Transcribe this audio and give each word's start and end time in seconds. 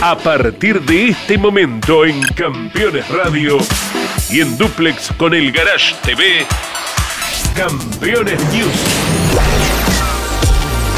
A 0.00 0.16
partir 0.16 0.80
de 0.82 1.08
este 1.08 1.36
momento 1.36 2.06
en 2.06 2.22
Campeones 2.34 3.06
Radio 3.08 3.58
y 4.30 4.40
en 4.40 4.56
Duplex 4.56 5.12
con 5.18 5.34
el 5.34 5.52
Garage 5.52 5.94
TV, 6.02 6.46
Campeones 7.54 8.40
News. 8.52 8.72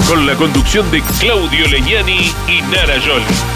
Con 0.06 0.26
la 0.26 0.34
conducción 0.36 0.88
de 0.92 1.02
Claudio 1.18 1.66
Leñani 1.66 2.32
y 2.46 2.62
Nara 2.62 3.00
Joli. 3.00 3.49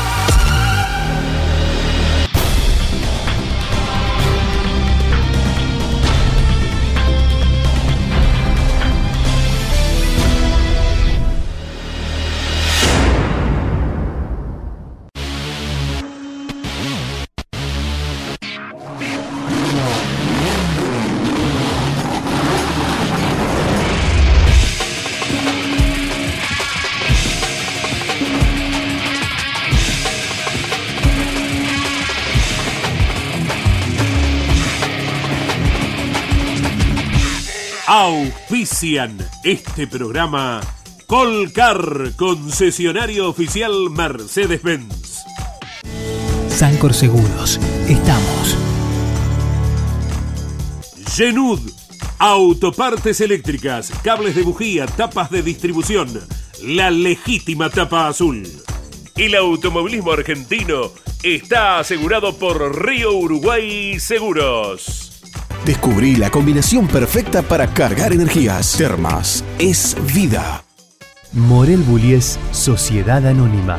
Auspician 38.65 39.19
este 39.43 39.87
programa 39.87 40.59
Colcar, 41.07 42.13
concesionario 42.17 43.29
oficial 43.29 43.91
Mercedes-Benz. 43.91 45.23
Sancor 46.49 46.95
Seguros, 46.95 47.61
estamos. 47.87 48.57
Genud, 51.15 51.61
autopartes 52.19 53.21
eléctricas, 53.21 53.93
cables 54.03 54.35
de 54.35 54.45
bujía, 54.45 54.87
tapas 54.87 55.31
de 55.31 55.43
distribución, 55.43 56.09
la 56.63 56.91
legítima 56.91 57.69
tapa 57.69 58.09
azul. 58.09 58.49
El 59.15 59.35
automovilismo 59.35 60.13
argentino 60.13 60.91
está 61.23 61.81
asegurado 61.81 62.35
por 62.39 62.83
Río 62.83 63.13
Uruguay 63.13 64.01
Seguros. 64.01 65.04
Descubrí 65.65 66.17
la 66.17 66.29
combinación 66.29 66.87
perfecta 66.87 67.41
para 67.41 67.67
cargar 67.69 68.13
energías. 68.13 68.77
Termas 68.77 69.43
es 69.59 69.97
vida. 70.15 70.63
Morel 71.33 71.81
Bullies 71.81 72.39
Sociedad 72.53 73.27
Anónima, 73.27 73.79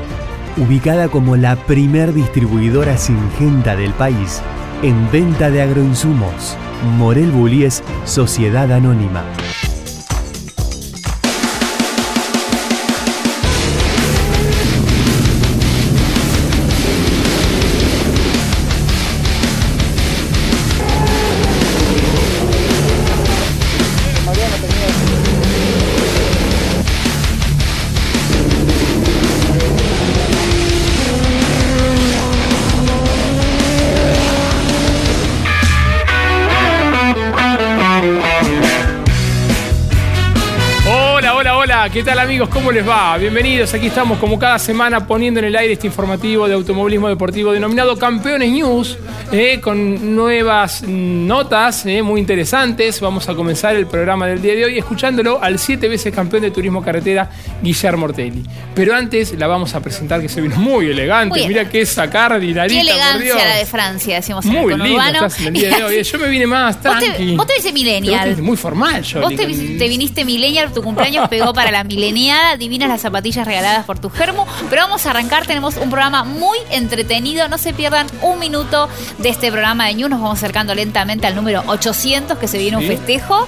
ubicada 0.57 1.09
como 1.09 1.35
la 1.35 1.55
primer 1.55 2.11
distribuidora 2.11 2.97
singenta 2.97 3.75
del 3.75 3.93
país 3.93 4.41
en 4.81 5.11
venta 5.11 5.51
de 5.51 5.61
agroinsumos. 5.61 6.57
Morel 6.97 7.29
Bullies 7.29 7.83
Sociedad 8.03 8.71
Anónima. 8.71 9.23
¿Qué 41.95 42.03
tal 42.03 42.19
amigos? 42.19 42.49
¿Cómo 42.49 42.73
les 42.73 42.85
va? 42.85 43.17
Bienvenidos, 43.17 43.73
aquí 43.73 43.87
estamos 43.87 44.19
como 44.19 44.37
cada 44.37 44.59
semana 44.59 45.07
poniendo 45.07 45.39
en 45.39 45.45
el 45.45 45.55
aire 45.55 45.71
este 45.71 45.87
informativo 45.87 46.45
de 46.45 46.53
automovilismo 46.53 47.07
deportivo 47.07 47.53
denominado 47.53 47.97
Campeones 47.97 48.51
News, 48.51 48.97
eh, 49.35 49.59
con 49.59 50.15
nuevas 50.15 50.83
notas 50.83 51.85
eh, 51.85 52.01
muy 52.01 52.21
interesantes. 52.21 53.01
Vamos 53.01 53.27
a 53.27 53.35
comenzar 53.35 53.75
el 53.75 53.85
programa 53.85 54.27
del 54.27 54.41
día 54.41 54.55
de 54.55 54.63
hoy 54.63 54.77
escuchándolo 54.77 55.43
al 55.43 55.59
siete 55.59 55.89
veces 55.89 56.15
campeón 56.15 56.43
de 56.43 56.51
turismo 56.51 56.81
carretera, 56.81 57.29
Guillermo 57.61 58.05
Ortelli. 58.05 58.43
Pero 58.73 58.95
antes 58.95 59.37
la 59.37 59.47
vamos 59.47 59.75
a 59.75 59.81
presentar 59.81 60.21
que 60.21 60.29
se 60.29 60.39
vino 60.39 60.55
muy 60.55 60.87
elegante. 60.87 61.45
Mira 61.47 61.67
qué 61.67 61.85
sacardi, 61.85 62.53
Qué 62.53 62.79
elegancia 62.79 63.35
la 63.35 63.55
de 63.57 63.65
Francia, 63.65 64.15
decimos 64.15 64.45
muy 64.45 64.73
en 64.73 64.81
el 64.81 64.87
lindo 64.87 65.05
estás 65.05 65.39
en 65.41 65.47
el 65.47 65.53
día 65.53 65.77
de 65.77 65.83
hoy. 65.83 66.03
Yo 66.03 66.19
me 66.19 66.27
vine 66.29 66.47
más 66.47 66.81
tranqui. 66.81 67.35
Vos 67.35 67.45
te, 67.45 67.61
vos 67.61 67.73
millennial. 67.73 68.41
muy 68.41 68.55
formal 68.55 69.03
yo. 69.03 69.19
Vos 69.19 69.35
te, 69.35 69.45
te 69.45 69.87
viniste 69.89 70.23
millennial, 70.23 70.71
tu 70.71 70.81
cumpleaños 70.81 71.27
pegó 71.27 71.53
para 71.53 71.71
la 71.71 71.83
mileniada, 71.83 72.55
divinas 72.55 72.87
las 72.87 73.01
zapatillas 73.01 73.45
regaladas 73.45 73.85
por 73.85 73.99
tu 73.99 74.09
germo. 74.09 74.47
Pero 74.69 74.83
vamos 74.83 75.05
a 75.05 75.09
arrancar, 75.09 75.45
tenemos 75.45 75.75
un 75.75 75.89
programa 75.89 76.23
muy 76.23 76.57
entretenido. 76.71 77.49
No 77.49 77.57
se 77.57 77.73
pierdan 77.73 78.07
un 78.21 78.39
minuto 78.39 78.87
de 79.17 79.24
este 79.29 79.51
programa 79.51 79.87
de 79.87 79.95
News. 79.95 80.09
Nos 80.09 80.21
vamos 80.21 80.37
acercando 80.37 80.75
lentamente 80.75 81.27
al 81.27 81.35
número 81.35 81.63
800, 81.67 82.37
que 82.37 82.47
se 82.47 82.57
viene 82.57 82.77
un 82.77 82.83
festejo. 82.83 83.47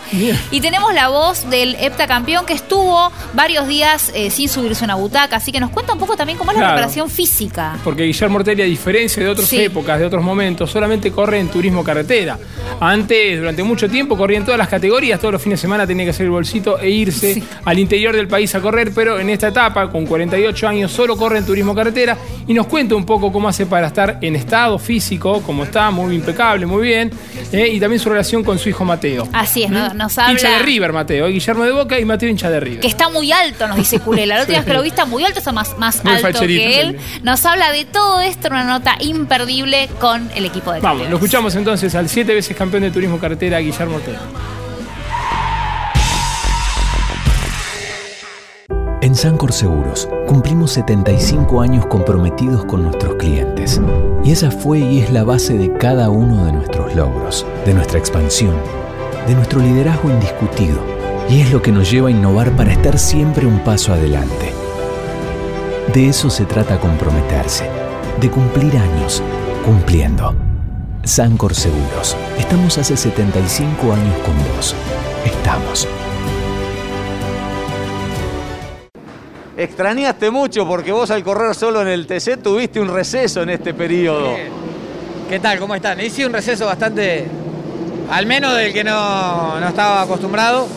Y 0.51 0.61
tenemos 0.61 0.93
la 0.93 1.09
voz 1.09 1.49
del 1.49 1.75
heptacampeón 1.75 2.45
que 2.45 2.53
estuvo 2.53 3.11
varios 3.33 3.67
días 3.67 4.11
eh, 4.15 4.29
sin 4.29 4.49
subirse 4.49 4.83
una 4.83 4.95
butaca. 4.95 5.37
Así 5.37 5.51
que 5.51 5.59
nos 5.59 5.69
cuenta 5.69 5.93
un 5.93 5.99
poco 5.99 6.15
también 6.15 6.37
cómo 6.37 6.51
es 6.51 6.57
la 6.57 6.67
preparación 6.67 7.09
física. 7.09 7.77
Porque 7.83 8.03
Guillermo 8.03 8.37
Ortelli, 8.37 8.61
a 8.61 8.65
diferencia 8.65 9.23
de 9.23 9.29
otras 9.29 9.51
épocas, 9.53 9.99
de 9.99 10.05
otros 10.05 10.23
momentos, 10.23 10.71
solamente 10.71 11.11
corre 11.11 11.39
en 11.39 11.49
turismo 11.49 11.83
carretera. 11.83 12.37
Antes, 12.79 13.39
durante 13.39 13.63
mucho 13.63 13.89
tiempo, 13.89 14.17
corría 14.17 14.37
en 14.37 14.45
todas 14.45 14.57
las 14.57 14.67
categorías. 14.67 15.19
Todos 15.19 15.33
los 15.33 15.41
fines 15.41 15.59
de 15.59 15.61
semana 15.61 15.87
tenía 15.87 16.05
que 16.05 16.11
hacer 16.11 16.25
el 16.25 16.31
bolsito 16.31 16.79
e 16.79 16.89
irse 16.89 17.41
al 17.65 17.79
interior 17.79 18.15
del 18.15 18.27
país 18.27 18.53
a 18.55 18.61
correr, 18.61 18.91
pero 18.93 19.19
en 19.19 19.29
esta 19.29 19.47
etapa, 19.49 19.89
con 19.89 20.05
48 20.05 20.67
años, 20.67 20.91
solo 20.91 21.17
corre 21.17 21.39
en 21.39 21.45
turismo 21.45 21.73
carretera 21.73 22.17
y 22.47 22.53
nos 22.53 22.67
cuenta 22.67 22.95
un 22.95 23.05
poco 23.05 23.31
cómo 23.31 23.47
hace 23.47 23.65
para 23.65 23.87
estar 23.87 24.19
en 24.21 24.35
estado 24.35 24.79
físico, 24.79 25.41
cómo 25.57 25.65
está, 25.65 25.89
muy 25.89 26.13
impecable, 26.13 26.67
muy 26.67 26.83
bien, 26.83 27.11
eh, 27.51 27.67
y 27.67 27.79
también 27.79 27.99
su 27.99 28.09
relación 28.09 28.43
con 28.43 28.59
su 28.59 28.69
hijo 28.69 28.85
Mateo. 28.85 29.27
Así 29.33 29.63
es, 29.63 29.71
¿Mm? 29.71 29.97
nos 29.97 30.15
habla... 30.19 30.33
Hincha 30.33 30.51
de 30.51 30.59
River, 30.59 30.93
Mateo, 30.93 31.27
Guillermo 31.29 31.63
de 31.63 31.71
Boca 31.71 31.99
y 31.99 32.05
Mateo 32.05 32.29
hincha 32.29 32.47
de 32.51 32.59
River. 32.59 32.79
Que 32.81 32.87
está 32.87 33.09
muy 33.09 33.31
alto, 33.31 33.67
nos 33.67 33.77
dice 33.77 33.99
Culela. 33.99 34.35
La 34.35 34.41
última 34.41 34.59
vez 34.59 34.67
que 34.67 34.73
lo 34.73 34.83
viste 34.83 35.03
muy 35.05 35.25
alto, 35.25 35.39
está 35.39 35.51
más, 35.51 35.75
más 35.79 36.05
alto 36.05 36.41
que 36.41 36.79
él. 36.79 36.99
Nos 37.23 37.43
habla 37.47 37.71
de 37.71 37.85
todo 37.85 38.21
esto 38.21 38.47
en 38.47 38.53
una 38.53 38.65
nota 38.65 38.97
imperdible 38.99 39.89
con 39.99 40.29
el 40.35 40.45
equipo 40.45 40.71
de 40.71 40.79
Vamos, 40.79 41.09
lo 41.09 41.15
escuchamos 41.15 41.55
entonces 41.55 41.95
al 41.95 42.07
siete 42.07 42.35
veces 42.35 42.55
campeón 42.55 42.83
de 42.83 42.91
turismo 42.91 43.17
carretera, 43.17 43.57
Guillermo 43.57 43.95
Ortega. 43.95 44.19
En 49.07 49.15
Sancor 49.15 49.53
Seguros 49.53 50.09
cumplimos 50.27 50.73
75 50.73 51.61
años 51.61 51.85
comprometidos 51.85 52.65
con 52.65 52.83
nuestros 52.83 53.15
clientes. 53.15 53.79
Y 54.25 54.33
esa 54.33 54.51
fue 54.51 54.79
y 54.79 54.99
es 54.99 55.13
la 55.13 55.23
base 55.23 55.57
de 55.57 55.71
cada 55.77 56.09
uno 56.09 56.43
de 56.43 56.51
nuestros 56.51 56.93
logros, 56.93 57.45
de 57.65 57.73
nuestra 57.73 57.99
expansión, 57.99 58.53
de 59.25 59.33
nuestro 59.33 59.61
liderazgo 59.61 60.09
indiscutido. 60.09 60.77
Y 61.29 61.39
es 61.39 61.53
lo 61.53 61.61
que 61.61 61.71
nos 61.71 61.89
lleva 61.89 62.09
a 62.09 62.11
innovar 62.11 62.51
para 62.57 62.73
estar 62.73 62.99
siempre 62.99 63.47
un 63.47 63.63
paso 63.63 63.93
adelante. 63.93 64.51
De 65.93 66.09
eso 66.09 66.29
se 66.29 66.43
trata 66.43 66.77
comprometerse, 66.77 67.69
de 68.19 68.29
cumplir 68.29 68.77
años, 68.77 69.23
cumpliendo. 69.65 70.35
Sancor 71.05 71.55
Seguros. 71.55 72.17
Estamos 72.37 72.77
hace 72.77 72.97
75 72.97 73.93
años 73.93 74.17
con 74.25 74.35
vos. 74.53 74.75
Estamos. 75.23 75.87
Extrañaste 79.57 80.29
mucho 80.29 80.67
porque 80.67 80.91
vos 80.91 81.09
al 81.09 81.23
correr 81.23 81.55
solo 81.55 81.81
en 81.81 81.87
el 81.87 82.05
TC 82.05 82.41
tuviste 82.41 82.79
un 82.79 82.93
receso 82.93 83.41
en 83.41 83.49
este 83.49 83.73
periodo. 83.73 84.35
¿Qué 85.27 85.39
tal? 85.39 85.59
¿Cómo 85.59 85.73
están? 85.75 85.99
Hice 85.99 86.25
un 86.25 86.31
receso 86.31 86.67
bastante, 86.67 87.25
al 88.11 88.25
menos 88.27 88.55
del 88.55 88.71
que 88.71 88.83
no, 88.83 89.57
estaba 89.67 90.03
acostumbrado. 90.03 90.67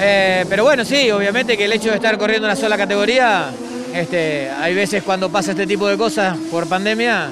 Eh, 0.00 0.44
pero 0.48 0.64
bueno, 0.64 0.84
sí, 0.84 1.10
obviamente 1.12 1.56
que 1.56 1.66
el 1.66 1.72
hecho 1.72 1.90
de 1.90 1.96
estar 1.96 2.18
corriendo 2.18 2.46
una 2.48 2.56
sola 2.56 2.76
categoría, 2.76 3.50
este, 3.94 4.50
hay 4.50 4.74
veces 4.74 5.04
cuando 5.04 5.30
pasa 5.30 5.52
este 5.52 5.68
tipo 5.68 5.86
de 5.86 5.96
cosas 5.96 6.36
por 6.50 6.66
pandemia, 6.66 7.30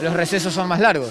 los 0.00 0.14
recesos 0.14 0.54
son 0.54 0.68
más 0.68 0.78
largos. 0.78 1.10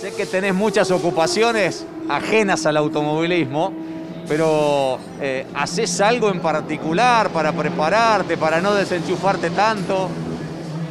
Sé 0.00 0.14
que 0.14 0.24
tenés 0.24 0.54
muchas 0.54 0.92
ocupaciones 0.92 1.84
ajenas 2.08 2.64
al 2.64 2.76
automovilismo 2.76 3.89
pero 4.30 4.96
eh, 5.20 5.44
¿haces 5.54 6.00
algo 6.00 6.30
en 6.30 6.38
particular 6.38 7.30
para 7.30 7.50
prepararte, 7.50 8.36
para 8.36 8.60
no 8.60 8.72
desenchufarte 8.76 9.50
tanto? 9.50 10.08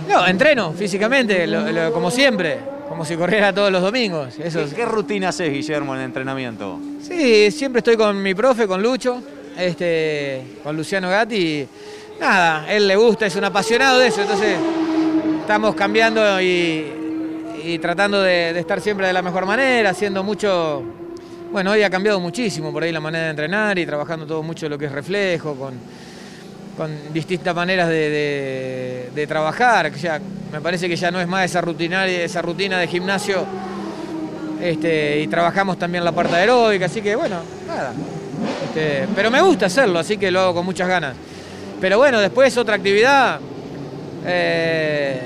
No, 0.10 0.28
entreno 0.28 0.74
físicamente, 0.74 1.48
como 1.94 2.12
siempre, 2.12 2.60
como 2.90 3.06
si 3.06 3.16
corriera 3.16 3.54
todos 3.54 3.72
los 3.72 3.82
domingos. 3.82 4.38
Eso 4.38 4.66
¿Qué, 4.76 4.84
rutina 4.84 5.30
haces, 5.30 5.54
Guillermo, 5.54 5.96
en 5.96 6.02
entrenamiento? 6.02 6.82
Sí, 7.02 7.50
siempre 7.52 7.80
estoy 7.80 7.96
con 7.96 8.22
mi 8.22 8.36
profe, 8.36 8.68
con 8.68 8.84
Lucho, 8.84 9.22
este, 9.58 10.58
con 10.62 10.76
Luciano 10.76 11.10
Gatti. 11.10 11.66
nada, 12.20 12.70
él 12.70 12.90
le 12.90 12.98
gusta, 12.98 13.26
es 13.26 13.38
un 13.38 13.46
apasionado 13.46 14.00
de 14.00 14.08
eso, 14.08 14.22
entonces 14.22 14.58
estamos 15.40 15.76
cambiando 15.76 16.42
y, 16.42 16.92
y 17.64 17.80
tratando 17.80 18.22
de, 18.22 18.52
de 18.52 18.60
estar 18.60 18.82
siempre 18.82 19.08
de 19.08 19.14
la 19.14 19.22
mejor 19.22 19.46
manera, 19.46 19.92
haciendo 19.92 20.26
mucho, 20.26 20.84
bueno, 21.52 21.72
hoy 21.72 21.84
ha 21.84 21.90
cambiado 21.90 22.20
muchísimo 22.20 22.72
por 22.72 22.84
ahí 22.84 22.92
la 22.92 23.00
manera 23.00 23.26
de 23.26 23.30
entrenar 23.32 23.78
y 23.80 23.86
trabajando 23.86 24.26
todo 24.26 24.44
mucho 24.44 24.70
lo 24.70 24.78
que 24.78 24.86
es 24.86 24.92
reflejo, 24.92 25.56
con, 25.56 25.74
distintas 27.14 27.54
maneras 27.54 27.90
de, 27.90 28.10
de- 28.10 29.10
de 29.14 29.28
trabajar, 29.28 29.92
me 30.54 30.62
parece 30.62 30.88
que 30.88 30.96
ya 30.96 31.12
no 31.12 31.20
es 31.20 31.28
más 31.28 31.44
esa 31.44 31.60
rutinaria, 31.60 32.24
esa 32.24 32.42
rutina 32.42 32.78
de 32.80 32.88
gimnasio, 32.88 33.46
este, 34.62 35.20
y 35.20 35.28
trabajamos 35.28 35.78
también 35.78 36.06
la 36.06 36.12
parte 36.14 36.36
aeróbica, 36.36 36.86
así 36.86 37.02
que 37.02 37.16
bueno, 37.16 37.42
nada. 37.68 37.92
Este, 38.66 39.08
pero 39.14 39.30
me 39.30 39.42
gusta 39.42 39.66
hacerlo, 39.66 40.00
así 40.00 40.18
que 40.18 40.32
lo 40.32 40.40
hago 40.40 40.54
con 40.56 40.66
muchas 40.66 40.88
ganas. 40.88 41.16
Pero 41.82 41.98
bueno, 41.98 42.20
después 42.22 42.56
otra 42.58 42.76
actividad. 42.76 43.40
eh, 44.26 45.22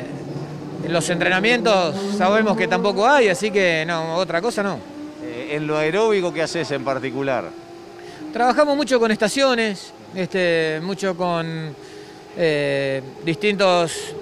los 0.90 1.08
entrenamientos 1.10 1.96
sabemos 2.18 2.58
que 2.58 2.68
tampoco 2.68 3.08
hay, 3.08 3.30
así 3.30 3.52
que 3.52 3.84
no, 3.88 4.16
otra 4.16 4.42
cosa 4.42 4.64
no. 4.64 4.78
En 5.54 5.68
lo 5.68 5.78
aeróbico, 5.78 6.34
¿qué 6.34 6.42
haces 6.42 6.72
en 6.72 6.84
particular? 6.84 7.48
Trabajamos 8.34 8.76
mucho 8.76 9.00
con 9.00 9.12
estaciones, 9.12 9.94
este, 10.16 10.80
mucho 10.82 11.16
con 11.16 11.76
eh, 12.36 13.04
distintos, 13.24 14.16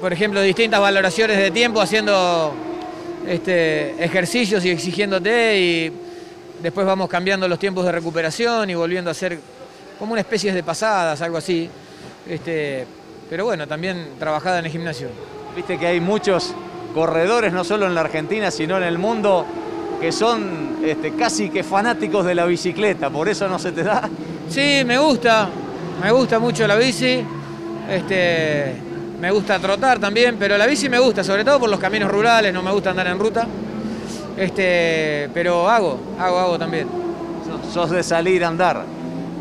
por 0.00 0.12
ejemplo, 0.12 0.40
distintas 0.40 0.80
valoraciones 0.80 1.38
de 1.38 1.50
tiempo, 1.50 1.80
haciendo 1.80 2.54
este, 3.26 4.04
ejercicios 4.04 4.64
y 4.64 4.70
exigiéndote 4.70 5.58
y 5.58 5.92
después 6.62 6.86
vamos 6.86 7.08
cambiando 7.08 7.48
los 7.48 7.58
tiempos 7.58 7.84
de 7.84 7.90
recuperación 7.90 8.70
y 8.70 8.74
volviendo 8.74 9.10
a 9.10 9.12
hacer 9.12 9.40
como 9.98 10.12
una 10.12 10.20
especie 10.20 10.52
de 10.52 10.62
pasadas, 10.62 11.20
algo 11.20 11.38
así. 11.38 11.68
Este, 12.28 12.86
pero 13.28 13.44
bueno, 13.44 13.66
también 13.66 14.10
trabajada 14.20 14.60
en 14.60 14.66
el 14.66 14.70
gimnasio. 14.70 15.08
Viste 15.56 15.76
que 15.80 15.88
hay 15.88 15.98
muchos 15.98 16.54
corredores, 16.94 17.52
no 17.52 17.64
solo 17.64 17.86
en 17.86 17.94
la 17.96 18.02
Argentina, 18.02 18.52
sino 18.52 18.76
en 18.76 18.84
el 18.84 18.98
mundo, 18.98 19.44
que 20.00 20.12
son 20.12 20.78
este, 20.84 21.12
casi 21.12 21.50
que 21.50 21.62
fanáticos 21.62 22.24
de 22.24 22.34
la 22.34 22.46
bicicleta, 22.46 23.10
por 23.10 23.28
eso 23.28 23.48
no 23.48 23.58
se 23.58 23.72
te 23.72 23.82
da. 23.82 24.08
Sí, 24.48 24.82
me 24.86 24.98
gusta, 24.98 25.48
me 26.02 26.10
gusta 26.10 26.38
mucho 26.38 26.66
la 26.66 26.76
bici. 26.76 27.22
Este, 27.88 28.74
me 29.20 29.30
gusta 29.30 29.58
trotar 29.58 29.98
también, 29.98 30.36
pero 30.38 30.56
la 30.56 30.66
bici 30.66 30.88
me 30.88 30.98
gusta, 30.98 31.22
sobre 31.22 31.44
todo 31.44 31.60
por 31.60 31.68
los 31.68 31.78
caminos 31.78 32.10
rurales, 32.10 32.52
no 32.52 32.62
me 32.62 32.70
gusta 32.72 32.90
andar 32.90 33.06
en 33.08 33.18
ruta. 33.18 33.46
Este, 34.36 35.28
pero 35.34 35.68
hago, 35.68 35.98
hago, 36.18 36.38
hago 36.38 36.58
también. 36.58 36.86
Sos- 37.74 37.90
de 37.90 38.02
salir 38.02 38.44
a 38.44 38.48
andar. 38.48 38.84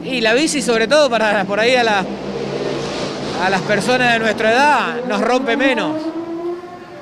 Y 0.03 0.19
la 0.21 0.33
bici, 0.33 0.61
sobre 0.61 0.87
todo 0.87 1.09
para 1.09 1.43
por 1.45 1.59
ahí 1.59 1.75
a, 1.75 1.83
la- 1.83 2.05
a 3.43 3.49
las 3.49 3.61
personas 3.61 4.13
de 4.13 4.19
nuestra 4.19 4.51
edad, 4.51 4.95
nos 5.07 5.21
rompe 5.21 5.55
menos. 5.55 5.93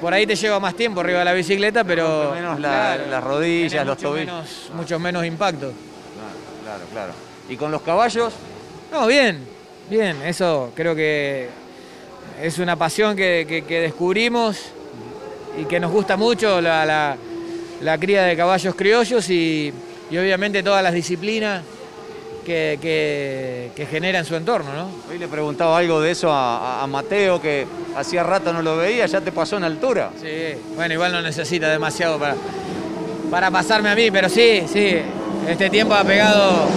Por 0.02 0.14
ahí 0.14 0.28
te 0.28 0.36
lleva 0.36 0.60
más 0.60 0.76
tiempo 0.76 1.02
arriba 1.02 1.20
de 1.20 1.26
la 1.26 1.34
bicicleta, 1.34 1.84
pero. 1.84 2.32
Menos 2.34 2.60
la- 2.60 2.98
las 2.98 3.24
rodillas, 3.24 3.86
los 3.86 3.98
mucho 3.98 4.10
tobillos. 4.10 4.28
menos- 4.28 4.72
mucho 4.74 5.00
menos 5.00 5.26
impacto. 5.26 5.72
Claro, 6.64 6.84
claro. 6.92 7.14
¿Y 7.50 7.56
con 7.56 7.72
los 7.72 7.82
caballos? 7.82 8.34
No, 8.92 9.08
bien, 9.08 9.40
bien, 9.90 10.22
eso 10.24 10.72
creo 10.76 10.96
que 10.96 11.50
es 12.42 12.60
una 12.60 12.76
pasión 12.76 13.16
que, 13.16 13.46
que- 13.48 13.64
que 13.64 13.82
descubrimos 13.82 14.58
y 15.60 15.66
que 15.66 15.80
nos 15.80 15.92
gusta 15.92 16.16
mucho 16.18 16.62
la, 16.62 16.86
la- 16.86 17.18
la 17.82 17.98
cría 17.98 18.24
de 18.24 18.36
caballos 18.36 18.76
criollos 18.76 19.30
y, 19.30 19.74
y 20.12 20.18
obviamente 20.18 20.62
todas 20.62 20.84
las 20.84 20.94
disciplinas 20.94 21.64
que, 22.48 22.80
que, 22.82 23.72
que 23.76 23.86
genera 23.86 24.20
en 24.20 24.26
su 24.26 24.34
entorno, 24.38 24.72
¿no? 24.74 24.90
Hoy 25.12 25.18
le 25.20 25.28
preguntaba 25.28 25.78
algo 25.78 26.00
de 26.00 26.12
eso 26.12 26.32
a, 26.32 26.80
a- 26.80 26.84
a 26.84 26.88
Mateo, 26.88 27.42
que 27.42 27.68
hacía 27.98 28.24
rato 28.24 28.54
no 28.54 28.62
lo 28.62 28.78
veía, 28.78 29.06
ya 29.06 29.20
te 29.20 29.34
pasó 29.34 29.58
en 29.58 29.66
altura. 29.66 30.12
Sí, 30.22 30.58
bueno, 30.78 30.94
igual 30.94 31.12
no 31.12 31.22
necesita 31.22 31.68
demasiado 31.70 32.18
para, 32.18 32.36
para 33.30 33.52
pasarme 33.52 33.90
a 33.90 33.96
mí, 33.96 34.10
pero 34.12 34.30
sí, 34.30 34.64
sí, 34.72 34.96
este 35.46 35.70
tiempo 35.70 35.94
ha 35.94 36.06
pegado 36.06 36.68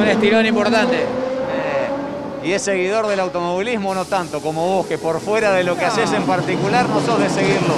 un 0.00 0.06
estirón 0.06 0.46
importante. 0.46 0.94
Eh, 0.96 2.46
y 2.48 2.52
es 2.52 2.62
seguidor 2.62 3.08
del 3.08 3.18
automovilismo, 3.18 3.96
no 3.96 4.04
tanto 4.04 4.40
como 4.40 4.64
vos, 4.76 4.86
que 4.86 4.96
por 4.96 5.20
fuera 5.20 5.50
de 5.54 5.64
lo 5.64 5.76
que 5.76 5.86
haces 5.86 6.12
en 6.12 6.22
particular 6.22 6.88
no 6.88 7.00
sos 7.04 7.18
de 7.18 7.28
seguirlo. 7.28 7.74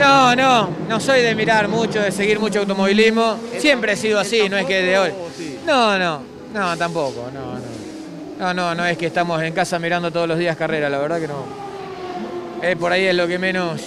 No, 0.00 0.34
no, 0.34 0.68
no 0.88 1.00
soy 1.00 1.22
de 1.22 1.34
mirar 1.36 1.68
mucho, 1.68 2.00
de 2.00 2.10
seguir 2.12 2.38
mucho 2.40 2.58
automovilismo. 2.60 3.36
Siempre 3.58 3.92
he 3.92 3.96
sido 3.96 4.18
así, 4.18 4.48
no 4.48 4.56
es 4.56 4.64
que 4.66 4.82
de 4.82 4.98
hoy. 4.98 5.10
No, 5.68 5.98
no, 5.98 6.22
no, 6.54 6.76
tampoco, 6.78 7.28
no, 7.32 7.52
no. 7.54 7.78
No, 8.38 8.54
no, 8.54 8.74
no 8.74 8.86
es 8.86 8.96
que 8.96 9.06
estamos 9.06 9.42
en 9.42 9.52
casa 9.52 9.78
mirando 9.78 10.10
todos 10.10 10.26
los 10.26 10.38
días 10.38 10.56
carrera, 10.56 10.88
la 10.88 10.96
verdad 10.98 11.20
que 11.20 11.28
no. 11.28 11.44
Eh, 12.62 12.74
por 12.74 12.90
ahí 12.90 13.04
es 13.04 13.14
lo 13.14 13.28
que 13.28 13.38
menos 13.38 13.82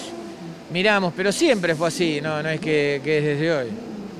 miramos, 0.70 1.12
pero 1.16 1.32
siempre 1.32 1.74
fue 1.74 1.88
así, 1.88 2.20
no, 2.22 2.40
no 2.42 2.48
es 2.50 2.60
que, 2.60 3.00
que 3.02 3.18
es 3.18 3.24
desde 3.24 3.52
hoy. 3.52 3.68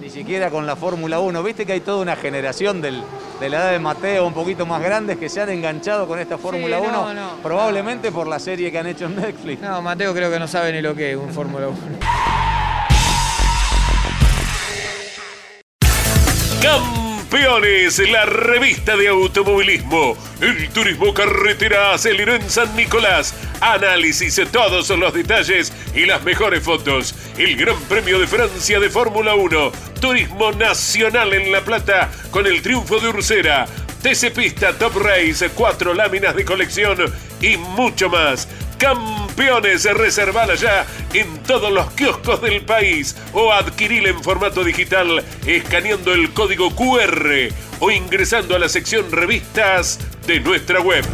Ni 0.01 0.11
siquiera 0.11 0.51
con 0.51 0.67
la 0.67 0.75
Fórmula 0.75 1.21
1. 1.21 1.41
Viste 1.45 1.65
que 1.65 1.75
hay 1.75 1.81
toda 1.81 2.03
una 2.03 2.17
generación 2.17 2.81
del- 2.83 3.01
de 3.39 3.49
la 3.49 3.59
edad 3.59 3.71
de 3.73 3.79
Mateo, 3.79 4.27
un 4.27 4.35
poquito 4.35 4.67
más 4.67 4.83
grandes, 4.83 5.17
que 5.19 5.29
se 5.29 5.41
han 5.41 5.51
enganchado 5.51 6.09
con 6.09 6.19
esta 6.19 6.39
Fórmula 6.39 6.79
no, 6.81 6.89
1, 7.03 7.15
no. 7.15 7.31
probablemente 7.43 8.11
por 8.11 8.27
la 8.27 8.41
serie 8.41 8.73
que 8.73 8.79
han 8.79 8.87
hecho 8.89 9.05
en 9.05 9.15
Netflix. 9.17 9.61
No, 9.63 9.81
Mateo 9.83 10.13
creo 10.13 10.31
que 10.33 10.41
no 10.41 10.49
sabe 10.49 10.73
ni 10.73 10.81
lo 10.83 10.95
que 10.97 11.13
es 11.13 11.17
un 11.17 11.29
Fórmula 11.33 11.69
1. 11.69 11.79
Campeones, 17.33 17.99
la 18.11 18.27
revista 18.27 18.95
de 18.95 19.09
automovilismo. 19.09 20.19
El 20.43 20.69
turismo 20.69 21.15
carretera 21.15 21.95
aceleró 21.95 22.35
en 22.35 22.51
San 22.51 22.77
Nicolás. 22.77 23.35
Análisis 23.63 24.37
de 24.37 24.45
todos 24.45 24.91
los 24.91 25.15
detalles 25.15 25.73
y 25.95 26.05
las 26.05 26.23
mejores 26.25 26.63
fotos. 26.63 27.15
El 27.39 27.57
Gran 27.57 27.81
Premio 27.89 28.19
de 28.19 28.27
Francia 28.27 28.79
de 28.79 28.91
Fórmula 28.91 29.35
1. 29.35 29.73
Turismo 29.99 30.53
nacional 30.53 31.33
en 31.33 31.51
La 31.51 31.63
Plata 31.63 32.11
con 32.31 32.47
el 32.47 32.61
triunfo 32.61 33.01
de 33.01 33.09
Ursera. 33.09 33.67
TC 34.03 34.31
Pista 34.35 34.77
Top 34.77 34.95
Race, 34.97 35.49
cuatro 35.55 35.95
láminas 35.95 36.37
de 36.37 36.45
colección 36.45 36.99
y 37.41 37.57
mucho 37.57 38.11
más. 38.11 38.47
Campeones, 38.77 39.85
reservala 39.85 40.55
ya 40.55 40.85
en 41.15 41.32
todos 41.43 41.73
los 41.73 41.91
kioscos 41.93 42.41
del 42.41 42.63
país 42.63 43.17
o 43.33 43.53
adquirila 43.53 44.11
en 44.11 44.23
formato 44.23 44.65
digital 44.65 45.25
escaneando 45.47 46.13
el 46.13 46.33
código 46.33 46.75
QR 46.75 47.49
o 47.81 47.91
ingresando 47.91 48.55
a 48.55 48.59
la 48.59 48.69
sección 48.69 49.11
revistas 49.11 49.99
de 50.27 50.41
nuestra 50.41 50.81
web. 50.81 51.05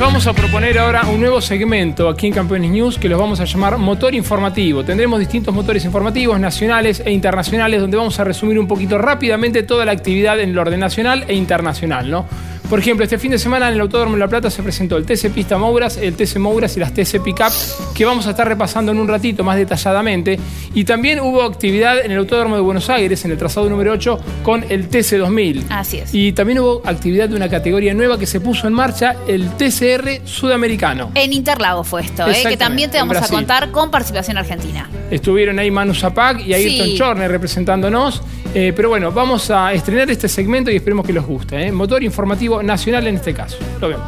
Vamos 0.00 0.28
a 0.28 0.32
proponer 0.32 0.78
ahora 0.78 1.02
un 1.08 1.20
nuevo 1.20 1.40
segmento 1.40 2.08
aquí 2.08 2.28
en 2.28 2.32
Campeones 2.32 2.70
News 2.70 2.98
que 2.98 3.08
los 3.08 3.18
vamos 3.18 3.40
a 3.40 3.44
llamar 3.44 3.78
Motor 3.78 4.14
Informativo. 4.14 4.84
Tendremos 4.84 5.18
distintos 5.18 5.52
motores 5.52 5.84
informativos 5.84 6.38
nacionales 6.38 7.02
e 7.04 7.10
internacionales 7.10 7.80
donde 7.80 7.96
vamos 7.96 8.20
a 8.20 8.24
resumir 8.24 8.60
un 8.60 8.68
poquito 8.68 8.96
rápidamente 8.96 9.64
toda 9.64 9.84
la 9.84 9.90
actividad 9.90 10.38
en 10.38 10.50
el 10.50 10.58
orden 10.58 10.78
nacional 10.78 11.24
e 11.26 11.34
internacional, 11.34 12.08
¿no? 12.08 12.26
Por 12.68 12.78
ejemplo, 12.78 13.02
este 13.02 13.18
fin 13.18 13.30
de 13.30 13.38
semana 13.38 13.68
en 13.68 13.74
el 13.74 13.80
Autódromo 13.80 14.12
de 14.14 14.20
La 14.20 14.28
Plata 14.28 14.50
se 14.50 14.62
presentó 14.62 14.98
el 14.98 15.06
TC 15.06 15.30
Pista 15.30 15.56
Mouras, 15.56 15.96
el 15.96 16.14
TC 16.14 16.36
Mouras 16.36 16.76
y 16.76 16.80
las 16.80 16.92
TC 16.92 17.22
Pickup, 17.22 17.50
que 17.94 18.04
vamos 18.04 18.26
a 18.26 18.30
estar 18.30 18.46
repasando 18.46 18.92
en 18.92 18.98
un 18.98 19.08
ratito 19.08 19.42
más 19.42 19.56
detalladamente. 19.56 20.38
Y 20.74 20.84
también 20.84 21.20
hubo 21.20 21.42
actividad 21.42 22.04
en 22.04 22.12
el 22.12 22.18
Autódromo 22.18 22.56
de 22.56 22.60
Buenos 22.60 22.90
Aires, 22.90 23.24
en 23.24 23.30
el 23.30 23.38
trazado 23.38 23.70
número 23.70 23.92
8, 23.92 24.18
con 24.42 24.66
el 24.68 24.88
TC 24.88 25.16
2000. 25.16 25.64
Así 25.70 25.98
es. 25.98 26.14
Y 26.14 26.32
también 26.32 26.58
hubo 26.58 26.82
actividad 26.84 27.30
de 27.30 27.36
una 27.36 27.48
categoría 27.48 27.94
nueva 27.94 28.18
que 28.18 28.26
se 28.26 28.38
puso 28.38 28.66
en 28.66 28.74
marcha, 28.74 29.16
el 29.26 29.48
TCR 29.56 30.26
sudamericano. 30.26 31.10
En 31.14 31.32
Interlagos 31.32 31.88
fue 31.88 32.02
esto, 32.02 32.28
¿eh? 32.28 32.42
que 32.46 32.58
también 32.58 32.90
te 32.90 32.98
vamos 32.98 33.16
a 33.16 33.28
contar 33.28 33.70
con 33.70 33.90
participación 33.90 34.36
argentina. 34.36 34.90
Estuvieron 35.10 35.58
ahí 35.58 35.70
Manu 35.70 35.94
Zapac 35.94 36.40
y 36.46 36.52
Ayrton 36.52 36.88
Sí. 36.88 36.94
Chorner 36.98 37.30
representándonos. 37.30 38.22
Eh, 38.54 38.72
pero 38.74 38.88
bueno, 38.88 39.12
vamos 39.12 39.50
a 39.50 39.72
estrenar 39.72 40.10
este 40.10 40.26
segmento 40.28 40.70
y 40.70 40.76
esperemos 40.76 41.06
que 41.06 41.12
les 41.12 41.24
guste. 41.24 41.66
¿eh? 41.66 41.72
Motor 41.72 42.02
informativo 42.02 42.57
nacional 42.62 43.06
en 43.06 43.16
este 43.16 43.34
caso. 43.34 43.58
Lo 43.80 43.88
vemos. 43.88 44.06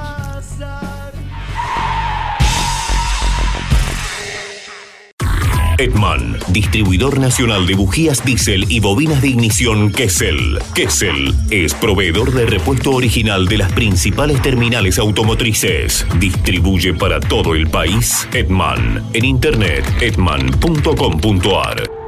Edman, 5.80 6.37
distribuidor 6.49 7.19
nacional 7.19 7.66
de 7.66 7.75
bujías 7.75 8.23
diésel 8.23 8.66
y 8.69 8.80
bobinas 8.80 9.23
de 9.23 9.28
ignición 9.28 9.90
Kessel. 9.90 10.59
Kessel 10.75 11.35
es 11.50 11.73
proveedor 11.73 12.33
de 12.35 12.45
repuesto 12.45 12.90
original 12.90 13.47
de 13.47 13.57
las 13.57 13.73
principales 13.73 14.42
terminales 14.42 14.99
automotrices. 14.99 16.07
Distribuye 16.19 16.92
para 16.92 17.19
todo 17.19 17.54
el 17.54 17.66
país 17.69 18.28
Edman. 18.35 19.02
En 19.14 19.25
internet 19.25 19.87
edman.com.ar. 20.02 22.00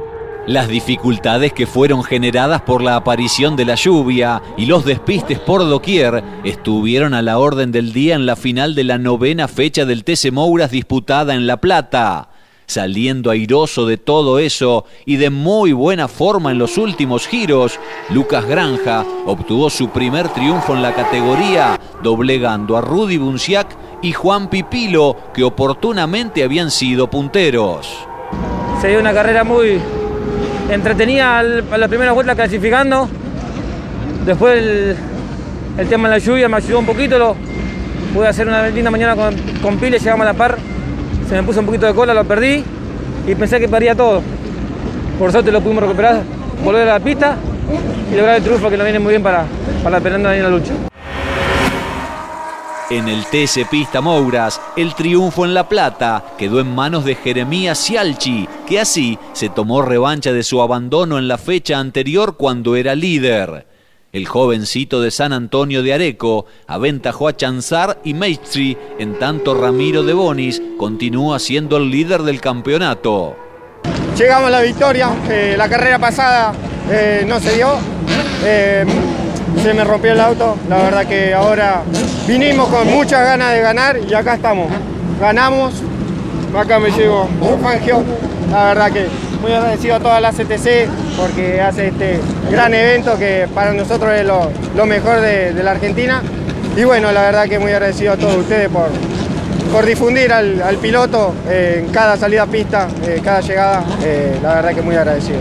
Las 0.45 0.67
dificultades 0.67 1.53
que 1.53 1.65
fueron 1.65 2.03
generadas 2.03 2.61
por 2.63 2.81
la 2.81 2.97
aparición 2.97 3.55
de 3.55 3.63
la 3.63 3.75
lluvia 3.75 4.41
y 4.57 4.65
los 4.65 4.83
despistes 4.83 5.39
por 5.39 5.61
doquier 5.61 6.21
estuvieron 6.43 7.13
a 7.13 7.21
la 7.21 7.39
orden 7.39 7.71
del 7.71 7.93
día 7.93 8.15
en 8.15 8.25
la 8.25 8.35
final 8.35 8.75
de 8.75 8.83
la 8.83 8.97
novena 8.97 9.47
fecha 9.47 9.85
del 9.85 10.03
TC 10.03 10.33
Mouras 10.33 10.69
disputada 10.69 11.33
en 11.33 11.47
La 11.47 11.61
Plata. 11.61 12.27
Saliendo 12.65 13.31
airoso 13.31 13.85
de 13.85 13.95
todo 13.95 14.37
eso 14.37 14.83
y 15.05 15.15
de 15.15 15.29
muy 15.29 15.71
buena 15.71 16.09
forma 16.09 16.51
en 16.51 16.57
los 16.57 16.77
últimos 16.77 17.25
giros, 17.25 17.79
Lucas 18.09 18.45
Granja 18.45 19.05
obtuvo 19.25 19.69
su 19.69 19.91
primer 19.91 20.27
triunfo 20.27 20.73
en 20.73 20.81
la 20.81 20.93
categoría, 20.93 21.79
doblegando 22.01 22.75
a 22.75 22.81
Rudy 22.81 23.15
Bunciac 23.17 23.77
y 24.01 24.11
Juan 24.11 24.49
Pipilo, 24.49 25.15
que 25.33 25.45
oportunamente 25.45 26.43
habían 26.43 26.69
sido 26.69 27.09
punteros. 27.09 27.87
Se 28.81 28.89
dio 28.89 28.99
una 28.99 29.13
carrera 29.13 29.45
muy 29.45 29.79
entretenida 30.73 31.39
a 31.39 31.43
la 31.77 31.87
primera 31.87 32.11
vuelta 32.11 32.35
clasificando. 32.35 33.09
Después 34.25 34.97
el, 35.77 35.87
tema 35.87 36.07
de 36.07 36.15
la 36.15 36.19
lluvia 36.19 36.47
me 36.47 36.57
ayudó 36.57 36.79
un 36.79 36.85
poquito, 36.85 37.17
lo, 37.17 37.35
pude 38.13 38.27
hacer 38.27 38.47
una 38.47 38.67
linda 38.69 38.89
mañana 38.89 39.15
con, 39.15 39.35
con 39.61 39.77
Pile, 39.77 39.99
llegamos 39.99 40.21
a 40.21 40.31
la 40.31 40.33
par 40.33 40.57
se 41.27 41.35
me 41.35 41.43
puso 41.43 41.61
un 41.61 41.65
poquito 41.65 41.85
de 41.85 41.93
cola, 41.93 42.13
lo 42.13 42.25
perdí 42.25 42.63
y 43.27 43.35
pensé 43.35 43.59
que 43.59 43.67
perdía 43.67 43.95
todo. 43.95 44.21
Por 45.17 45.31
suerte 45.31 45.51
lo 45.51 45.61
pudimos 45.61 45.83
recuperar, 45.83 46.21
volver 46.63 46.87
a 46.89 46.93
la 46.93 46.99
pista 46.99 47.37
y 48.11 48.15
lograr 48.15 48.35
el 48.35 48.43
triunfo 48.43 48.69
que 48.69 48.77
nos 48.77 48.85
viene 48.85 48.99
muy 48.99 49.11
bien 49.11 49.23
para, 49.23 49.45
para 49.83 49.99
peleando 49.99 50.29
ahí 50.29 50.37
en 50.37 50.43
la 50.43 50.49
lucha. 50.49 50.73
En 52.89 53.07
el 53.07 53.25
TC 53.25 53.65
Pista 53.69 54.01
Mouras, 54.01 54.59
el 54.75 54.93
triunfo 54.93 55.45
en 55.45 55.53
La 55.53 55.69
Plata 55.69 56.23
quedó 56.37 56.59
en 56.59 56.75
manos 56.75 57.05
de 57.05 57.15
Jeremías 57.15 57.79
Cialchi, 57.79 58.47
que 58.67 58.79
así 58.79 59.17
se 59.31 59.47
tomó 59.47 59.81
revancha 59.81 60.33
de 60.33 60.43
su 60.43 60.61
abandono 60.61 61.17
en 61.17 61.29
la 61.29 61.37
fecha 61.37 61.79
anterior 61.79 62.35
cuando 62.35 62.75
era 62.75 62.93
líder. 62.93 63.65
El 64.11 64.27
jovencito 64.27 65.01
de 65.01 65.11
San 65.11 65.31
Antonio 65.31 65.81
de 65.81 65.93
Areco 65.93 66.45
aventajó 66.67 67.29
a 67.29 67.37
Chanzar 67.37 68.01
y 68.03 68.13
Maestri, 68.13 68.77
en 68.99 69.17
tanto 69.17 69.55
Ramiro 69.55 70.03
de 70.03 70.13
Bonis 70.13 70.61
continúa 70.77 71.39
siendo 71.39 71.77
el 71.77 71.89
líder 71.89 72.23
del 72.23 72.41
campeonato. 72.41 73.35
Llegamos 74.17 74.49
a 74.49 74.51
la 74.51 74.61
victoria, 74.61 75.09
eh, 75.29 75.55
la 75.57 75.69
carrera 75.69 75.99
pasada 75.99 76.53
eh, 76.91 77.23
no 77.25 77.39
se 77.39 77.55
dio, 77.55 77.69
eh, 78.43 78.85
se 79.63 79.73
me 79.73 79.83
rompió 79.85 80.11
el 80.11 80.19
auto, 80.19 80.57
la 80.69 80.77
verdad 80.77 81.07
que 81.07 81.33
ahora 81.33 81.81
vinimos 82.27 82.69
con 82.69 82.87
muchas 82.87 83.23
ganas 83.23 83.53
de 83.53 83.61
ganar 83.61 83.97
y 83.97 84.13
acá 84.13 84.35
estamos, 84.35 84.71
ganamos, 85.19 85.73
acá 86.57 86.79
me 86.79 86.91
llevo 86.91 87.27
Fangio, 87.61 88.03
la 88.51 88.65
verdad 88.65 88.91
que 88.91 89.07
muy 89.41 89.51
agradecido 89.51 89.95
a 89.95 89.99
toda 89.99 90.21
la 90.21 90.31
CTC 90.31 90.87
porque 91.17 91.59
hace 91.59 91.87
este 91.89 92.19
gran 92.49 92.73
evento 92.73 93.17
que 93.19 93.47
para 93.53 93.73
nosotros 93.73 94.13
es 94.13 94.25
lo, 94.25 94.85
mejor 94.85 95.19
de, 95.19 95.53
la 95.61 95.71
Argentina. 95.71 96.21
Y 96.77 96.85
bueno, 96.85 97.11
la 97.11 97.23
verdad 97.23 97.47
que 97.47 97.59
muy 97.59 97.71
agradecido 97.71 98.13
a 98.13 98.17
todos 98.17 98.37
ustedes 98.37 98.69
por, 98.69 98.87
por 99.71 99.85
difundir 99.85 100.31
al, 100.31 100.77
piloto 100.81 101.33
en 101.49 101.89
cada 101.89 102.15
salida 102.15 102.43
a 102.43 102.47
pista, 102.47 102.87
eh, 103.05 103.21
cada 103.23 103.41
llegada. 103.41 103.83
Eh, 104.01 104.39
la 104.41 104.55
verdad 104.55 104.73
que 104.73 104.81
muy 104.81 104.95
agradecido. 104.95 105.39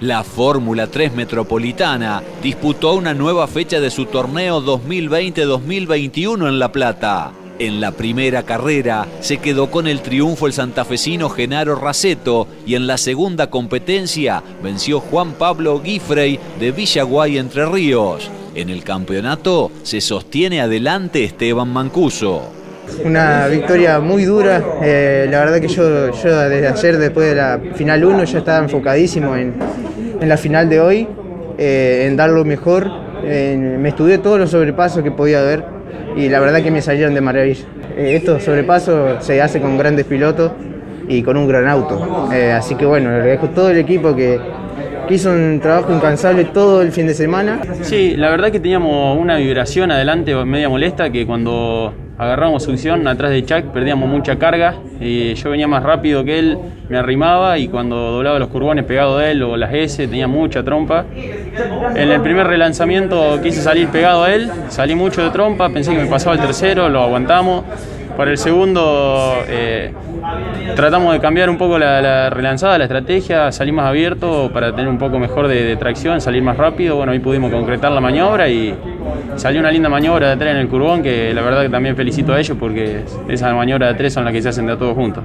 La 0.00 0.24
Fórmula 0.24 0.88
3 0.88 1.14
Metropolitana 1.14 2.22
disputó 2.42 2.92
una 2.92 3.14
nueva 3.14 3.46
fecha 3.46 3.80
de 3.80 3.90
su 3.90 4.04
torneo 4.04 4.60
2020-2021 4.60 6.48
en 6.48 6.58
La 6.58 6.70
Plata. 6.70 7.32
En 7.58 7.80
la 7.80 7.92
primera 7.92 8.42
carrera 8.42 9.08
se 9.20 9.38
quedó 9.38 9.70
con 9.70 9.86
el 9.86 10.02
triunfo 10.02 10.46
el 10.46 10.52
santafesino 10.52 11.30
Genaro 11.30 11.76
Raceto 11.76 12.46
y 12.66 12.74
en 12.74 12.86
la 12.86 12.98
segunda 12.98 13.48
competencia 13.48 14.42
venció 14.62 15.00
Juan 15.00 15.32
Pablo 15.32 15.80
Guifrey 15.80 16.38
de 16.60 16.72
Villaguay 16.72 17.38
Entre 17.38 17.64
Ríos. 17.64 18.30
En 18.54 18.68
el 18.68 18.84
campeonato 18.84 19.70
se 19.82 20.02
sostiene 20.02 20.60
adelante 20.60 21.24
Esteban 21.24 21.72
Mancuso. 21.72 22.55
Una 23.04 23.46
victoria 23.48 24.00
muy 24.00 24.24
dura, 24.24 24.62
eh, 24.82 25.26
la 25.30 25.40
verdad 25.40 25.60
que 25.60 25.68
yo, 25.68 26.12
yo 26.12 26.38
desde 26.48 26.68
ayer, 26.68 26.98
después 26.98 27.28
de 27.28 27.34
la 27.34 27.60
final 27.74 28.04
1, 28.04 28.24
ya 28.24 28.38
estaba 28.38 28.58
enfocadísimo 28.58 29.36
en, 29.36 29.54
la 30.20 30.36
final 30.36 30.68
de 30.68 30.80
hoy, 30.80 31.08
eh, 31.58 32.06
en 32.08 32.16
dar 32.16 32.30
lo 32.30 32.44
mejor. 32.44 32.90
me 33.22 33.88
estudié 33.88 34.18
todos 34.18 34.38
los 34.38 34.50
sobrepasos 34.50 35.02
que 35.02 35.10
podía 35.10 35.40
haber, 35.40 35.64
y 36.16 36.28
la 36.28 36.40
verdad 36.40 36.62
que 36.62 36.70
me 36.70 36.80
salieron 36.80 37.14
de 37.14 37.20
maravilla. 37.20 37.66
Eh, 37.96 38.16
estos 38.16 38.42
sobrepasos 38.42 39.24
se 39.24 39.40
hace 39.42 39.60
con 39.60 39.76
grandes 39.76 40.06
pilotos 40.06 40.52
y 41.08 41.22
con 41.22 41.36
un 41.36 41.46
gran 41.46 41.68
auto. 41.68 42.28
Así 42.54 42.74
que 42.74 42.86
bueno, 42.86 43.10
le 43.10 43.26
dejo 43.26 43.50
todo 43.50 43.70
el 43.70 43.78
equipo 43.78 44.14
que, 44.16 44.40
que 45.06 45.14
hizo 45.14 45.30
un 45.30 45.60
trabajo 45.60 45.92
incansable 45.92 46.46
todo 46.46 46.82
el 46.82 46.92
fin 46.92 47.06
de 47.06 47.14
semana. 47.14 47.60
Sí, 47.82 48.16
la 48.16 48.30
verdad 48.30 48.50
que 48.50 48.60
teníamos 48.60 49.18
una 49.18 49.36
vibración 49.36 49.90
adelante 49.90 50.34
media 50.44 50.68
molesta 50.68 51.10
que 51.10 51.26
cuando 51.26 51.92
agarramos 52.18 52.62
succión 52.62 53.06
atrás 53.08 53.30
de 53.30 53.44
Chuck, 53.44 53.72
perdíamos 53.72 54.08
mucha 54.08 54.36
carga. 54.36 54.74
Y 55.00 55.34
yo 55.34 55.50
venía 55.50 55.68
más 55.68 55.82
rápido 55.82 56.24
que 56.24 56.38
él, 56.38 56.58
me 56.88 56.98
arrimaba 56.98 57.58
y 57.58 57.68
cuando 57.68 57.96
doblaba 58.12 58.38
los 58.38 58.48
curbones 58.48 58.84
pegado 58.84 59.18
de 59.18 59.32
él 59.32 59.42
o 59.42 59.56
las 59.56 59.72
S 59.74 60.06
tenía 60.08 60.26
mucha 60.26 60.62
trompa. 60.62 61.04
En 61.94 62.10
el 62.10 62.20
primer 62.22 62.46
relanzamiento 62.46 63.40
quise 63.42 63.60
salir 63.60 63.88
pegado 63.88 64.24
a 64.24 64.34
él, 64.34 64.50
salí 64.68 64.94
mucho 64.94 65.22
de 65.22 65.30
trompa, 65.30 65.68
pensé 65.68 65.92
que 65.92 66.02
me 66.02 66.06
pasaba 66.06 66.36
el 66.36 66.40
tercero, 66.40 66.88
lo 66.88 67.02
aguantamos. 67.02 67.64
Para 68.16 68.30
el 68.30 68.38
segundo 68.38 69.34
eh, 69.46 69.92
tratamos 70.74 71.12
de 71.12 71.20
cambiar 71.20 71.50
un 71.50 71.58
poco 71.58 71.78
la, 71.78 72.30
relanzada, 72.30 72.78
la 72.78 72.84
estrategia, 72.84 73.50
salir 73.52 73.72
más 73.72 73.86
abierto 73.86 74.50
para 74.52 74.70
tener 74.70 74.88
un 74.88 74.98
poco 74.98 75.18
mejor 75.18 75.48
de, 75.48 75.76
tracción, 75.76 76.20
salir 76.20 76.42
más 76.42 76.56
rápido. 76.56 76.96
Bueno, 76.96 77.12
ahí 77.12 77.18
pudimos 77.18 77.50
concretar 77.50 77.92
la 77.92 78.00
maniobra 78.00 78.48
y 78.48 78.74
salió 79.36 79.60
una 79.60 79.70
linda 79.70 79.88
maniobra 79.88 80.30
de 80.30 80.36
tres 80.36 80.52
en 80.52 80.58
el 80.58 80.68
curbón 80.68 81.02
que 81.02 81.32
la 81.32 81.42
verdad 81.42 81.62
que 81.62 81.68
también 81.68 81.96
felicito 81.96 82.32
a 82.32 82.40
ellos 82.40 82.56
porque 82.58 83.04
esas 83.28 83.54
maniobras 83.54 83.90
de 83.90 83.94
tres 83.94 84.12
son 84.12 84.24
las 84.24 84.32
que 84.32 84.42
se 84.42 84.48
hacen 84.48 84.66
de 84.66 84.76
todos 84.76 84.94
juntos. 84.94 85.24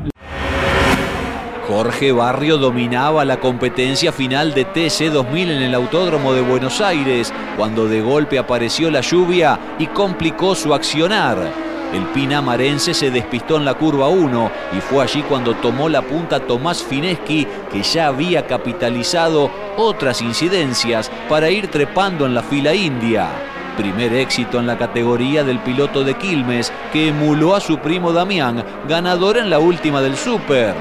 Jorge 1.68 2.12
Barrio 2.12 2.58
dominaba 2.58 3.24
la 3.24 3.38
competencia 3.38 4.12
final 4.12 4.54
de 4.54 4.66
TC 4.66 5.10
2000 5.12 5.52
en 5.52 5.62
el 5.62 5.74
Autódromo 5.74 6.34
de 6.34 6.42
Buenos 6.42 6.82
Aires, 6.82 7.34
cuando 7.56 7.88
de 7.88 8.02
golpe 8.02 8.38
apareció 8.38 8.92
la 8.92 9.00
lluvia 9.00 9.58
y 9.80 9.88
complicó 9.88 10.54
su 10.54 10.74
accionar. 10.74 11.71
El 11.94 12.06
pinamarense 12.14 12.94
se 12.94 13.12
despistó 13.12 13.58
en 13.58 13.66
la 13.66 13.74
curva 13.74 14.08
1 14.08 14.52
y 14.78 14.80
fue 14.80 15.04
allí 15.04 15.22
cuando 15.24 15.56
tomó 15.56 15.90
la 15.90 16.02
punta 16.02 16.40
Tomás 16.40 16.82
Fineschi, 16.82 17.46
que 17.70 17.84
ya 17.84 18.08
había 18.08 18.48
capitalizado 18.48 19.52
otras 19.76 20.22
incidencias 20.22 21.12
para 21.28 21.50
ir 21.50 21.68
trepando 21.68 22.26
en 22.26 22.34
la 22.34 22.44
fila 22.44 22.74
india. 22.74 23.28
Primer 23.76 24.14
éxito 24.14 24.60
en 24.60 24.68
la 24.68 24.78
categoría 24.78 25.44
del 25.44 25.60
piloto 25.60 26.06
de 26.06 26.14
Quilmes, 26.14 26.72
que 26.94 27.10
emuló 27.10 27.56
a 27.56 27.60
su 27.60 27.78
primo 27.80 28.14
Damián, 28.14 28.64
ganador 28.88 29.38
en 29.38 29.50
la 29.50 29.60
última 29.60 30.02
del 30.02 30.16
Super. 30.16 30.76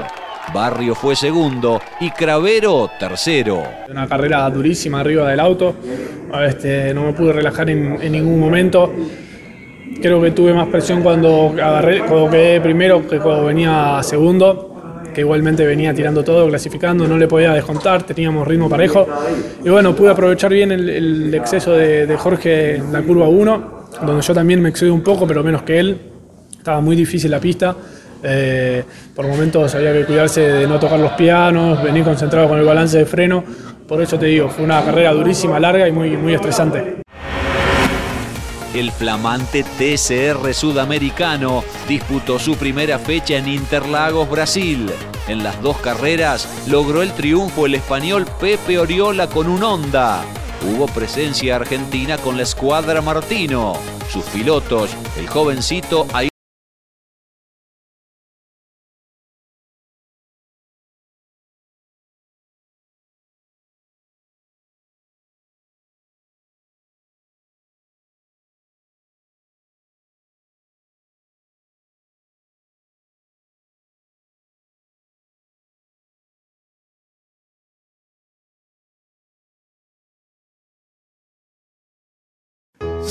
Barrio 0.53 0.95
fue 0.95 1.17
segundo 1.17 1.81
y 1.99 2.09
Cravero 2.11 2.89
tercero. 2.97 3.63
Una 3.89 4.07
carrera 4.07 4.49
durísima 4.49 5.01
arriba 5.01 5.29
del 5.29 5.41
auto. 5.41 5.75
Este, 6.47 6.93
no 6.93 7.03
me 7.03 7.13
pude 7.13 7.33
relajar 7.33 7.69
en 7.69 8.11
ningún 8.11 8.39
momento. 8.39 8.93
Creo 9.99 10.21
que 10.21 10.31
tuve 10.31 10.53
más 10.53 10.67
presión 10.67 11.01
cuando, 11.01 11.49
agarré, 11.49 11.99
cuando 11.99 12.29
quedé 12.29 12.61
primero 12.61 13.07
que 13.07 13.19
cuando 13.19 13.45
venía 13.45 13.99
segundo, 14.03 14.71
que 15.13 15.21
igualmente 15.21 15.65
venía 15.65 15.93
tirando 15.93 16.23
todo, 16.23 16.47
clasificando, 16.47 17.07
no 17.07 17.17
le 17.17 17.27
podía 17.27 17.53
descontar, 17.53 18.03
teníamos 18.03 18.47
ritmo 18.47 18.69
parejo. 18.69 19.07
Y 19.63 19.69
bueno, 19.69 19.95
pude 19.95 20.11
aprovechar 20.11 20.51
bien 20.51 20.71
el, 20.71 21.33
exceso 21.33 21.73
de, 21.73 22.15
Jorge 22.17 22.77
en 22.77 22.93
la 22.93 23.01
curva 23.01 23.27
1, 23.27 23.81
donde 24.05 24.21
yo 24.21 24.33
también 24.33 24.61
me 24.61 24.69
excedí 24.69 24.89
un 24.89 25.01
poco, 25.01 25.27
pero 25.27 25.43
menos 25.43 25.63
que 25.63 25.79
él. 25.79 25.99
Estaba 26.57 26.79
muy 26.79 26.95
difícil 26.95 27.31
la 27.31 27.39
pista. 27.39 27.75
Eh, 28.23 28.83
por 29.15 29.27
momentos 29.27 29.73
había 29.73 29.93
que 29.93 30.05
cuidarse 30.05 30.41
de 30.41 30.67
no 30.67 30.79
tocar 30.79 30.99
los 30.99 31.13
pianos, 31.13 31.81
venir 31.81 32.03
concentrado 32.03 32.47
con 32.47 32.59
el 32.59 32.65
balance 32.65 32.97
de 32.99 33.05
freno. 33.05 33.43
Por 33.87 34.01
eso 34.01 34.17
te 34.17 34.27
digo, 34.27 34.47
fue 34.47 34.63
una 34.63 34.83
carrera 34.83 35.11
durísima, 35.11 35.59
larga 35.59 35.87
y 35.87 35.91
muy, 35.91 36.15
muy 36.15 36.33
estresante. 36.33 37.01
El 38.73 38.89
flamante 38.93 39.63
TCR 39.63 40.53
sudamericano 40.53 41.63
disputó 41.89 42.39
su 42.39 42.55
primera 42.55 42.97
fecha 42.99 43.35
en 43.35 43.49
Interlagos, 43.49 44.29
Brasil. 44.29 44.89
En 45.27 45.43
las 45.43 45.61
dos 45.61 45.77
carreras 45.77 46.47
logró 46.67 47.01
el 47.01 47.11
triunfo 47.11 47.65
el 47.65 47.75
español 47.75 48.25
Pepe 48.39 48.79
Oriola 48.79 49.27
con 49.27 49.49
un 49.49 49.61
Honda. 49.61 50.23
Hubo 50.65 50.85
presencia 50.87 51.57
argentina 51.57 52.17
con 52.17 52.37
la 52.37 52.43
escuadra 52.43 53.01
Martino. 53.01 53.73
Sus 54.09 54.23
pilotos, 54.25 54.91
el 55.17 55.27
jovencito 55.27 56.07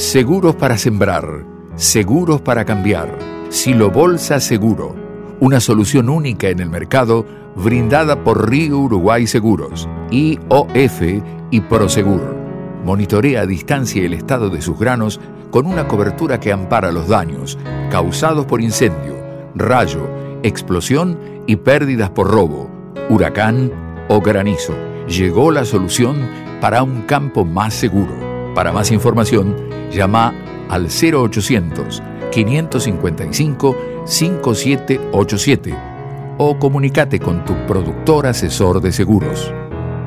Seguros 0.00 0.56
para 0.56 0.78
sembrar, 0.78 1.44
seguros 1.76 2.40
para 2.40 2.64
cambiar. 2.64 3.18
Silo 3.50 3.90
Bolsa 3.90 4.40
Seguro. 4.40 4.96
una 5.40 5.60
solución 5.60 6.08
única 6.08 6.48
en 6.48 6.60
el 6.60 6.70
mercado 6.70 7.26
brindada 7.54 8.24
por 8.24 8.48
Río 8.48 8.78
Uruguay 8.78 9.26
Seguros, 9.26 9.86
IOF 10.10 11.02
y 11.50 11.60
Prosegur. 11.60 12.34
Monitorea 12.82 13.42
a 13.42 13.46
distancia 13.46 14.02
el 14.02 14.14
estado 14.14 14.48
de 14.48 14.62
sus 14.62 14.78
granos 14.78 15.20
con 15.50 15.66
una 15.66 15.86
cobertura 15.86 16.40
que 16.40 16.50
ampara 16.50 16.90
los 16.92 17.06
daños 17.06 17.58
causados 17.90 18.46
por 18.46 18.62
incendio, 18.62 19.22
rayo, 19.54 20.08
explosión 20.42 21.18
y 21.46 21.56
pérdidas 21.56 22.08
por 22.08 22.30
robo, 22.30 22.70
huracán 23.10 23.70
o 24.08 24.22
granizo. 24.22 24.72
Llegó 25.08 25.50
la 25.50 25.66
solución 25.66 26.26
para 26.62 26.82
un 26.82 27.02
campo 27.02 27.44
más 27.44 27.74
seguro. 27.74 28.29
Para 28.54 28.72
más 28.72 28.90
información, 28.90 29.56
llama 29.90 30.34
al 30.68 30.88
0800 30.88 32.02
555 32.30 33.76
5787 34.06 35.90
o 36.38 36.58
comunícate 36.58 37.20
con 37.20 37.44
tu 37.44 37.54
productor 37.66 38.26
asesor 38.26 38.80
de 38.80 38.92
seguros. 38.92 39.52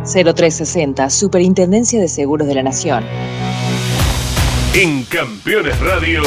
0360, 0.03 1.09
Superintendencia 1.09 2.01
de 2.01 2.07
Seguros 2.07 2.47
de 2.47 2.55
la 2.55 2.63
Nación. 2.63 3.03
En 4.73 5.03
Campeones 5.03 5.79
Radio, 5.79 6.23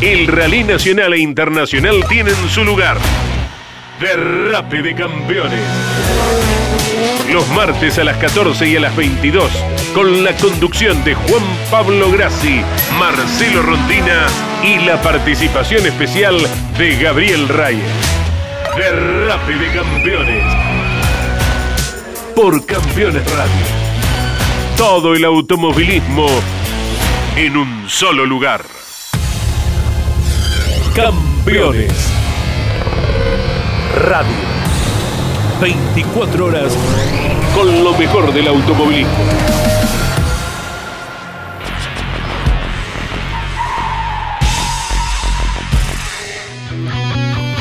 el 0.00 0.26
Rally 0.26 0.64
Nacional 0.64 1.14
e 1.14 1.20
Internacional 1.20 2.04
tienen 2.08 2.34
su 2.48 2.64
lugar. 2.64 2.98
Derrape 4.00 4.82
de 4.82 4.94
Campeones. 4.94 5.60
Los 7.32 7.48
martes 7.50 7.98
a 7.98 8.04
las 8.04 8.16
14 8.16 8.68
y 8.68 8.76
a 8.76 8.80
las 8.80 8.96
22, 8.96 9.50
con 9.94 10.24
la 10.24 10.36
conducción 10.36 11.02
de 11.04 11.14
Juan 11.14 11.42
Pablo 11.70 12.10
Grassi, 12.10 12.60
Marcelo 12.98 13.62
Rondina 13.62 14.26
y 14.62 14.78
la 14.84 15.00
participación 15.00 15.86
especial 15.86 16.36
de 16.76 16.96
Gabriel 16.96 17.48
Reyes. 17.48 17.84
Derrape 18.76 19.54
de 19.54 19.72
Campeones. 19.72 20.44
Por 22.34 22.64
Campeones 22.66 23.24
Radio. 23.30 23.66
Todo 24.76 25.14
el 25.14 25.24
automovilismo 25.24 26.26
en 27.36 27.56
un 27.56 27.88
solo 27.88 28.24
lugar. 28.24 28.64
Campeones. 30.94 31.92
Radio. 34.04 34.48
24 35.60 36.44
horas 36.44 36.76
con 37.54 37.82
lo 37.82 37.92
mejor 37.98 38.32
del 38.32 38.48
automovilismo. 38.48 39.67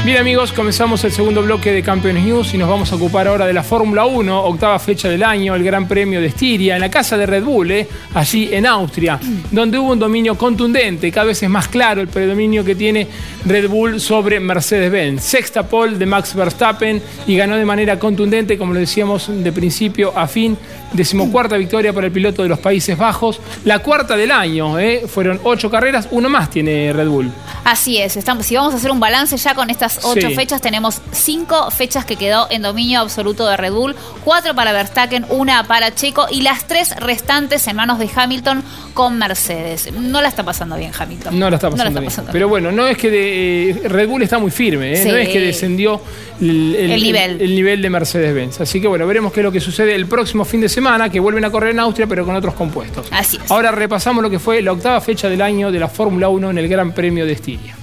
Bien 0.07 0.19
amigos, 0.19 0.53
comenzamos 0.53 1.03
el 1.03 1.11
segundo 1.11 1.41
bloque 1.41 1.73
de 1.73 1.83
Campeones 1.83 2.23
News 2.23 2.53
y 2.53 2.57
nos 2.57 2.69
vamos 2.69 2.89
a 2.93 2.95
ocupar 2.95 3.27
ahora 3.27 3.45
de 3.45 3.51
la 3.51 3.61
Fórmula 3.61 4.05
1, 4.05 4.41
octava 4.45 4.79
fecha 4.79 5.09
del 5.09 5.21
año, 5.21 5.53
el 5.53 5.65
Gran 5.65 5.85
Premio 5.85 6.21
de 6.21 6.27
Estiria, 6.27 6.75
en 6.75 6.79
la 6.79 6.89
casa 6.89 7.17
de 7.17 7.25
Red 7.25 7.43
Bull, 7.43 7.71
eh, 7.71 7.85
allí 8.13 8.47
en 8.53 8.65
Austria, 8.67 9.19
donde 9.51 9.77
hubo 9.77 9.91
un 9.91 9.99
dominio 9.99 10.37
contundente, 10.37 11.11
cada 11.11 11.25
vez 11.25 11.43
es 11.43 11.49
más 11.49 11.67
claro 11.67 11.99
el 11.99 12.07
predominio 12.07 12.63
que 12.63 12.73
tiene 12.73 13.05
Red 13.45 13.67
Bull 13.67 13.99
sobre 13.99 14.39
Mercedes-Benz. 14.39 15.21
Sexta 15.21 15.63
pole 15.63 15.97
de 15.97 16.05
Max 16.05 16.33
Verstappen 16.33 17.01
y 17.27 17.35
ganó 17.35 17.57
de 17.57 17.65
manera 17.65 17.99
contundente, 17.99 18.57
como 18.57 18.73
lo 18.73 18.79
decíamos 18.79 19.29
de 19.29 19.51
principio 19.51 20.17
a 20.17 20.25
fin, 20.25 20.57
decimocuarta 20.93 21.57
victoria 21.57 21.91
para 21.91 22.07
el 22.07 22.13
piloto 22.13 22.43
de 22.43 22.47
los 22.47 22.59
Países 22.59 22.97
Bajos, 22.97 23.41
la 23.65 23.79
cuarta 23.79 24.15
del 24.15 24.31
año, 24.31 24.79
eh, 24.79 25.03
fueron 25.05 25.41
ocho 25.43 25.69
carreras, 25.69 26.07
uno 26.11 26.29
más 26.29 26.49
tiene 26.49 26.93
Red 26.93 27.09
Bull. 27.09 27.29
Así 27.65 27.97
es, 27.97 28.15
estamos, 28.15 28.45
si 28.45 28.55
vamos 28.55 28.73
a 28.73 28.77
hacer 28.77 28.89
un 28.89 29.01
balance 29.01 29.35
ya 29.35 29.53
con 29.53 29.69
estas 29.69 29.96
ocho 30.03 30.27
Sí. 30.29 30.35
fechas, 30.35 30.61
tenemos 30.61 31.01
cinco 31.11 31.69
fechas 31.71 32.05
que 32.05 32.15
quedó 32.15 32.47
en 32.49 32.61
dominio 32.61 32.99
absoluto 33.01 33.47
de 33.47 33.57
Red 33.57 33.71
Bull, 33.73 33.95
cuatro 34.23 34.53
para 34.55 34.71
Verstappen, 34.71 35.25
una 35.29 35.63
para 35.67 35.93
Checo 35.93 36.27
y 36.29 36.41
las 36.41 36.67
tres 36.67 36.95
restantes 36.97 37.67
en 37.67 37.75
manos 37.75 37.99
de 37.99 38.09
Hamilton 38.13 38.63
con 38.93 39.17
Mercedes. 39.17 39.91
No 39.93 40.21
la 40.21 40.27
está 40.29 40.43
pasando 40.43 40.75
bien 40.77 40.91
Hamilton. 40.97 41.37
No 41.37 41.49
la 41.49 41.55
está 41.57 41.69
pasando, 41.69 41.99
bien. 42.01 42.11
Pero 42.31 42.47
bueno, 42.49 42.71
no 42.71 42.87
es 42.87 42.97
que 42.97 43.09
de- 43.11 43.69
eh, 43.71 43.81
Red 43.89 44.07
Bull 44.09 44.23
está 44.23 44.39
muy 44.39 44.51
firme, 44.51 44.93
¿eh? 44.93 45.03
Sí. 45.03 45.09
no 45.09 45.15
es 45.17 45.29
que 45.29 45.39
descendió 45.39 46.01
el, 46.41 46.75
El 46.75 47.01
nivel. 47.03 47.41
el 47.41 47.55
nivel 47.55 47.81
de 47.81 47.89
Mercedes-Benz. 47.89 48.61
Así 48.61 48.81
que 48.81 48.87
bueno, 48.87 49.05
veremos 49.07 49.31
qué 49.33 49.39
es 49.41 49.43
lo 49.43 49.51
que 49.51 49.59
sucede 49.59 49.95
el 49.95 50.07
próximo 50.07 50.45
fin 50.45 50.61
de 50.61 50.69
semana, 50.69 51.09
que 51.09 51.19
vuelven 51.19 51.45
a 51.45 51.49
correr 51.51 51.71
en 51.71 51.79
Austria, 51.79 52.07
pero 52.07 52.25
con 52.25 52.35
otros 52.35 52.53
compuestos. 52.55 53.07
Así 53.11 53.37
es. 53.43 53.51
Ahora 53.51 53.71
repasamos 53.71 54.21
lo 54.23 54.29
que 54.29 54.39
fue 54.39 54.61
la 54.61 54.71
octava 54.71 54.99
fecha 55.01 55.29
del 55.29 55.41
año 55.41 55.71
de 55.71 55.79
la 55.79 55.87
Fórmula 55.87 56.29
1 56.29 56.49
en 56.51 56.57
el 56.57 56.67
Gran 56.67 56.91
Premio 56.93 57.25
de 57.25 57.33
Estiria. 57.33 57.75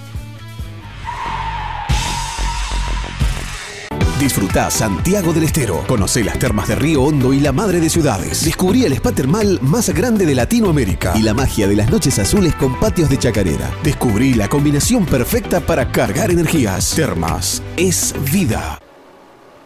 Disfrutá 4.25 4.71
Santiago 4.71 5.35
del 5.35 5.45
Estero. 5.45 5.85
Conocé 5.87 6.25
las 6.25 6.39
termas 6.39 6.67
de 6.67 6.75
Río 6.77 7.03
Hondo 7.03 7.35
y 7.35 7.41
la 7.41 7.53
madre 7.53 7.79
de 7.79 7.91
ciudades. 7.91 8.43
Descubrí 8.43 8.85
el 8.85 8.95
spa 8.95 9.13
termal 9.13 9.59
más 9.61 9.91
grande 9.91 10.25
de 10.25 10.35
Latinoamérica 10.35 11.13
y 11.15 11.21
la 11.21 11.35
magia 11.35 11.69
de 11.69 11.77
las 11.77 11.91
noches 11.91 12.19
azules 12.19 12.55
con 12.55 12.81
patios 12.81 13.11
de 13.11 13.19
chacarera. 13.19 13.71
Descubrí 13.83 14.33
la 14.33 14.49
combinación 14.49 15.05
perfecta 15.05 15.61
para 15.61 15.93
cargar 15.93 16.31
energías. 16.31 16.95
Termas 16.95 17.63
es 17.77 18.15
vida. 18.33 18.79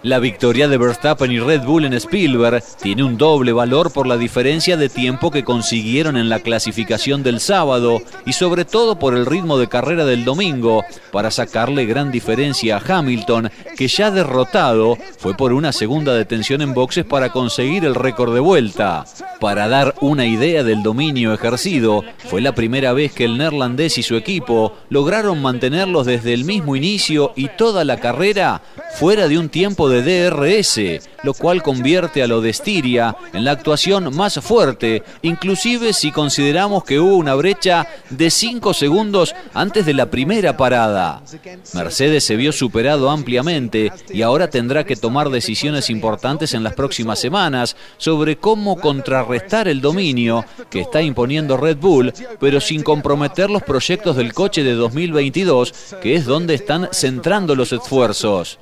La 0.04 0.20
victoria 0.20 0.68
de 0.68 0.78
Verstappen 0.78 1.32
y 1.32 1.40
Red 1.40 1.64
Bull 1.64 1.84
en 1.84 1.92
Spielberg 1.92 2.62
tiene 2.80 3.02
un 3.02 3.18
doble 3.18 3.52
valor 3.52 3.92
por 3.92 4.06
la 4.06 4.16
diferencia 4.16 4.76
de 4.76 4.88
tiempo 4.88 5.32
que 5.32 5.42
consiguieron 5.42 6.16
en 6.16 6.28
la 6.28 6.38
clasificación 6.38 7.24
del 7.24 7.40
sábado 7.40 8.00
y 8.24 8.32
sobre 8.32 8.64
todo 8.64 9.00
por 9.00 9.16
el 9.16 9.26
ritmo 9.26 9.58
de 9.58 9.66
carrera 9.66 10.04
del 10.04 10.24
domingo 10.24 10.84
para 11.10 11.32
sacarle 11.32 11.84
gran 11.84 12.12
diferencia 12.12 12.76
a 12.76 12.98
Hamilton 12.98 13.50
que 13.76 13.88
ya 13.88 14.12
derrotado 14.12 14.96
fue 15.18 15.36
por 15.36 15.52
una 15.52 15.72
segunda 15.72 16.14
detención 16.14 16.62
en 16.62 16.74
boxes 16.74 17.04
para 17.04 17.32
conseguir 17.32 17.84
el 17.84 17.96
récord 17.96 18.32
de 18.32 18.40
vuelta. 18.40 19.04
Para 19.40 19.66
dar 19.68 19.96
una 20.00 20.26
idea 20.26 20.62
del 20.62 20.84
dominio 20.84 21.34
ejercido, 21.34 22.04
fue 22.18 22.40
la 22.40 22.54
primera 22.54 22.92
vez 22.92 23.12
que 23.12 23.24
el 23.24 23.36
neerlandés 23.36 23.98
y 23.98 24.04
su 24.04 24.14
equipo 24.14 24.76
lograron 24.90 25.42
mantenerlos 25.42 26.06
desde 26.06 26.34
el 26.34 26.44
mismo 26.44 26.76
inicio 26.76 27.32
y 27.34 27.48
toda 27.48 27.84
la 27.84 27.98
carrera 27.98 28.62
fuera 28.96 29.28
de 29.28 29.38
un 29.38 29.48
tiempo 29.48 29.87
de 29.88 30.02
DRS, 30.02 31.08
lo 31.22 31.34
cual 31.34 31.62
convierte 31.62 32.22
a 32.22 32.26
lo 32.26 32.40
de 32.40 32.50
Estiria 32.50 33.16
en 33.32 33.44
la 33.44 33.52
actuación 33.52 34.14
más 34.14 34.38
fuerte, 34.40 35.02
inclusive 35.22 35.92
si 35.92 36.12
consideramos 36.12 36.84
que 36.84 37.00
hubo 37.00 37.16
una 37.16 37.34
brecha 37.34 37.86
de 38.10 38.30
5 38.30 38.74
segundos 38.74 39.34
antes 39.54 39.84
de 39.86 39.94
la 39.94 40.10
primera 40.10 40.56
parada. 40.56 41.22
Mercedes 41.74 42.24
se 42.24 42.36
vio 42.36 42.52
superado 42.52 43.10
ampliamente 43.10 43.92
y 44.10 44.22
ahora 44.22 44.48
tendrá 44.48 44.84
que 44.84 44.96
tomar 44.96 45.30
decisiones 45.30 45.90
importantes 45.90 46.54
en 46.54 46.62
las 46.62 46.74
próximas 46.74 47.18
semanas 47.18 47.76
sobre 47.96 48.36
cómo 48.36 48.76
contrarrestar 48.76 49.68
el 49.68 49.80
dominio 49.80 50.44
que 50.70 50.80
está 50.80 51.02
imponiendo 51.02 51.56
Red 51.56 51.78
Bull, 51.78 52.12
pero 52.38 52.60
sin 52.60 52.82
comprometer 52.82 53.50
los 53.50 53.62
proyectos 53.62 54.16
del 54.16 54.32
coche 54.32 54.62
de 54.62 54.74
2022, 54.74 55.74
que 56.00 56.14
es 56.14 56.24
donde 56.24 56.54
están 56.54 56.88
centrando 56.92 57.54
los 57.54 57.72
esfuerzos. 57.72 58.58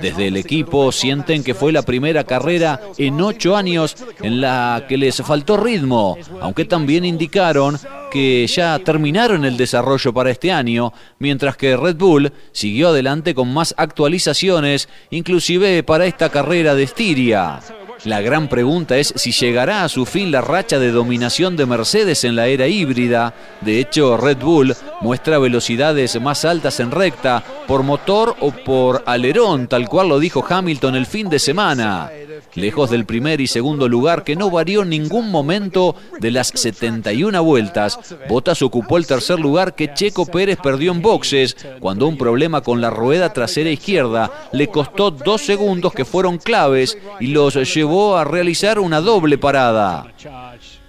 Desde 0.00 0.28
el 0.28 0.36
equipo 0.36 0.92
sienten 0.92 1.44
que 1.44 1.54
fue 1.54 1.72
la 1.72 1.82
primera 1.82 1.99
carrera 2.24 2.80
en 2.98 3.20
ocho 3.20 3.56
años 3.56 3.96
en 4.22 4.40
la 4.40 4.84
que 4.88 4.96
les 4.96 5.22
faltó 5.22 5.56
ritmo, 5.56 6.16
aunque 6.40 6.64
también 6.64 7.04
indicaron 7.04 7.78
que 8.10 8.46
ya 8.46 8.78
terminaron 8.80 9.44
el 9.44 9.56
desarrollo 9.56 10.12
para 10.12 10.30
este 10.30 10.50
año, 10.52 10.92
mientras 11.18 11.56
que 11.56 11.76
Red 11.76 11.96
Bull 11.96 12.32
siguió 12.52 12.88
adelante 12.88 13.34
con 13.34 13.52
más 13.52 13.74
actualizaciones, 13.76 14.88
inclusive 15.10 15.82
para 15.82 16.06
esta 16.06 16.28
carrera 16.28 16.74
de 16.74 16.82
Estiria. 16.82 17.60
La 18.04 18.22
gran 18.22 18.48
pregunta 18.48 18.96
es 18.96 19.12
si 19.16 19.30
llegará 19.30 19.84
a 19.84 19.88
su 19.90 20.06
fin 20.06 20.30
la 20.30 20.40
racha 20.40 20.78
de 20.78 20.90
dominación 20.90 21.56
de 21.56 21.66
Mercedes 21.66 22.24
en 22.24 22.34
la 22.34 22.46
era 22.46 22.66
híbrida. 22.66 23.34
De 23.60 23.78
hecho, 23.78 24.16
Red 24.16 24.38
Bull 24.38 24.74
muestra 25.02 25.38
velocidades 25.38 26.18
más 26.18 26.46
altas 26.46 26.80
en 26.80 26.90
recta 26.90 27.44
por 27.66 27.82
motor 27.82 28.36
o 28.40 28.52
por 28.52 29.02
alerón, 29.04 29.68
tal 29.68 29.86
cual 29.86 30.08
lo 30.08 30.18
dijo 30.18 30.44
Hamilton 30.48 30.94
el 30.94 31.06
fin 31.06 31.28
de 31.28 31.38
semana. 31.38 32.10
Lejos 32.54 32.90
del 32.90 33.06
primer 33.06 33.40
y 33.40 33.46
segundo 33.46 33.88
lugar 33.88 34.24
que 34.24 34.36
no 34.36 34.50
varió 34.50 34.82
en 34.82 34.90
ningún 34.90 35.30
momento 35.30 35.94
de 36.20 36.30
las 36.30 36.48
71 36.48 37.42
vueltas, 37.42 37.98
Bottas 38.28 38.62
ocupó 38.62 38.96
el 38.96 39.06
tercer 39.06 39.40
lugar 39.40 39.74
que 39.74 39.92
Checo 39.94 40.26
Pérez 40.26 40.58
perdió 40.62 40.92
en 40.92 41.02
boxes 41.02 41.56
cuando 41.80 42.06
un 42.06 42.18
problema 42.18 42.60
con 42.62 42.80
la 42.80 42.90
rueda 42.90 43.32
trasera 43.32 43.70
izquierda 43.70 44.48
le 44.52 44.68
costó 44.68 45.10
dos 45.10 45.42
segundos 45.42 45.92
que 45.92 46.04
fueron 46.04 46.38
claves 46.38 46.98
y 47.20 47.28
los 47.28 47.54
llevó 47.74 48.16
a 48.16 48.24
realizar 48.24 48.78
una 48.78 49.00
doble 49.00 49.38
parada. 49.38 50.06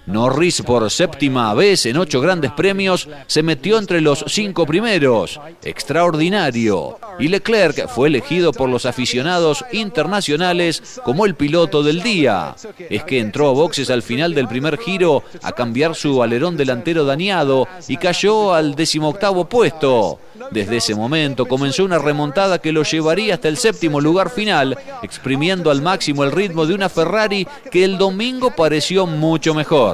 Norris 0.06 0.62
por 0.62 0.90
séptima 0.90 1.54
vez 1.54 1.86
en 1.86 1.96
ocho 1.96 2.20
grandes 2.20 2.50
premios 2.52 3.08
se 3.26 3.42
metió 3.42 3.78
entre 3.78 4.00
los 4.00 4.24
cinco 4.26 4.66
primeros. 4.66 5.40
Extraordinario. 5.62 6.98
Y 7.20 7.28
Leclerc 7.28 7.88
fue 7.88 8.08
elegido 8.08 8.52
por 8.52 8.68
los 8.68 8.84
aficionados 8.84 9.64
internacionales 9.72 11.00
como 11.04 11.24
el 11.24 11.36
piloto 11.36 11.82
del 11.82 12.02
día. 12.02 12.56
Es 12.90 13.04
que 13.04 13.20
entró 13.20 13.48
a 13.48 13.52
boxes 13.52 13.90
al 13.90 14.02
final 14.02 14.34
del 14.34 14.48
primer 14.48 14.76
giro 14.78 15.22
a 15.42 15.52
cambiar 15.52 15.94
su 15.94 16.22
alerón 16.22 16.56
delantero 16.56 17.04
dañado 17.04 17.68
y 17.86 17.96
cayó 17.96 18.54
al 18.54 18.74
decimoctavo 18.74 19.48
puesto. 19.48 20.18
Desde 20.50 20.78
ese 20.78 20.94
momento 20.94 21.46
comenzó 21.46 21.84
una 21.84 21.98
remontada 21.98 22.58
que 22.58 22.72
lo 22.72 22.82
llevaría 22.82 23.34
hasta 23.34 23.48
el 23.48 23.56
séptimo 23.56 24.00
lugar 24.00 24.30
final, 24.30 24.76
exprimiendo 25.02 25.70
al 25.70 25.82
máximo 25.82 26.24
el 26.24 26.32
ritmo 26.32 26.66
de 26.66 26.74
una 26.74 26.88
Ferrari 26.88 27.46
que 27.70 27.84
el 27.84 27.98
domingo 27.98 28.50
pareció 28.50 29.06
mucho 29.06 29.54
mejor. 29.54 29.91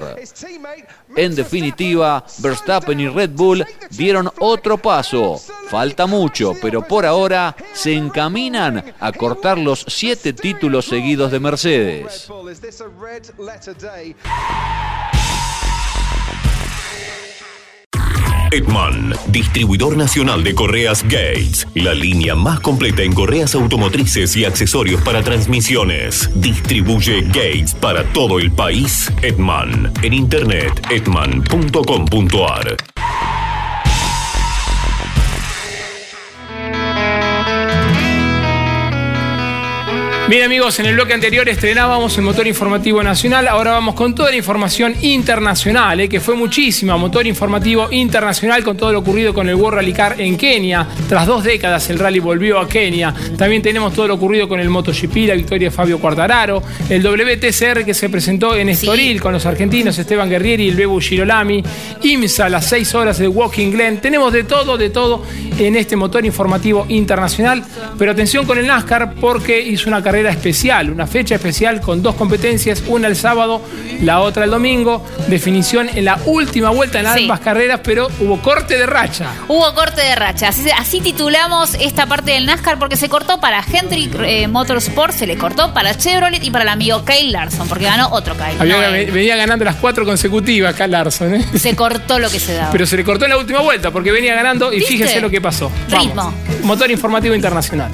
En 1.16 1.34
definitiva, 1.34 2.24
Verstappen 2.38 3.00
y 3.00 3.08
Red 3.08 3.30
Bull 3.30 3.64
dieron 3.90 4.30
otro 4.38 4.78
paso. 4.78 5.40
Falta 5.68 6.06
mucho, 6.06 6.54
pero 6.61 6.82
por 6.82 7.04
ahora 7.04 7.54
se 7.72 7.94
encaminan 7.94 8.94
a 8.98 9.12
cortar 9.12 9.58
los 9.58 9.84
siete 9.88 10.32
títulos 10.32 10.87
seguidos 10.87 11.30
de 11.30 11.40
Mercedes. 11.40 12.28
Edman, 18.50 19.14
distribuidor 19.28 19.96
nacional 19.96 20.42
de 20.42 20.54
correas 20.54 21.02
Gates, 21.02 21.66
la 21.74 21.94
línea 21.94 22.34
más 22.34 22.61
completa 22.61 23.02
en 23.02 23.12
correas 23.12 23.54
automotrices 23.54 24.37
y 24.37 24.44
accesorios 24.44 25.02
para 25.02 25.22
transmisiones. 25.22 26.30
Distribuye 26.34 27.22
Gates 27.22 27.74
para 27.74 28.04
todo 28.12 28.38
el 28.38 28.50
país. 28.50 29.12
Edman, 29.22 29.92
en 30.02 30.12
internet 30.12 30.80
edman.com.ar. 30.90 32.76
Bien 40.28 40.42
amigos, 40.42 40.78
en 40.78 40.84
el 40.84 40.94
bloque 40.94 41.14
anterior 41.14 41.48
estrenábamos 41.48 42.18
el 42.18 42.22
motor 42.22 42.46
informativo 42.46 43.02
nacional, 43.02 43.48
ahora 43.48 43.70
vamos 43.70 43.94
con 43.94 44.14
toda 44.14 44.28
la 44.28 44.36
información 44.36 44.94
internacional, 45.00 46.00
eh, 46.00 46.08
que 46.10 46.20
fue 46.20 46.34
muchísima, 46.34 46.98
motor 46.98 47.26
informativo 47.26 47.88
internacional 47.90 48.62
con 48.62 48.76
todo 48.76 48.92
lo 48.92 48.98
ocurrido 48.98 49.32
con 49.32 49.48
el 49.48 49.54
World 49.54 49.76
Rally 49.76 49.94
Car 49.94 50.20
en 50.20 50.36
Kenia. 50.36 50.86
Tras 51.08 51.26
dos 51.26 51.44
décadas 51.44 51.88
el 51.88 51.98
rally 51.98 52.18
volvió 52.18 52.58
a 52.58 52.68
Kenia. 52.68 53.14
También 53.38 53.62
tenemos 53.62 53.94
todo 53.94 54.06
lo 54.06 54.16
ocurrido 54.16 54.46
con 54.46 54.60
el 54.60 54.68
MotoGP, 54.68 55.16
la 55.28 55.34
victoria 55.34 55.70
de 55.70 55.74
Fabio 55.74 55.98
Quartararo, 55.98 56.62
el 56.90 57.02
WTCR 57.02 57.86
que 57.86 57.94
se 57.94 58.10
presentó 58.10 58.54
en 58.54 58.68
Estoril 58.68 59.22
con 59.22 59.32
los 59.32 59.46
argentinos 59.46 59.98
Esteban 59.98 60.28
Guerrieri 60.28 60.66
y 60.66 60.68
el 60.68 60.76
Bebu 60.76 61.00
Girolami, 61.00 61.64
IMSA, 62.02 62.50
las 62.50 62.66
seis 62.66 62.94
horas 62.94 63.16
de 63.16 63.28
Walking 63.28 63.70
Glen. 63.70 63.98
Tenemos 64.02 64.30
de 64.34 64.44
todo, 64.44 64.76
de 64.76 64.90
todo 64.90 65.22
en 65.58 65.74
este 65.74 65.96
motor 65.96 66.26
informativo 66.26 66.84
internacional, 66.90 67.64
pero 67.98 68.12
atención 68.12 68.44
con 68.44 68.58
el 68.58 68.66
NASCAR 68.66 69.14
porque 69.14 69.58
hizo 69.58 69.88
una 69.88 70.02
carrera 70.02 70.17
especial, 70.26 70.90
una 70.90 71.07
fecha 71.07 71.35
especial 71.37 71.81
con 71.81 72.02
dos 72.02 72.14
competencias, 72.14 72.83
una 72.87 73.09
el 73.09 73.16
sábado, 73.16 73.62
la 74.02 74.20
otra 74.20 74.44
el 74.44 74.50
domingo. 74.50 75.04
Definición 75.28 75.88
en 75.88 76.04
la 76.04 76.18
última 76.26 76.70
vuelta 76.70 77.00
en 77.00 77.07
ambas 77.07 77.40
carreras, 77.40 77.81
pero 77.83 78.09
hubo 78.20 78.40
corte 78.40 78.78
de 78.78 78.87
racha. 78.87 79.26
Hubo 79.48 79.74
corte 79.74 80.02
de 80.02 80.14
racha. 80.14 80.48
Así, 80.48 80.70
así 80.70 81.00
titulamos 81.00 81.74
esta 81.74 82.07
parte 82.07 82.33
del 82.33 82.46
NASCAR 82.46 82.78
porque 82.78 82.96
se 82.96 83.09
cortó 83.09 83.40
para 83.40 83.62
Hendrick 83.62 84.14
eh, 84.24 84.48
Motorsport, 84.48 85.12
se 85.12 85.26
le 85.26 85.37
cortó 85.37 85.72
para 85.74 85.96
Chevrolet 85.96 86.42
y 86.42 86.50
para 86.50 86.64
el 86.64 86.68
amigo 86.68 87.04
Kyle 87.04 87.33
Larson, 87.33 87.68
porque 87.68 87.85
ganó 87.85 88.09
otro 88.11 88.35
Kyle. 88.37 88.59
no 88.59 89.12
venía 89.12 89.37
ganando 89.37 89.64
las 89.64 89.76
cuatro 89.76 90.04
consecutivas 90.04 90.74
Kyle 90.74 90.90
Larson. 90.90 91.35
¿eh? 91.35 91.44
Se 91.59 91.76
cortó 91.76 92.18
lo 92.18 92.31
que 92.31 92.40
se 92.40 92.54
daba. 92.54 92.70
Pero 92.70 92.87
se 92.87 92.96
le 92.96 93.04
cortó 93.04 93.24
en 93.24 93.31
la 93.31 93.38
última 93.38 93.61
vuelta 93.61 93.90
porque 93.90 94.12
venía 94.12 94.35
ganando 94.35 94.72
y 94.72 94.81
fíjense 94.81 95.20
lo 95.20 95.31
que 95.31 95.40
pasó. 95.40 95.70
Ritmo. 95.88 96.33
Motor 96.62 96.90
informativo 96.90 97.35
internacional. 97.35 97.90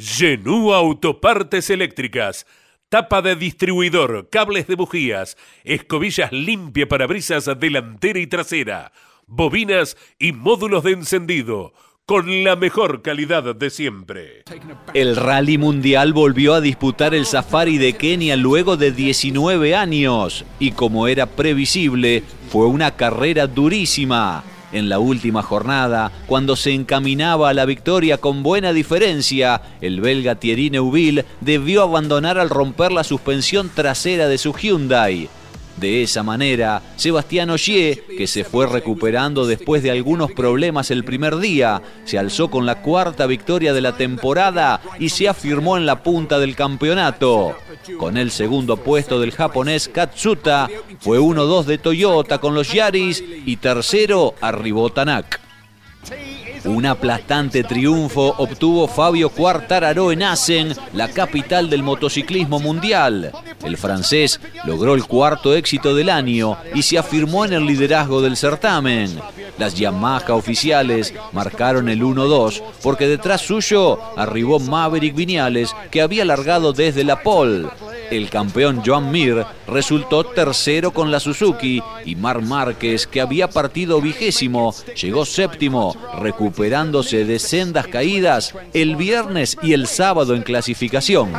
Genú 0.00 0.72
Autopartes 0.72 1.68
Eléctricas. 1.68 2.46
Tapa 2.88 3.20
de 3.20 3.36
distribuidor, 3.36 4.28
cables 4.30 4.66
de 4.66 4.74
bujías, 4.74 5.36
escobillas 5.62 6.32
limpia 6.32 6.88
para 6.88 7.06
brisas 7.06 7.50
delantera 7.60 8.18
y 8.18 8.26
trasera, 8.26 8.92
bobinas 9.26 9.98
y 10.18 10.32
módulos 10.32 10.84
de 10.84 10.92
encendido 10.92 11.74
con 12.06 12.42
la 12.42 12.56
mejor 12.56 13.02
calidad 13.02 13.54
de 13.54 13.70
siempre. 13.70 14.42
El 14.94 15.16
Rally 15.16 15.58
Mundial 15.58 16.12
volvió 16.14 16.54
a 16.54 16.60
disputar 16.60 17.14
el 17.14 17.26
Safari 17.26 17.78
de 17.78 17.92
Kenia 17.92 18.36
luego 18.36 18.76
de 18.76 18.90
19 18.90 19.76
años 19.76 20.44
y 20.58 20.72
como 20.72 21.06
era 21.06 21.26
previsible, 21.26 22.24
fue 22.48 22.66
una 22.66 22.96
carrera 22.96 23.46
durísima. 23.46 24.42
En 24.72 24.88
la 24.88 24.98
última 24.98 25.42
jornada, 25.42 26.12
cuando 26.26 26.54
se 26.54 26.72
encaminaba 26.72 27.50
a 27.50 27.54
la 27.54 27.64
victoria 27.64 28.18
con 28.18 28.42
buena 28.42 28.72
diferencia, 28.72 29.62
el 29.80 30.00
belga 30.00 30.36
Thierry 30.36 30.70
Neuville 30.70 31.24
debió 31.40 31.82
abandonar 31.82 32.38
al 32.38 32.50
romper 32.50 32.92
la 32.92 33.02
suspensión 33.02 33.70
trasera 33.74 34.28
de 34.28 34.38
su 34.38 34.52
Hyundai. 34.52 35.28
De 35.76 36.02
esa 36.02 36.22
manera, 36.22 36.82
Sebastián 36.96 37.50
Ogier, 37.50 38.04
que 38.04 38.26
se 38.26 38.44
fue 38.44 38.66
recuperando 38.66 39.46
después 39.46 39.82
de 39.82 39.90
algunos 39.90 40.30
problemas 40.32 40.90
el 40.90 41.04
primer 41.04 41.38
día, 41.38 41.80
se 42.04 42.18
alzó 42.18 42.50
con 42.50 42.66
la 42.66 42.82
cuarta 42.82 43.26
victoria 43.26 43.72
de 43.72 43.80
la 43.80 43.96
temporada 43.96 44.80
y 44.98 45.08
se 45.08 45.28
afirmó 45.28 45.76
en 45.76 45.86
la 45.86 46.02
punta 46.02 46.38
del 46.38 46.54
campeonato. 46.54 47.56
Con 47.98 48.16
el 48.18 48.30
segundo 48.30 48.76
puesto 48.76 49.20
del 49.20 49.32
japonés 49.32 49.88
Katsuta, 49.88 50.68
fue 50.98 51.18
1-2 51.18 51.64
de 51.64 51.78
Toyota 51.78 52.38
con 52.38 52.54
los 52.54 52.72
Yaris 52.72 53.24
y 53.46 53.56
tercero 53.56 54.34
arribó 54.40 54.90
Tanak. 54.90 55.40
Un 56.64 56.84
aplastante 56.84 57.64
triunfo 57.64 58.34
obtuvo 58.36 58.86
Fabio 58.86 59.30
Quartararo 59.30 60.12
en 60.12 60.22
Assen, 60.22 60.74
la 60.92 61.08
capital 61.08 61.70
del 61.70 61.82
motociclismo 61.82 62.60
mundial. 62.60 63.32
El 63.64 63.76
francés 63.76 64.40
logró 64.64 64.94
el 64.94 65.04
cuarto 65.04 65.54
éxito 65.54 65.94
del 65.94 66.10
año 66.10 66.58
y 66.74 66.82
se 66.82 66.98
afirmó 66.98 67.44
en 67.44 67.54
el 67.54 67.66
liderazgo 67.66 68.20
del 68.20 68.36
certamen. 68.36 69.18
Las 69.58 69.74
Yamaha 69.74 70.34
oficiales 70.34 71.14
marcaron 71.32 71.88
el 71.88 72.02
1-2 72.02 72.62
porque 72.82 73.08
detrás 73.08 73.40
suyo 73.40 73.98
arribó 74.16 74.60
Maverick 74.60 75.14
Viñales 75.14 75.74
que 75.90 76.02
había 76.02 76.24
largado 76.24 76.72
desde 76.72 77.04
la 77.04 77.22
pole. 77.22 77.68
El 78.10 78.28
campeón 78.28 78.82
Joan 78.84 79.10
Mir 79.10 79.44
resultó 79.66 80.24
tercero 80.24 80.92
con 80.92 81.10
la 81.10 81.20
Suzuki 81.20 81.82
y 82.04 82.16
Mar 82.16 82.42
Márquez, 82.42 83.06
que 83.06 83.20
había 83.20 83.48
partido 83.48 84.00
vigésimo, 84.00 84.74
llegó 85.00 85.24
séptimo, 85.24 85.96
recuperándose 86.18 87.24
de 87.24 87.38
sendas 87.38 87.86
caídas 87.86 88.54
el 88.72 88.96
viernes 88.96 89.56
y 89.62 89.72
el 89.72 89.86
sábado 89.86 90.34
en 90.34 90.42
clasificación. 90.42 91.32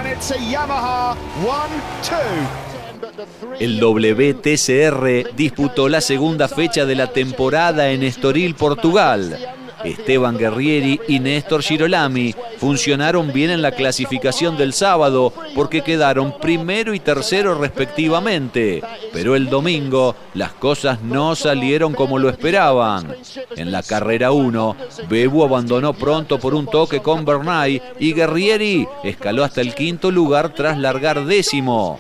El 3.60 3.80
WTCR 3.80 5.36
disputó 5.36 5.90
la 5.90 6.02
segunda 6.02 6.48
fecha 6.48 6.86
de 6.86 6.96
la 6.96 7.08
temporada 7.08 7.92
en 7.92 8.04
Estoril, 8.04 8.56
Portugal. 8.56 9.38
Esteban 9.84 10.38
Guerrieri 10.38 11.00
y 11.08 11.20
Néstor 11.20 11.62
Girolami 11.64 12.36
funcionaron 12.58 13.34
bien 13.34 13.50
en 13.50 13.62
la 13.62 13.72
clasificación 13.72 14.58
del 14.58 14.74
sábado 14.74 15.34
porque 15.56 15.82
quedaron 15.82 16.40
primero 16.40 16.94
y 16.94 17.00
tercero 17.00 17.56
respectivamente, 17.56 18.84
pero 19.14 19.36
el 19.36 19.50
domingo 19.50 20.16
las 20.34 20.54
cosas 20.54 21.02
no 21.02 21.36
salieron 21.36 21.94
como 21.94 22.20
lo 22.20 22.30
esperaban. 22.30 23.16
En 23.56 23.72
la 23.72 23.84
carrera 23.84 24.32
1, 24.32 24.76
Bebu 25.10 25.44
abandonó 25.44 25.94
pronto 25.94 26.40
por 26.40 26.54
un 26.54 26.68
toque 26.68 27.02
con 27.02 27.26
Bernay 27.26 27.82
y 28.00 28.14
Guerrieri 28.14 28.88
escaló 29.04 29.44
hasta 29.44 29.62
el 29.62 29.74
quinto 29.74 30.12
lugar 30.12 30.54
tras 30.54 30.78
largar 30.78 31.26
décimo. 31.26 32.00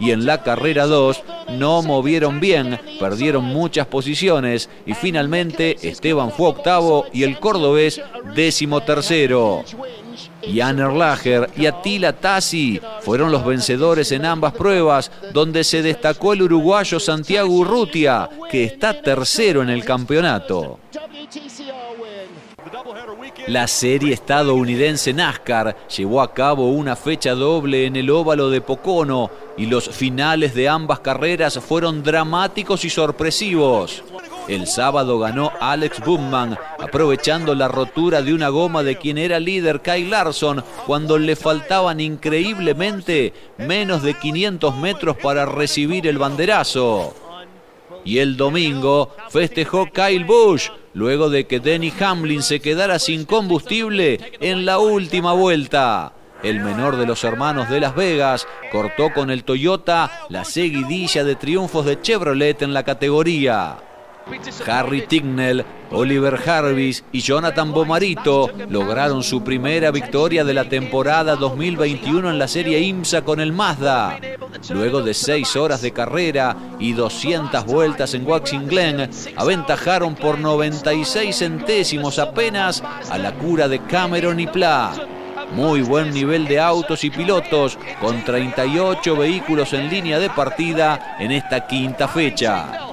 Y 0.00 0.10
en 0.10 0.26
la 0.26 0.42
carrera 0.42 0.86
2 0.86 1.22
no 1.58 1.82
movieron 1.82 2.40
bien, 2.40 2.80
perdieron 2.98 3.44
muchas 3.44 3.86
posiciones 3.86 4.68
y 4.86 4.94
finalmente 4.94 5.76
Esteban 5.82 6.32
fue 6.32 6.48
octavo 6.48 7.06
y 7.12 7.21
el 7.24 7.38
cordobés 7.38 8.00
décimo 8.34 8.80
tercero. 8.82 9.64
Jan 10.42 10.78
Erlacher 10.78 11.48
y 11.56 11.66
Attila 11.66 12.12
Tassi 12.12 12.80
fueron 13.00 13.30
los 13.30 13.44
vencedores 13.44 14.10
en 14.12 14.24
ambas 14.24 14.52
pruebas, 14.52 15.10
donde 15.32 15.64
se 15.64 15.82
destacó 15.82 16.32
el 16.32 16.42
uruguayo 16.42 16.98
Santiago 16.98 17.52
Urrutia, 17.52 18.28
que 18.50 18.64
está 18.64 19.00
tercero 19.00 19.62
en 19.62 19.70
el 19.70 19.84
campeonato. 19.84 20.78
La 23.48 23.66
serie 23.66 24.14
estadounidense 24.14 25.12
NASCAR 25.12 25.76
llevó 25.88 26.22
a 26.22 26.32
cabo 26.32 26.68
una 26.70 26.96
fecha 26.96 27.34
doble 27.34 27.86
en 27.86 27.96
el 27.96 28.10
óvalo 28.10 28.50
de 28.50 28.60
Pocono 28.60 29.30
y 29.56 29.66
los 29.66 29.88
finales 29.88 30.54
de 30.54 30.68
ambas 30.68 31.00
carreras 31.00 31.58
fueron 31.58 32.02
dramáticos 32.02 32.84
y 32.84 32.90
sorpresivos. 32.90 34.02
El 34.48 34.66
sábado 34.66 35.18
ganó 35.20 35.52
Alex 35.60 36.00
Bumman, 36.00 36.58
aprovechando 36.78 37.54
la 37.54 37.68
rotura 37.68 38.22
de 38.22 38.34
una 38.34 38.48
goma 38.48 38.82
de 38.82 38.96
quien 38.96 39.16
era 39.16 39.38
líder 39.38 39.80
Kyle 39.80 40.10
Larson, 40.10 40.64
cuando 40.86 41.16
le 41.16 41.36
faltaban 41.36 42.00
increíblemente 42.00 43.32
menos 43.58 44.02
de 44.02 44.14
500 44.14 44.76
metros 44.76 45.16
para 45.16 45.46
recibir 45.46 46.08
el 46.08 46.18
banderazo. 46.18 47.14
Y 48.04 48.18
el 48.18 48.36
domingo 48.36 49.14
festejó 49.30 49.86
Kyle 49.86 50.24
Busch, 50.24 50.70
luego 50.92 51.30
de 51.30 51.46
que 51.46 51.60
Denny 51.60 51.92
Hamlin 52.00 52.42
se 52.42 52.60
quedara 52.60 52.98
sin 52.98 53.24
combustible 53.24 54.32
en 54.40 54.66
la 54.66 54.80
última 54.80 55.34
vuelta. 55.34 56.12
El 56.42 56.58
menor 56.58 56.96
de 56.96 57.06
los 57.06 57.22
hermanos 57.22 57.70
de 57.70 57.78
Las 57.78 57.94
Vegas 57.94 58.48
cortó 58.72 59.12
con 59.14 59.30
el 59.30 59.44
Toyota 59.44 60.26
la 60.28 60.44
seguidilla 60.44 61.22
de 61.22 61.36
triunfos 61.36 61.86
de 61.86 62.00
Chevrolet 62.00 62.60
en 62.62 62.74
la 62.74 62.82
categoría. 62.82 63.78
Harry 64.66 65.06
Tignell, 65.06 65.64
Oliver 65.90 66.36
Jarvis 66.36 67.04
y 67.12 67.20
Jonathan 67.20 67.72
Bomarito 67.72 68.50
lograron 68.68 69.22
su 69.22 69.42
primera 69.42 69.90
victoria 69.90 70.44
de 70.44 70.54
la 70.54 70.68
temporada 70.68 71.36
2021 71.36 72.30
en 72.30 72.38
la 72.38 72.48
serie 72.48 72.80
IMSA 72.80 73.22
con 73.22 73.40
el 73.40 73.52
Mazda. 73.52 74.18
Luego 74.70 75.02
de 75.02 75.14
seis 75.14 75.56
horas 75.56 75.82
de 75.82 75.92
carrera 75.92 76.56
y 76.78 76.92
200 76.92 77.64
vueltas 77.66 78.14
en 78.14 78.26
Waxing 78.26 78.66
Glen, 78.66 79.10
aventajaron 79.36 80.14
por 80.14 80.38
96 80.38 81.36
centésimos 81.36 82.18
apenas 82.18 82.82
a 83.10 83.18
la 83.18 83.32
cura 83.32 83.68
de 83.68 83.80
Cameron 83.80 84.40
y 84.40 84.46
Pla. 84.46 84.92
Muy 85.54 85.82
buen 85.82 86.14
nivel 86.14 86.46
de 86.46 86.58
autos 86.58 87.04
y 87.04 87.10
pilotos, 87.10 87.76
con 88.00 88.24
38 88.24 89.16
vehículos 89.16 89.72
en 89.74 89.90
línea 89.90 90.18
de 90.18 90.30
partida 90.30 91.16
en 91.18 91.32
esta 91.32 91.66
quinta 91.66 92.08
fecha. 92.08 92.91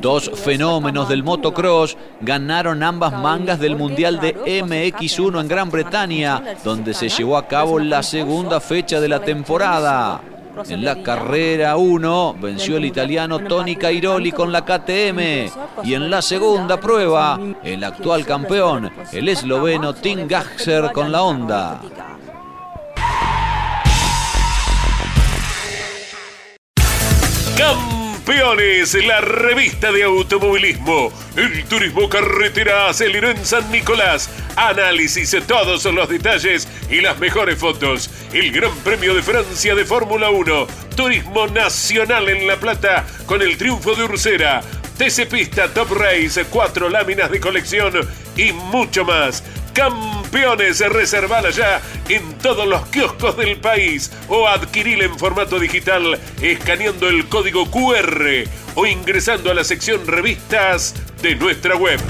Dos 0.00 0.30
fenómenos 0.34 1.08
del 1.08 1.22
motocross 1.22 1.96
ganaron 2.20 2.82
ambas 2.82 3.12
mangas 3.12 3.58
del 3.58 3.76
Mundial 3.76 4.20
de 4.20 4.34
MX1 4.36 5.40
en 5.40 5.48
Gran 5.48 5.70
Bretaña, 5.70 6.42
donde 6.64 6.94
se 6.94 7.08
llevó 7.08 7.36
a 7.36 7.46
cabo 7.46 7.78
la 7.78 8.02
segunda 8.02 8.60
fecha 8.60 9.00
de 9.00 9.08
la 9.08 9.20
temporada. 9.20 10.20
En 10.68 10.84
la 10.84 11.02
carrera 11.02 11.76
1 11.76 12.36
venció 12.40 12.76
el 12.76 12.84
italiano 12.84 13.38
Tony 13.40 13.76
Cairoli 13.76 14.32
con 14.32 14.52
la 14.52 14.64
KTM 14.64 15.84
y 15.84 15.94
en 15.94 16.10
la 16.10 16.22
segunda 16.22 16.78
prueba 16.78 17.38
el 17.62 17.82
actual 17.84 18.26
campeón, 18.26 18.90
el 19.12 19.28
esloveno 19.28 19.94
Tim 19.94 20.26
Gaxer 20.26 20.92
con 20.92 21.12
la 21.12 21.22
Honda. 21.22 21.80
Campeones, 28.30 28.94
la 29.06 29.20
revista 29.20 29.90
de 29.90 30.04
automovilismo. 30.04 31.12
El 31.34 31.64
turismo 31.64 32.08
carretera 32.08 32.88
aceleró 32.88 33.28
en 33.28 33.44
San 33.44 33.68
Nicolás. 33.72 34.30
Análisis 34.54 35.32
de 35.32 35.40
todos 35.40 35.84
los 35.86 36.08
detalles 36.08 36.68
y 36.88 37.00
las 37.00 37.18
mejores 37.18 37.58
fotos. 37.58 38.08
El 38.32 38.52
Gran 38.52 38.72
Premio 38.84 39.14
de 39.14 39.22
Francia 39.22 39.74
de 39.74 39.84
Fórmula 39.84 40.30
1. 40.30 40.66
Turismo 40.94 41.48
nacional 41.48 42.28
en 42.28 42.46
La 42.46 42.54
Plata 42.54 43.04
con 43.26 43.42
el 43.42 43.56
triunfo 43.56 43.96
de 43.96 44.04
Ursera. 44.04 44.62
TC 44.96 45.26
Pista 45.26 45.66
Top 45.74 45.90
Race, 45.90 46.44
cuatro 46.44 46.88
láminas 46.88 47.32
de 47.32 47.40
colección 47.40 47.94
y 48.36 48.52
mucho 48.52 49.04
más. 49.04 49.42
Campeones, 49.72 50.80
reservala 50.80 51.50
ya 51.50 51.80
en 52.08 52.38
todos 52.38 52.66
los 52.66 52.86
kioscos 52.86 53.36
del 53.36 53.56
país 53.58 54.10
o 54.28 54.48
adquirila 54.48 55.04
en 55.04 55.18
formato 55.18 55.58
digital 55.58 56.18
escaneando 56.40 57.08
el 57.08 57.28
código 57.28 57.70
QR 57.70 58.44
o 58.74 58.86
ingresando 58.86 59.50
a 59.50 59.54
la 59.54 59.64
sección 59.64 60.06
revistas 60.06 60.94
de 61.22 61.34
nuestra 61.36 61.76
web. 61.76 62.00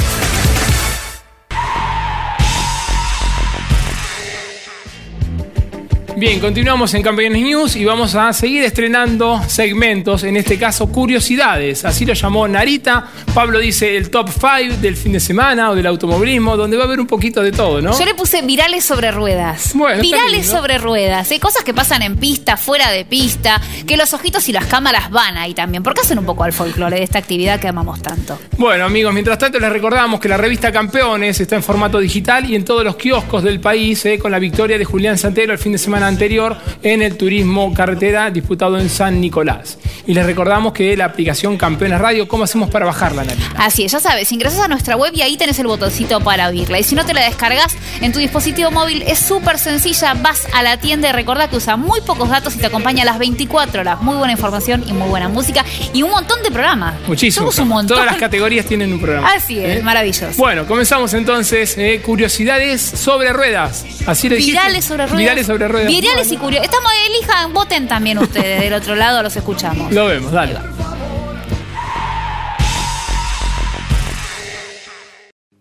Bien, 6.21 6.39
continuamos 6.39 6.93
en 6.93 7.01
Campeones 7.01 7.43
News 7.43 7.77
y 7.77 7.87
vamos 7.87 8.15
a 8.15 8.31
seguir 8.35 8.63
estrenando 8.63 9.41
segmentos, 9.49 10.23
en 10.23 10.37
este 10.37 10.59
caso 10.59 10.87
curiosidades. 10.89 11.87
Así 11.87 12.05
lo 12.05 12.13
llamó 12.13 12.47
Narita. 12.47 13.07
Pablo 13.33 13.59
dice 13.59 13.97
el 13.97 14.11
top 14.11 14.29
5 14.29 14.83
del 14.83 14.99
fin 14.99 15.13
de 15.13 15.21
semana 15.21 15.71
o 15.71 15.75
del 15.75 15.87
automovilismo, 15.87 16.59
donde 16.59 16.77
va 16.77 16.83
a 16.83 16.87
haber 16.87 17.01
un 17.01 17.07
poquito 17.07 17.43
de 17.43 17.53
todo, 17.53 17.81
¿no? 17.81 17.99
Yo 17.99 18.05
le 18.05 18.13
puse 18.13 18.43
virales 18.43 18.85
sobre 18.85 19.11
ruedas. 19.13 19.71
Bueno, 19.73 20.03
virales 20.03 20.47
sobre 20.47 20.77
ruedas. 20.77 21.31
Hay 21.31 21.39
cosas 21.39 21.65
que 21.65 21.73
pasan 21.73 22.03
en 22.03 22.19
pista, 22.19 22.59
fuera 22.59 22.91
de 22.91 23.07
pista, 23.07 23.59
que 23.87 23.97
los 23.97 24.13
ojitos 24.13 24.47
y 24.51 24.53
las 24.53 24.67
cámaras 24.67 25.11
van 25.11 25.39
ahí 25.39 25.55
también, 25.55 25.83
porque 25.83 26.03
hacen 26.03 26.19
un 26.19 26.27
poco 26.27 26.45
al 26.45 26.53
folclore 26.53 26.97
de 26.97 27.03
esta 27.03 27.19
actividad 27.19 27.59
que 27.59 27.69
amamos 27.69 28.03
tanto. 28.03 28.39
Bueno, 28.59 28.85
amigos, 28.85 29.15
mientras 29.15 29.39
tanto 29.39 29.59
les 29.59 29.73
recordamos 29.73 30.21
que 30.21 30.29
la 30.29 30.37
revista 30.37 30.71
Campeones 30.71 31.41
está 31.41 31.57
en 31.57 31.63
formato 31.63 31.99
digital 31.99 32.45
y 32.45 32.57
en 32.57 32.67
todos 32.67 32.85
los 32.85 32.97
kioscos 32.97 33.43
del 33.43 33.59
país, 33.59 34.05
eh, 34.05 34.19
con 34.19 34.31
la 34.31 34.39
victoria 34.39 34.77
de 34.77 34.85
Julián 34.85 35.17
Santero 35.17 35.55
el 35.55 35.59
fin 35.59 35.73
de 35.73 35.79
semana 35.79 36.10
anterior 36.11 36.57
en 36.83 37.01
el 37.03 37.17
turismo 37.17 37.73
carretera 37.75 38.31
disputado 38.31 38.79
en 38.79 38.89
San 38.91 39.21
Nicolás. 39.21 39.79
Y 40.07 40.13
les 40.15 40.27
recordamos 40.27 40.73
que 40.73 40.97
la 40.97 41.07
aplicación 41.07 41.57
Campeones 41.57 41.99
Radio, 42.01 42.29
¿cómo 42.29 42.45
hacemos 42.45 42.69
para 42.71 42.85
bajarla, 42.87 43.25
Nati? 43.25 43.43
Así 43.57 43.85
es, 43.85 43.93
ya 43.93 44.01
sabes, 44.01 44.31
ingresas 44.33 44.61
a 44.61 44.69
nuestra 44.69 44.97
web 44.97 45.13
y 45.15 45.23
ahí 45.23 45.37
tenés 45.37 45.59
el 45.59 45.67
botoncito 45.67 46.21
para 46.21 46.49
oírla. 46.49 46.79
Y 46.79 46.83
si 46.83 46.95
no 46.95 47.05
te 47.07 47.15
la 47.15 47.25
descargas 47.25 47.75
en 48.01 48.13
tu 48.13 48.19
dispositivo 48.19 48.71
móvil, 48.71 49.03
es 49.07 49.19
súper 49.19 49.59
sencilla. 49.59 50.15
Vas 50.15 50.47
a 50.53 50.63
la 50.63 50.79
tienda 50.79 51.09
y 51.09 51.13
recordá 51.13 51.49
que 51.49 51.57
usa 51.57 51.77
muy 51.77 52.01
pocos 52.03 52.29
datos 52.29 52.55
y 52.57 52.59
te 52.59 52.67
acompaña 52.67 53.03
a 53.03 53.07
las 53.07 53.19
24 53.19 53.81
horas. 53.81 54.03
Muy 54.03 54.17
buena 54.17 54.33
información 54.33 54.85
y 54.87 54.93
muy 54.93 55.09
buena 55.09 55.29
música 55.29 55.65
y 55.93 56.03
un 56.03 56.11
montón 56.11 56.43
de 56.43 56.51
programas. 56.51 56.95
Muchísimo. 57.07 57.45
Somos 57.53 57.59
un 57.61 57.69
montón. 57.69 57.97
Todas 57.97 58.07
las 58.11 58.17
categorías 58.21 58.67
tienen 58.67 58.93
un 58.93 59.01
programa. 59.01 59.29
Así 59.33 59.59
es, 59.59 59.79
¿Eh? 59.79 59.83
maravilloso. 59.83 60.33
Bueno, 60.37 60.67
comenzamos 60.67 61.15
entonces. 61.15 61.77
eh, 61.79 62.01
curiosidades 62.05 62.81
sobre 62.81 63.33
ruedas. 63.33 63.85
Así 64.07 64.29
le 64.29 64.37
dijiste. 64.37 64.59
Virales 64.59 64.85
sobre 64.85 65.05
ruedas. 65.07 65.19
Virales 65.19 65.47
sobre 65.47 65.69
ruedas. 65.69 65.89
Virales 66.01 66.33
y 66.33 66.37
curiosos. 66.39 66.65
Estamos, 66.65 66.91
elijan, 67.09 67.53
voten 67.53 67.87
también 67.87 68.17
ustedes. 68.17 68.61
Del 68.61 68.73
otro 68.73 68.95
lado 68.95 69.23
los 69.23 69.37
escuchamos. 69.37 69.93
Lo 69.93 70.07
vemos, 70.07 70.33
dale. 70.33 70.59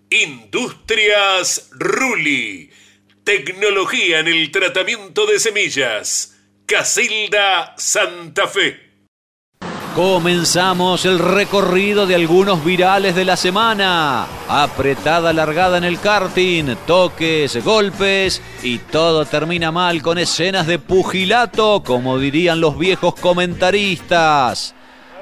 Industrias 0.09 1.69
Ruli. 1.71 2.69
Tecnología 3.25 4.19
en 4.19 4.27
el 4.27 4.49
tratamiento 4.49 5.25
de 5.25 5.39
semillas. 5.39 6.37
Casilda 6.65 7.75
Santa 7.77 8.47
Fe. 8.47 8.88
Comenzamos 9.99 11.03
el 11.03 11.19
recorrido 11.19 12.07
de 12.07 12.15
algunos 12.15 12.63
virales 12.63 13.15
de 13.15 13.25
la 13.25 13.35
semana. 13.35 14.27
Apretada 14.47 15.33
largada 15.33 15.77
en 15.77 15.83
el 15.83 15.99
karting, 15.99 16.77
toques, 16.87 17.61
golpes 17.65 18.41
y 18.63 18.77
todo 18.77 19.25
termina 19.25 19.73
mal 19.73 20.01
con 20.01 20.17
escenas 20.17 20.67
de 20.67 20.79
pugilato, 20.79 21.83
como 21.85 22.17
dirían 22.17 22.61
los 22.61 22.77
viejos 22.77 23.13
comentaristas. 23.15 24.73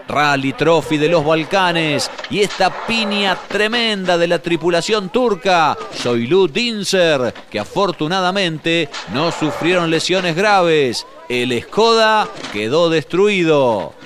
Rally 0.08 0.54
Trophy 0.54 0.98
de 0.98 1.10
los 1.10 1.26
Balcanes 1.26 2.12
y 2.30 2.42
esta 2.42 2.86
piña 2.86 3.36
tremenda 3.48 4.16
de 4.16 4.28
la 4.28 4.38
tripulación 4.38 5.10
turca, 5.10 5.76
Soylu 5.92 6.50
Dinser, 6.50 7.34
que 7.50 7.60
afortunadamente 7.60 8.90
no 9.12 9.32
sufrieron 9.32 9.90
lesiones 9.90 10.36
graves. 10.36 11.04
El 11.28 11.60
Skoda 11.64 12.28
quedó 12.54 12.92
destruido. 12.92 13.97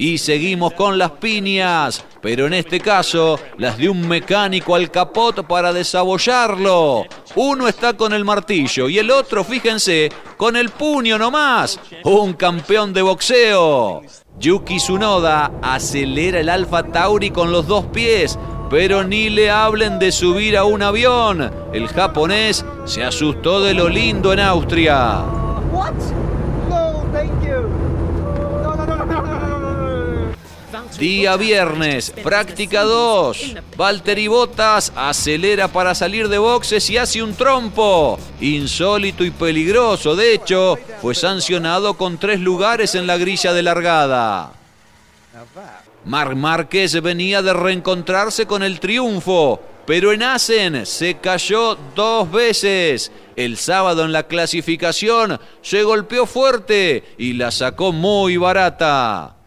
Y 0.00 0.18
seguimos 0.18 0.74
con 0.74 0.96
las 0.96 1.10
piñas, 1.10 2.04
pero 2.22 2.46
en 2.46 2.54
este 2.54 2.78
caso 2.78 3.36
las 3.56 3.78
de 3.78 3.88
un 3.88 4.06
mecánico 4.06 4.76
al 4.76 4.92
capot 4.92 5.44
para 5.44 5.72
desabollarlo. 5.72 7.04
Uno 7.34 7.66
está 7.66 7.94
con 7.94 8.12
el 8.12 8.24
martillo 8.24 8.88
y 8.88 9.00
el 9.00 9.10
otro, 9.10 9.42
fíjense, 9.42 10.08
con 10.36 10.54
el 10.54 10.68
puño 10.68 11.18
nomás. 11.18 11.80
Un 12.04 12.34
campeón 12.34 12.92
de 12.92 13.02
boxeo. 13.02 14.02
Yuki 14.38 14.76
Tsunoda 14.76 15.50
acelera 15.62 16.38
el 16.38 16.48
Alfa 16.48 16.84
Tauri 16.84 17.32
con 17.32 17.50
los 17.50 17.66
dos 17.66 17.86
pies, 17.86 18.38
pero 18.70 19.02
ni 19.02 19.30
le 19.30 19.50
hablen 19.50 19.98
de 19.98 20.12
subir 20.12 20.56
a 20.56 20.62
un 20.62 20.80
avión. 20.80 21.50
El 21.72 21.88
japonés 21.88 22.64
se 22.84 23.02
asustó 23.02 23.60
de 23.62 23.74
lo 23.74 23.88
lindo 23.88 24.32
en 24.32 24.38
Austria. 24.38 25.24
What? 25.72 25.94
No, 26.68 27.04
thank 27.12 27.42
you. 27.42 27.68
No, 28.62 28.76
no, 28.76 28.86
no, 28.86 28.96
no, 28.96 29.04
no, 29.04 29.22
no, 29.22 29.38
no, 29.40 29.58
no. 29.58 29.68
Día 30.98 31.36
viernes, 31.36 32.10
práctica 32.24 32.82
2. 32.82 33.54
Valtteri 33.76 34.26
Bottas 34.26 34.92
acelera 34.96 35.68
para 35.68 35.94
salir 35.94 36.28
de 36.28 36.38
boxes 36.38 36.90
y 36.90 36.96
hace 36.96 37.22
un 37.22 37.34
trompo. 37.34 38.18
Insólito 38.40 39.24
y 39.24 39.30
peligroso. 39.30 40.16
De 40.16 40.34
hecho, 40.34 40.76
fue 41.00 41.14
sancionado 41.14 41.94
con 41.94 42.18
tres 42.18 42.40
lugares 42.40 42.96
en 42.96 43.06
la 43.06 43.16
grilla 43.16 43.52
de 43.52 43.62
largada. 43.62 44.54
Marc 46.04 46.34
Márquez 46.34 47.00
venía 47.00 47.42
de 47.42 47.52
reencontrarse 47.52 48.46
con 48.46 48.64
el 48.64 48.80
triunfo, 48.80 49.60
pero 49.86 50.12
en 50.12 50.24
Asen 50.24 50.84
se 50.84 51.18
cayó 51.18 51.78
dos 51.94 52.28
veces. 52.28 53.12
El 53.36 53.56
sábado 53.56 54.04
en 54.04 54.10
la 54.10 54.24
clasificación 54.24 55.38
se 55.62 55.84
golpeó 55.84 56.26
fuerte 56.26 57.14
y 57.18 57.34
la 57.34 57.52
sacó 57.52 57.92
muy 57.92 58.36
barata. 58.36 59.37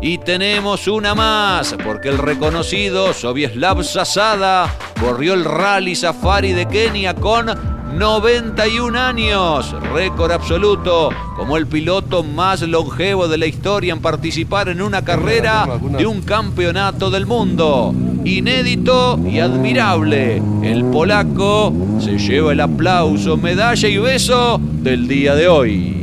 Y 0.00 0.18
tenemos 0.18 0.86
una 0.86 1.14
más, 1.14 1.74
porque 1.82 2.10
el 2.10 2.18
reconocido 2.18 3.14
Sobieslav 3.14 3.82
Sasada 3.84 4.70
corrió 5.00 5.34
el 5.34 5.44
Rally 5.44 5.94
Safari 5.94 6.52
de 6.52 6.66
Kenia 6.68 7.14
con 7.14 7.46
91 7.94 8.98
años, 8.98 9.74
récord 9.92 10.32
absoluto, 10.32 11.10
como 11.36 11.56
el 11.56 11.68
piloto 11.68 12.24
más 12.24 12.60
longevo 12.62 13.28
de 13.28 13.38
la 13.38 13.46
historia 13.46 13.92
en 13.92 14.02
participar 14.02 14.68
en 14.68 14.82
una 14.82 15.04
carrera 15.04 15.78
de 15.96 16.04
un 16.04 16.22
campeonato 16.22 17.10
del 17.10 17.24
mundo. 17.24 17.94
Inédito 18.24 19.18
y 19.24 19.38
admirable, 19.38 20.42
el 20.62 20.84
polaco 20.86 21.72
se 22.00 22.18
lleva 22.18 22.52
el 22.52 22.60
aplauso, 22.60 23.36
medalla 23.36 23.88
y 23.88 23.98
beso 23.98 24.60
del 24.60 25.06
día 25.06 25.34
de 25.34 25.48
hoy. 25.48 25.93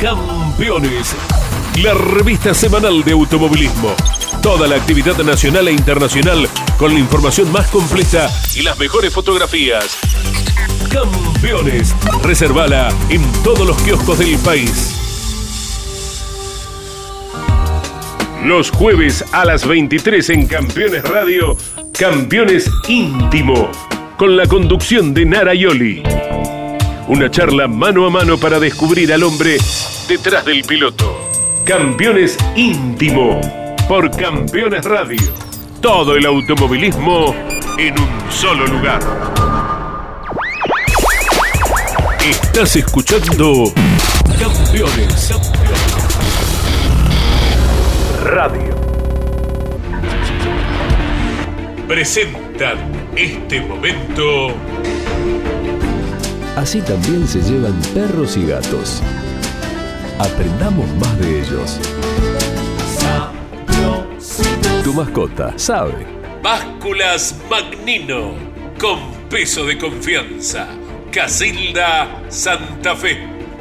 Campeones, 0.00 1.16
la 1.82 1.92
revista 1.92 2.54
semanal 2.54 3.02
de 3.02 3.12
automovilismo. 3.12 3.96
Toda 4.40 4.68
la 4.68 4.76
actividad 4.76 5.16
nacional 5.24 5.66
e 5.66 5.72
internacional 5.72 6.48
con 6.78 6.94
la 6.94 7.00
información 7.00 7.50
más 7.50 7.68
completa 7.68 8.30
y 8.54 8.62
las 8.62 8.78
mejores 8.78 9.12
fotografías. 9.12 9.98
Campeones, 10.88 11.96
reservala 12.22 12.90
en 13.08 13.20
todos 13.42 13.66
los 13.66 13.76
kioscos 13.82 14.20
del 14.20 14.38
país. 14.38 14.94
Los 18.44 18.70
jueves 18.70 19.24
a 19.32 19.44
las 19.44 19.66
23 19.66 20.30
en 20.30 20.46
Campeones 20.46 21.02
Radio, 21.02 21.56
Campeones 21.98 22.70
Íntimo, 22.86 23.68
con 24.16 24.36
la 24.36 24.46
conducción 24.46 25.12
de 25.12 25.26
Nara 25.26 25.54
Yoli. 25.54 26.04
Una 27.08 27.30
charla 27.30 27.66
mano 27.66 28.06
a 28.06 28.10
mano 28.10 28.36
para 28.36 28.60
descubrir 28.60 29.10
al 29.14 29.22
hombre 29.22 29.56
detrás 30.06 30.44
del 30.44 30.62
piloto. 30.62 31.30
Campeones 31.64 32.36
Íntimo 32.54 33.40
por 33.88 34.10
Campeones 34.14 34.84
Radio. 34.84 35.32
Todo 35.80 36.16
el 36.16 36.26
automovilismo 36.26 37.34
en 37.78 37.98
un 37.98 38.30
solo 38.30 38.66
lugar. 38.66 39.00
Estás 42.22 42.76
escuchando 42.76 43.72
Campeones 44.38 45.32
Radio. 48.22 48.76
Presentan 51.88 52.76
este 53.16 53.62
momento. 53.62 54.67
Así 56.58 56.80
también 56.82 57.24
se 57.28 57.40
llevan 57.40 57.80
perros 57.94 58.36
y 58.36 58.44
gatos. 58.44 59.00
Aprendamos 60.18 60.92
más 60.96 61.20
de 61.20 61.40
ellos. 61.40 61.78
Tu 64.82 64.92
mascota 64.92 65.56
sabe. 65.56 66.04
Básculas 66.42 67.38
Magnino, 67.48 68.32
con 68.76 68.98
peso 69.30 69.66
de 69.66 69.78
confianza. 69.78 70.66
Casilda 71.12 72.24
Santa 72.28 72.96
Fe. 72.96 73.18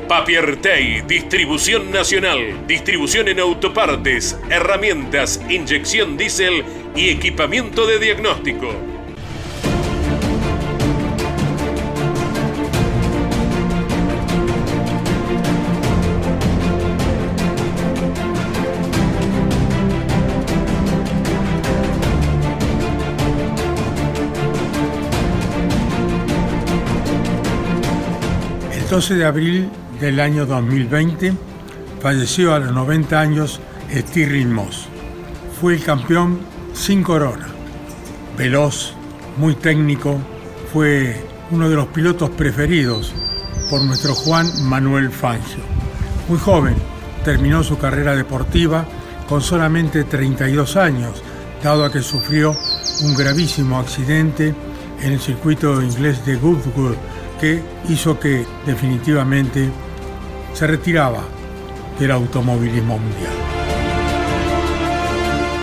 Papiertei, 0.08 1.02
distribución 1.02 1.92
nacional, 1.92 2.66
distribución 2.66 3.28
en 3.28 3.40
autopartes, 3.42 4.40
herramientas, 4.50 5.40
inyección 5.48 6.18
diésel 6.18 6.64
y 6.96 7.10
equipamiento 7.10 7.86
de 7.86 8.00
diagnóstico. 8.00 8.97
12 28.98 29.14
de 29.14 29.26
abril 29.26 29.70
del 30.02 30.20
año 30.20 30.48
2020 30.48 31.32
falleció 32.02 32.56
a 32.56 32.60
los 32.60 32.74
90 32.74 33.20
años 33.20 33.60
Stirling 33.96 34.52
Moss. 34.52 34.88
Fue 35.62 35.76
el 35.76 35.84
campeón 35.84 36.40
sin 36.74 37.04
corona. 37.04 37.46
Veloz, 38.36 38.94
muy 39.38 39.54
técnico, 39.54 40.18
fue 40.74 41.16
uno 41.52 41.70
de 41.70 41.76
los 41.76 41.86
pilotos 41.90 42.32
preferidos 42.32 43.14
por 43.70 43.84
nuestro 43.84 44.16
Juan 44.16 44.48
Manuel 44.64 45.12
Fangio. 45.12 45.62
Muy 46.28 46.40
joven, 46.40 46.74
terminó 47.24 47.62
su 47.64 47.78
carrera 47.78 48.16
deportiva 48.16 48.84
con 49.30 49.42
solamente 49.42 50.06
32 50.06 50.76
años, 50.76 51.22
dado 51.64 51.86
a 51.86 51.92
que 51.92 52.02
sufrió 52.02 52.58
un 53.04 53.14
gravísimo 53.14 53.78
accidente 53.78 54.56
en 55.04 55.14
el 55.14 55.20
circuito 55.20 55.84
inglés 55.84 56.26
de 56.26 56.36
Goodwood 56.36 56.96
que 57.40 57.62
hizo 57.90 58.20
que 58.20 58.46
definitivamente 58.66 59.70
se 60.54 60.68
retiraba 60.68 61.24
del 62.00 62.12
automovilismo 62.12 62.98
mundial. 62.98 63.34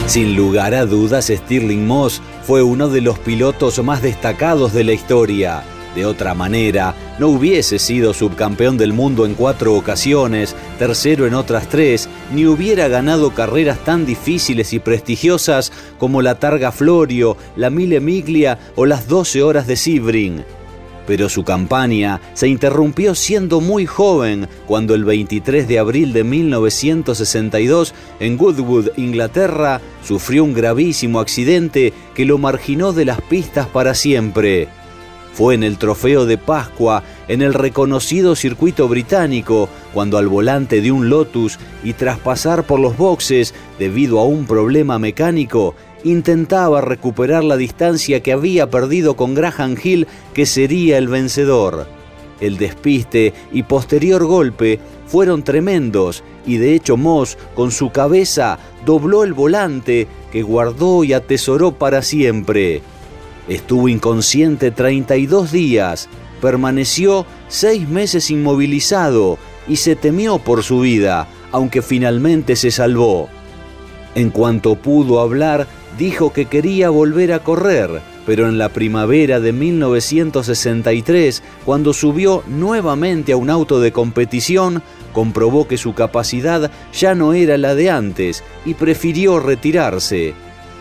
Sin 0.07 0.37
lugar 0.37 0.75
a 0.75 0.85
dudas, 0.85 1.27
Stirling 1.27 1.87
Moss 1.87 2.21
fue 2.43 2.63
uno 2.63 2.89
de 2.89 3.01
los 3.01 3.19
pilotos 3.19 3.83
más 3.83 4.03
destacados 4.03 4.73
de 4.73 4.85
la 4.85 4.93
historia. 4.93 5.65
De 5.95 6.05
otra 6.05 6.35
manera, 6.35 6.95
no 7.19 7.29
hubiese 7.29 7.79
sido 7.79 8.13
subcampeón 8.13 8.77
del 8.77 8.93
mundo 8.93 9.25
en 9.25 9.35
cuatro 9.35 9.75
ocasiones, 9.75 10.55
tercero 10.79 11.27
en 11.27 11.35
otras 11.35 11.69
tres, 11.69 12.09
ni 12.33 12.47
hubiera 12.47 12.89
ganado 12.89 13.31
carreras 13.31 13.79
tan 13.85 14.05
difíciles 14.05 14.73
y 14.73 14.81
prestigiosas 14.81 15.73
como 15.99 16.21
la 16.21 16.35
Targa 16.35 16.73
Florio, 16.73 17.37
la 17.57 17.71
Mille 17.71 18.01
Miglia 18.01 18.59
o 18.75 18.87
las 18.87 19.09
12 19.09 19.43
horas 19.43 19.67
de 19.67 19.77
Sebring 19.77 20.45
pero 21.07 21.29
su 21.29 21.45
campaña 21.45 22.21
se 22.35 22.49
interrumpió 22.49 23.15
siendo 23.15 23.61
muy 23.61 23.87
joven 23.87 24.49
cuando 24.67 24.95
el 24.95 25.05
23 25.05 25.69
de 25.69 25.79
abril 25.79 26.13
de 26.13 26.25
1962 26.25 27.95
en 28.21 28.37
Goodwood, 28.37 28.91
Inglaterra, 28.97 29.81
sufrió 30.03 30.45
un 30.45 30.55
gravísimo 30.55 31.21
accidente 31.21 31.93
que 32.15 32.25
lo 32.25 32.39
marginó 32.39 32.93
de 32.93 33.05
las 33.05 33.21
pistas 33.23 33.67
para 33.67 33.95
siempre. 33.95 34.69
Fue 35.35 35.57
en 35.57 35.65
el 35.65 35.79
Trofeo 35.79 36.27
de 36.27 36.39
Pascua, 36.39 37.03
en 37.27 37.43
el 37.43 37.55
reconocido 37.55 38.37
circuito 38.37 38.87
británico, 38.87 39.69
cuando 39.93 40.17
al 40.17 40.29
volante 40.29 40.81
de 40.81 40.93
un 40.93 41.09
Lotus 41.09 41.59
y 41.83 41.95
tras 41.95 42.21
pasar 42.21 42.63
por 42.63 42.79
los 42.79 42.97
boxes 42.97 43.53
debido 43.81 44.21
a 44.21 44.25
un 44.25 44.47
problema 44.47 45.01
mecánico, 45.01 45.75
intentaba 46.05 46.81
recuperar 46.81 47.43
la 47.43 47.57
distancia 47.57 48.23
que 48.23 48.33
había 48.33 48.71
perdido 48.71 49.17
con 49.17 49.35
Graham 49.35 49.77
Hill, 49.83 50.07
que 50.33 50.47
sería 50.47 50.99
el 50.99 51.09
vencedor. 51.09 51.87
El 52.41 52.59
despiste 52.59 53.33
y 53.53 53.63
posterior 53.63 54.25
golpe 54.25 54.79
fueron 55.07 55.43
tremendos 55.43 56.23
y 56.47 56.59
de 56.59 56.75
hecho 56.75 56.97
Moss 56.97 57.39
con 57.55 57.71
su 57.71 57.91
cabeza 57.91 58.59
dobló 58.85 59.25
el 59.25 59.33
volante 59.33 60.07
que 60.31 60.43
guardó 60.43 61.05
y 61.05 61.13
atesoró 61.13 61.73
para 61.73 62.03
siempre. 62.03 62.83
Estuvo 63.49 63.89
inconsciente 63.89 64.71
32 64.71 65.53
días, 65.53 66.09
permaneció 66.41 67.27
seis 67.49 67.89
meses 67.89 68.31
inmovilizado 68.31 69.39
y 69.69 69.77
se 69.77 69.97
temió 69.97 70.39
por 70.39 70.63
su 70.63 70.81
vida, 70.81 71.29
aunque 71.53 71.83
finalmente 71.83 72.57
se 72.57 72.71
salvó. 72.71 73.29
En 74.15 74.31
cuanto 74.31 74.77
pudo 74.77 75.21
hablar, 75.21 75.67
dijo 75.99 76.33
que 76.33 76.47
quería 76.47 76.91
volver 76.91 77.33
a 77.33 77.41
correr, 77.41 78.03
pero 78.27 78.49
en 78.49 78.59
la 78.59 78.71
primavera 78.71 79.41
de 79.41 79.53
1963, 79.53 81.43
cuando 81.65 81.93
subió 81.93 82.43
nuevamente 82.47 83.33
a 83.33 83.37
un 83.37 83.51
auto 83.51 83.81
de 83.81 83.93
competición, 83.93 84.83
comprobó 85.13 85.69
que 85.69 85.79
su 85.79 85.95
capacidad 85.95 86.71
ya 86.93 87.15
no 87.15 87.33
era 87.33 87.59
la 87.59 87.75
de 87.75 87.91
antes 87.91 88.43
y 88.65 88.75
prefirió 88.75 89.39
retirarse. 89.39 90.35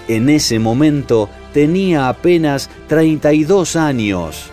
En 0.08 0.30
ese 0.30 0.60
momento 0.60 1.30
tenía 1.54 2.10
apenas 2.10 2.70
32 2.88 3.76
años. 3.76 4.50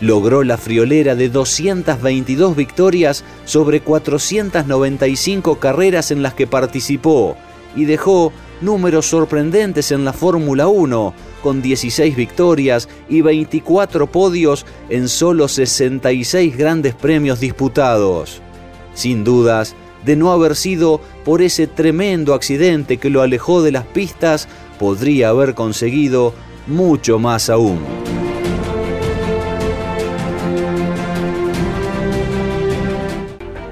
Logró 0.00 0.44
la 0.44 0.58
friolera 0.58 1.14
de 1.14 1.28
222 1.28 2.54
victorias 2.54 3.24
sobre 3.44 3.80
495 3.80 5.58
carreras 5.58 6.10
en 6.10 6.22
las 6.22 6.34
que 6.34 6.46
participó 6.46 7.36
y 7.74 7.84
dejó 7.84 8.32
números 8.60 9.06
sorprendentes 9.06 9.92
en 9.92 10.04
la 10.04 10.12
Fórmula 10.12 10.68
1, 10.68 11.14
con 11.42 11.62
16 11.62 12.16
victorias 12.16 12.88
y 13.08 13.20
24 13.20 14.06
podios 14.10 14.66
en 14.88 15.08
solo 15.08 15.48
66 15.48 16.56
grandes 16.56 16.94
premios 16.94 17.40
disputados. 17.40 18.42
Sin 18.94 19.24
dudas, 19.24 19.74
de 20.04 20.16
no 20.16 20.32
haber 20.32 20.56
sido 20.56 21.00
por 21.24 21.42
ese 21.42 21.66
tremendo 21.66 22.34
accidente 22.34 22.98
que 22.98 23.10
lo 23.10 23.22
alejó 23.22 23.62
de 23.62 23.72
las 23.72 23.84
pistas, 23.84 24.48
podría 24.78 25.30
haber 25.30 25.54
conseguido 25.54 26.34
mucho 26.66 27.18
más 27.18 27.50
aún. 27.50 27.80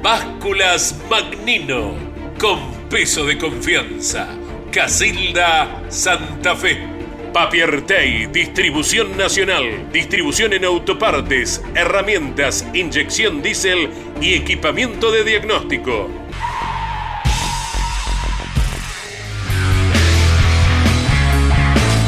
Básculas 0.03 0.97
Magnino, 1.11 1.95
con 2.39 2.61
peso 2.89 3.24
de 3.24 3.37
confianza 3.39 4.28
Casilda 4.71 5.83
Santa 5.89 6.55
Fe. 6.55 6.79
Papiertei, 7.33 8.27
distribución 8.27 9.17
nacional, 9.17 9.91
distribución 9.93 10.55
en 10.55 10.64
autopartes, 10.64 11.62
herramientas, 11.75 12.67
inyección 12.73 13.43
diésel 13.43 13.91
y 14.21 14.35
equipamiento 14.35 15.12
de 15.12 15.25
diagnóstico. 15.25 16.09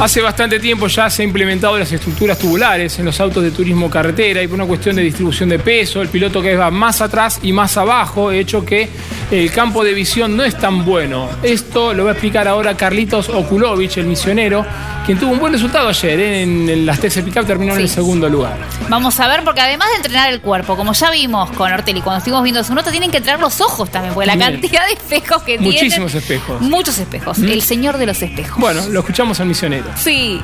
Hace 0.01 0.23
bastante 0.23 0.61
tiempo 0.61 0.87
ya 0.87 1.11
se 1.11 1.23
han 1.23 1.29
implementado 1.29 1.77
las 1.77 1.91
estructuras 1.91 2.39
tubulares 2.39 2.97
en 3.01 3.05
los 3.05 3.19
autos 3.21 3.43
de 3.43 3.51
turismo 3.51 3.91
carretera 3.91 4.41
y 4.41 4.47
por 4.47 4.55
una 4.55 4.65
cuestión 4.65 4.95
de 4.95 5.03
distribución 5.03 5.49
de 5.49 5.59
peso, 5.59 6.01
el 6.01 6.09
piloto 6.09 6.41
que 6.41 6.55
va 6.55 6.71
más 6.71 7.01
atrás 7.01 7.41
y 7.43 7.53
más 7.53 7.77
abajo, 7.77 8.31
hecho 8.31 8.65
que 8.65 8.89
el 9.31 9.51
campo 9.53 9.85
de 9.85 9.93
visión 9.93 10.37
no 10.37 10.45
es 10.45 10.57
tan 10.57 10.85
bueno. 10.85 11.29
Esto 11.43 11.93
lo 11.93 12.05
va 12.05 12.11
a 12.11 12.13
explicar 12.13 12.49
ahora 12.49 12.77
Carlitos 12.77 13.29
Okulovich, 13.29 13.99
el 13.99 14.07
misionero, 14.07 14.65
quien 15.05 15.19
tuvo 15.19 15.33
un 15.33 15.39
buen 15.39 15.53
resultado 15.53 15.89
ayer 15.89 16.19
¿eh? 16.19 16.43
en, 16.43 16.87
las 16.87 16.99
TC 16.99 17.23
Pickup, 17.25 17.47
terminó 17.47 17.75
en 17.75 17.81
el 17.81 17.89
segundo 17.89 18.29
lugar. 18.29 18.57
Vamos 18.89 19.19
a 19.21 19.29
ver, 19.29 19.45
porque 19.45 19.61
además 19.61 19.89
de 19.91 19.97
entrenar 19.97 20.33
el 20.33 20.41
cuerpo, 20.41 20.77
como 20.77 20.95
ya 20.95 21.11
vimos 21.11 21.51
con 21.53 21.71
Ortelli, 21.71 22.01
cuando 22.01 22.19
estuvimos 22.19 22.43
viendo 22.43 22.65
su 22.65 22.75
nota, 22.75 22.91
tienen 22.91 23.11
que 23.11 23.19
entrenar 23.19 23.41
los 23.41 23.61
ojos 23.61 23.91
también, 23.91 24.15
porque 24.15 24.27
la 24.27 24.39
cantidad 24.39 24.87
de 24.87 24.95
espejos 24.95 25.43
que 25.43 25.59
tienen. 25.59 25.73
Muchísimos 25.75 26.15
espejos. 26.15 26.61
Muchos 26.61 26.99
espejos. 26.99 27.39
¿Mm? 27.39 27.49
El 27.49 27.63
señor 27.63 27.99
de 27.99 28.07
los 28.07 28.23
espejos. 28.23 28.59
Bueno, 28.59 28.83
lo 28.89 29.01
escuchamos 29.01 29.39
al 29.41 29.47
misionero. 29.47 29.87
Sí. 29.97 30.41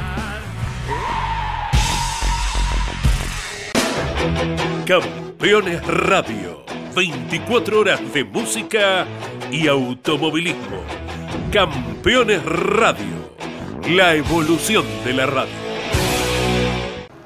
Campeones 4.86 5.86
Radio. 5.86 6.63
24 6.94 7.80
horas 7.80 8.00
de 8.12 8.22
música 8.24 9.04
y 9.50 9.66
automovilismo. 9.66 10.78
Campeones 11.52 12.44
Radio. 12.44 13.34
La 13.90 14.14
evolución 14.14 14.84
de 15.04 15.12
la 15.12 15.26
radio. 15.26 15.52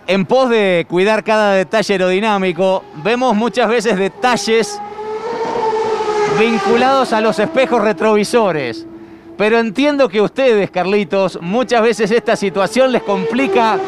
En 0.06 0.24
pos 0.24 0.48
de 0.48 0.86
cuidar 0.88 1.22
cada 1.22 1.52
detalle 1.52 1.94
aerodinámico, 1.94 2.82
vemos 3.04 3.36
muchas 3.36 3.68
veces 3.68 3.98
detalles 3.98 4.80
vinculados 6.40 7.12
a 7.12 7.20
los 7.20 7.38
espejos 7.38 7.82
retrovisores. 7.82 8.86
Pero 9.36 9.58
entiendo 9.58 10.08
que 10.08 10.22
ustedes, 10.22 10.70
Carlitos, 10.70 11.38
muchas 11.42 11.82
veces 11.82 12.10
esta 12.10 12.36
situación 12.36 12.90
les 12.90 13.02
complica 13.02 13.78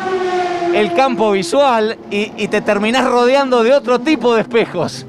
el 0.75 0.93
campo 0.93 1.33
visual 1.33 1.99
y, 2.11 2.33
y 2.37 2.49
te 2.49 2.61
terminás 2.61 3.07
rodeando 3.07 3.65
de 3.65 3.73
otro 3.73 3.99
tipo 3.99 4.35
de 4.35 4.43
espejos. 4.43 5.07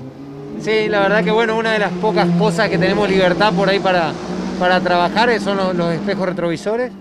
Sí, 0.62 0.88
la 0.90 1.00
verdad 1.00 1.24
que 1.24 1.32
bueno, 1.32 1.58
una 1.58 1.74
de 1.74 1.80
las 1.80 1.92
pocas 1.94 2.28
cosas 2.38 2.70
que 2.70 2.78
tenemos 2.78 3.10
libertad 3.10 3.52
por 3.52 3.68
ahí 3.68 3.80
para, 3.80 4.12
para 4.60 4.80
trabajar 4.80 5.40
son 5.40 5.58
los, 5.58 5.74
los 5.76 5.92
espejos 5.92 6.28
retrovisores. 6.28 6.92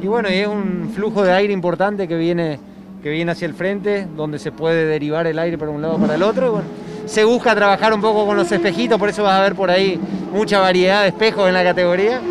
Y 0.00 0.06
bueno, 0.06 0.30
y 0.30 0.36
es 0.36 0.48
un 0.48 0.90
flujo 0.94 1.22
de 1.22 1.32
aire 1.32 1.52
importante 1.52 2.08
que 2.08 2.16
viene, 2.16 2.58
que 3.02 3.10
viene 3.10 3.32
hacia 3.32 3.44
el 3.44 3.52
frente, 3.52 4.06
donde 4.16 4.38
se 4.38 4.52
puede 4.52 4.86
derivar 4.86 5.26
el 5.26 5.38
aire 5.38 5.58
para 5.58 5.70
un 5.70 5.82
lado 5.82 5.98
para 5.98 6.14
el 6.14 6.22
otro. 6.22 6.46
Y 6.46 6.48
bueno, 6.48 6.64
se 7.04 7.24
busca 7.24 7.54
trabajar 7.54 7.92
un 7.92 8.00
poco 8.00 8.24
con 8.24 8.38
los 8.38 8.50
espejitos, 8.50 8.98
por 8.98 9.10
eso 9.10 9.22
vas 9.22 9.38
a 9.38 9.42
ver 9.42 9.54
por 9.54 9.70
ahí 9.70 10.00
mucha 10.32 10.58
variedad 10.60 11.02
de 11.02 11.08
espejos 11.08 11.46
en 11.46 11.52
la 11.52 11.62
categoría. 11.62 12.22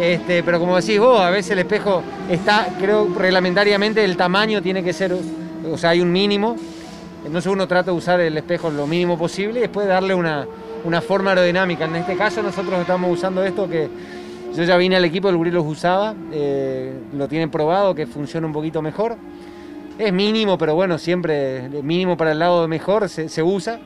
Este, 0.00 0.42
pero 0.42 0.58
como 0.58 0.80
decís 0.80 0.98
vos, 0.98 1.20
a 1.20 1.28
veces 1.28 1.50
el 1.50 1.58
espejo 1.58 2.02
está, 2.30 2.68
creo, 2.80 3.12
reglamentariamente 3.14 4.02
el 4.02 4.16
tamaño 4.16 4.62
tiene 4.62 4.82
que 4.82 4.94
ser, 4.94 5.14
o 5.70 5.76
sea, 5.76 5.90
hay 5.90 6.00
un 6.00 6.10
mínimo. 6.10 6.56
Entonces 7.24 7.50
uno 7.50 7.66
trata 7.66 7.90
de 7.90 7.96
usar 7.96 8.20
el 8.20 8.36
espejo 8.36 8.70
lo 8.70 8.86
mínimo 8.86 9.18
posible 9.18 9.58
y 9.58 9.62
después 9.62 9.86
darle 9.86 10.14
una, 10.14 10.46
una 10.84 11.00
forma 11.00 11.30
aerodinámica. 11.30 11.86
En 11.86 11.96
este 11.96 12.16
caso 12.16 12.42
nosotros 12.42 12.80
estamos 12.80 13.10
usando 13.10 13.42
esto 13.42 13.68
que 13.68 13.88
yo 14.54 14.62
ya 14.62 14.76
vine 14.76 14.96
al 14.96 15.04
equipo, 15.04 15.28
el 15.30 15.36
los 15.36 15.66
usaba, 15.66 16.14
eh, 16.32 16.92
lo 17.16 17.26
tienen 17.26 17.50
probado 17.50 17.94
que 17.94 18.06
funciona 18.06 18.46
un 18.46 18.52
poquito 18.52 18.82
mejor. 18.82 19.16
Es 19.98 20.12
mínimo, 20.12 20.58
pero 20.58 20.74
bueno, 20.74 20.98
siempre 20.98 21.68
mínimo 21.82 22.16
para 22.16 22.32
el 22.32 22.38
lado 22.38 22.68
mejor 22.68 23.08
se, 23.08 23.28
se 23.28 23.42
usa. 23.42 23.80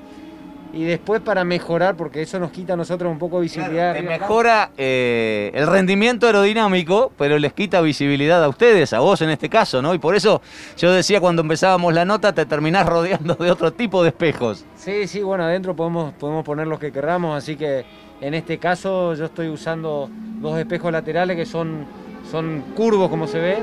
Y 0.72 0.84
después 0.84 1.22
para 1.22 1.44
mejorar, 1.44 1.96
porque 1.96 2.22
eso 2.22 2.38
nos 2.38 2.50
quita 2.50 2.74
a 2.74 2.76
nosotros 2.76 3.10
un 3.10 3.18
poco 3.18 3.36
de 3.36 3.42
visibilidad. 3.44 3.92
Acá. 3.92 4.02
mejora 4.02 4.70
eh, 4.76 5.50
el 5.54 5.66
rendimiento 5.66 6.26
aerodinámico, 6.26 7.10
pero 7.16 7.38
les 7.38 7.54
quita 7.54 7.80
visibilidad 7.80 8.42
a 8.44 8.48
ustedes, 8.48 8.92
a 8.92 9.00
vos 9.00 9.22
en 9.22 9.30
este 9.30 9.48
caso, 9.48 9.80
¿no? 9.80 9.94
Y 9.94 9.98
por 9.98 10.14
eso 10.14 10.42
yo 10.76 10.92
decía 10.92 11.20
cuando 11.20 11.42
empezábamos 11.42 11.94
la 11.94 12.04
nota, 12.04 12.34
te 12.34 12.44
terminás 12.44 12.86
rodeando 12.88 13.34
de 13.34 13.50
otro 13.50 13.72
tipo 13.72 14.02
de 14.02 14.10
espejos. 14.10 14.64
Sí, 14.76 15.06
sí, 15.06 15.22
bueno, 15.22 15.44
adentro 15.44 15.74
podemos, 15.74 16.12
podemos 16.14 16.44
poner 16.44 16.66
los 16.66 16.78
que 16.78 16.92
querramos, 16.92 17.36
así 17.36 17.56
que 17.56 17.86
en 18.20 18.34
este 18.34 18.58
caso 18.58 19.14
yo 19.14 19.26
estoy 19.26 19.48
usando 19.48 20.10
dos 20.40 20.58
espejos 20.58 20.92
laterales 20.92 21.36
que 21.36 21.46
son, 21.46 21.86
son 22.30 22.62
curvos 22.76 23.08
como 23.08 23.26
se 23.26 23.38
ve. 23.38 23.58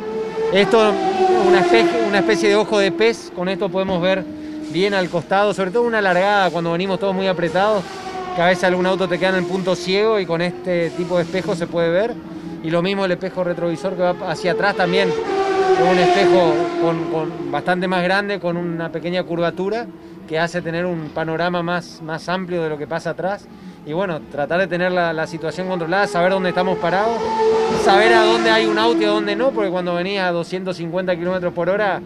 Esto 0.54 0.92
una 1.48 1.60
especie, 1.60 2.04
una 2.08 2.20
especie 2.20 2.50
de 2.50 2.56
ojo 2.56 2.80
de 2.80 2.92
pez, 2.92 3.32
con 3.36 3.48
esto 3.50 3.70
podemos 3.70 4.02
ver 4.02 4.24
bien 4.76 4.94
al 4.94 5.10
costado, 5.10 5.54
sobre 5.54 5.72
todo 5.72 5.84
una 5.84 6.02
largada 6.02 6.50
cuando 6.50 6.74
venimos 6.74 7.00
todos 7.00 7.16
muy 7.16 7.28
apretados, 7.28 7.82
que 8.36 8.42
a 8.42 8.48
veces 8.48 8.66
algún 8.66 8.86
auto 8.86 9.08
te 9.08 9.18
queda 9.18 9.30
en 9.30 9.36
el 9.36 9.46
punto 9.46 9.74
ciego 9.74 10.20
y 10.20 10.26
con 10.26 10.42
este 10.42 10.90
tipo 10.90 11.16
de 11.16 11.24
espejo 11.24 11.56
se 11.56 11.66
puede 11.66 11.90
ver. 11.90 12.14
Y 12.62 12.70
lo 12.70 12.82
mismo 12.82 13.06
el 13.06 13.12
espejo 13.12 13.46
retrovisor 13.46 13.96
que 13.96 14.02
va 14.02 14.16
hacia 14.30 14.52
atrás 14.52 14.76
también, 14.76 15.08
es 15.08 15.92
un 15.92 15.98
espejo 15.98 16.54
con, 16.82 17.06
con 17.06 17.52
bastante 17.52 17.88
más 17.88 18.04
grande, 18.04 18.38
con 18.42 18.58
una 18.58 18.92
pequeña 18.92 19.24
curvatura 19.24 19.88
que 20.28 20.38
hace 20.40 20.62
tener 20.62 20.86
un 20.86 21.08
panorama 21.14 21.64
más, 21.64 22.02
más 22.02 22.28
amplio 22.28 22.62
de 22.62 22.68
lo 22.68 22.78
que 22.78 22.86
pasa 22.86 23.12
atrás. 23.12 23.48
Y 23.86 23.94
bueno, 23.94 24.20
tratar 24.30 24.60
de 24.60 24.68
tener 24.68 24.92
la, 24.92 25.14
la 25.14 25.26
situación 25.26 25.70
controlada, 25.70 26.06
saber 26.06 26.32
dónde 26.34 26.50
estamos 26.50 26.78
parados, 26.80 27.22
saber 27.86 28.12
a 28.14 28.26
dónde 28.26 28.50
hay 28.52 28.66
un 28.66 28.78
auto 28.78 29.00
y 29.00 29.06
a 29.06 29.10
dónde 29.10 29.38
no, 29.38 29.52
porque 29.52 29.70
cuando 29.70 29.96
venís 29.96 30.20
a 30.20 30.32
250 30.32 31.16
kilómetros 31.16 31.54
por 31.54 31.70
hora, 31.70 32.02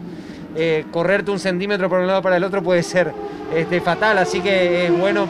eh, 0.56 0.84
correrte 0.90 1.30
un 1.30 1.38
centímetro 1.38 1.88
por 1.88 2.00
un 2.00 2.06
lado 2.06 2.22
para 2.22 2.36
el 2.36 2.44
otro 2.44 2.62
puede 2.62 2.82
ser 2.82 3.12
este, 3.54 3.80
fatal. 3.80 4.18
Así 4.18 4.40
que 4.40 4.86
es 4.86 4.98
bueno 4.98 5.28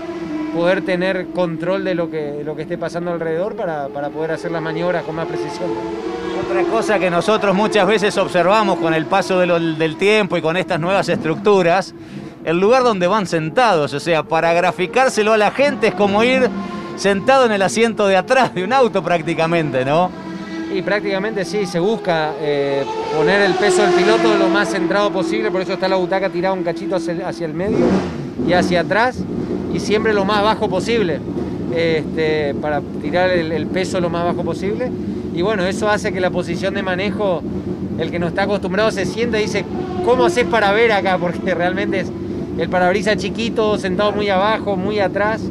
poder 0.54 0.82
tener 0.82 1.28
control 1.28 1.84
de 1.84 1.94
lo 1.94 2.10
que, 2.10 2.18
de 2.18 2.44
lo 2.44 2.56
que 2.56 2.62
esté 2.62 2.76
pasando 2.76 3.12
alrededor 3.12 3.54
para, 3.54 3.88
para 3.88 4.10
poder 4.10 4.32
hacer 4.32 4.50
las 4.50 4.62
maniobras 4.62 5.04
con 5.04 5.14
más 5.14 5.26
precisión. 5.26 5.70
Otra 6.44 6.62
cosa 6.64 6.98
que 6.98 7.10
nosotros 7.10 7.54
muchas 7.54 7.86
veces 7.86 8.16
observamos 8.16 8.78
con 8.78 8.94
el 8.94 9.06
paso 9.06 9.38
del 9.38 9.96
tiempo 9.96 10.36
y 10.36 10.42
con 10.42 10.56
estas 10.56 10.80
nuevas 10.80 11.08
estructuras, 11.08 11.94
el 12.44 12.58
lugar 12.58 12.82
donde 12.82 13.06
van 13.06 13.26
sentados, 13.26 13.92
o 13.92 14.00
sea, 14.00 14.22
para 14.22 14.52
graficárselo 14.52 15.32
a 15.34 15.36
la 15.36 15.50
gente 15.50 15.88
es 15.88 15.94
como 15.94 16.24
ir 16.24 16.48
sentado 16.96 17.46
en 17.46 17.52
el 17.52 17.62
asiento 17.62 18.06
de 18.06 18.16
atrás 18.16 18.54
de 18.54 18.64
un 18.64 18.72
auto 18.72 19.02
prácticamente, 19.02 19.84
¿no? 19.84 20.10
Y 20.72 20.82
prácticamente 20.82 21.44
sí, 21.44 21.66
se 21.66 21.80
busca 21.80 22.32
eh, 22.40 22.84
poner 23.16 23.42
el 23.42 23.54
peso 23.54 23.82
del 23.82 23.92
piloto 23.92 24.36
lo 24.38 24.48
más 24.48 24.70
centrado 24.70 25.10
posible, 25.12 25.50
por 25.50 25.62
eso 25.62 25.72
está 25.72 25.88
la 25.88 25.96
butaca 25.96 26.30
tirada 26.30 26.54
un 26.54 26.62
cachito 26.62 26.96
hacia 26.96 27.46
el, 27.46 27.54
medio 27.54 27.86
y 28.46 28.52
hacia 28.52 28.80
atrás, 28.80 29.18
y 29.74 29.80
siempre 29.80 30.12
lo 30.12 30.24
más 30.24 30.42
bajo 30.42 30.68
posible, 30.68 31.18
este, 31.74 32.54
para 32.54 32.80
tirar 33.02 33.30
el, 33.30 33.50
el 33.50 33.66
peso 33.66 34.00
lo 34.00 34.10
más 34.10 34.24
bajo 34.24 34.44
posible. 34.44 34.90
Y 35.34 35.42
bueno, 35.42 35.64
eso 35.64 35.88
hace 35.88 36.12
que 36.12 36.20
la 36.20 36.30
posición 36.30 36.74
de 36.74 36.82
manejo, 36.82 37.42
el 37.98 38.10
que 38.10 38.18
no 38.18 38.28
está 38.28 38.42
acostumbrado 38.42 38.90
se 38.92 39.06
sienta 39.06 39.38
y 39.40 39.42
dice, 39.42 39.64
¿cómo 40.04 40.26
haces 40.26 40.44
para 40.44 40.72
ver 40.72 40.92
acá? 40.92 41.18
Porque 41.20 41.54
realmente 41.54 42.00
es 42.00 42.12
el 42.58 42.68
parabrisas 42.68 43.16
chiquito, 43.16 43.78
sentado 43.78 44.12
muy 44.12 44.28
abajo, 44.28 44.76
muy 44.76 45.00
atrás. 45.00 45.42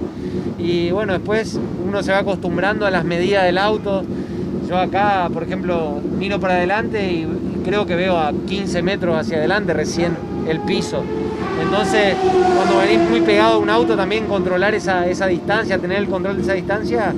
Y 0.57 0.91
bueno, 0.91 1.13
después 1.13 1.59
uno 1.87 2.03
se 2.03 2.11
va 2.11 2.19
acostumbrando 2.19 2.85
a 2.85 2.91
las 2.91 3.03
medidas 3.03 3.45
del 3.45 3.57
auto. 3.57 4.03
Yo 4.69 4.77
acá, 4.77 5.27
por 5.33 5.41
ejemplo, 5.41 5.99
miro 6.19 6.39
para 6.39 6.53
adelante 6.53 7.11
y 7.11 7.27
creo 7.65 7.87
que 7.87 7.95
veo 7.95 8.15
a 8.15 8.31
15 8.31 8.83
metros 8.83 9.17
hacia 9.17 9.37
adelante 9.37 9.73
recién 9.73 10.15
el 10.47 10.59
piso. 10.59 11.01
Entonces, 11.59 12.13
cuando 12.55 12.77
venís 12.77 13.09
muy 13.09 13.21
pegado 13.21 13.55
a 13.55 13.57
un 13.57 13.71
auto, 13.71 13.95
también 13.95 14.27
controlar 14.27 14.75
esa, 14.75 15.07
esa 15.07 15.25
distancia, 15.25 15.79
tener 15.79 15.97
el 15.97 16.07
control 16.07 16.35
de 16.35 16.43
esa 16.43 16.53
distancia, 16.53 17.15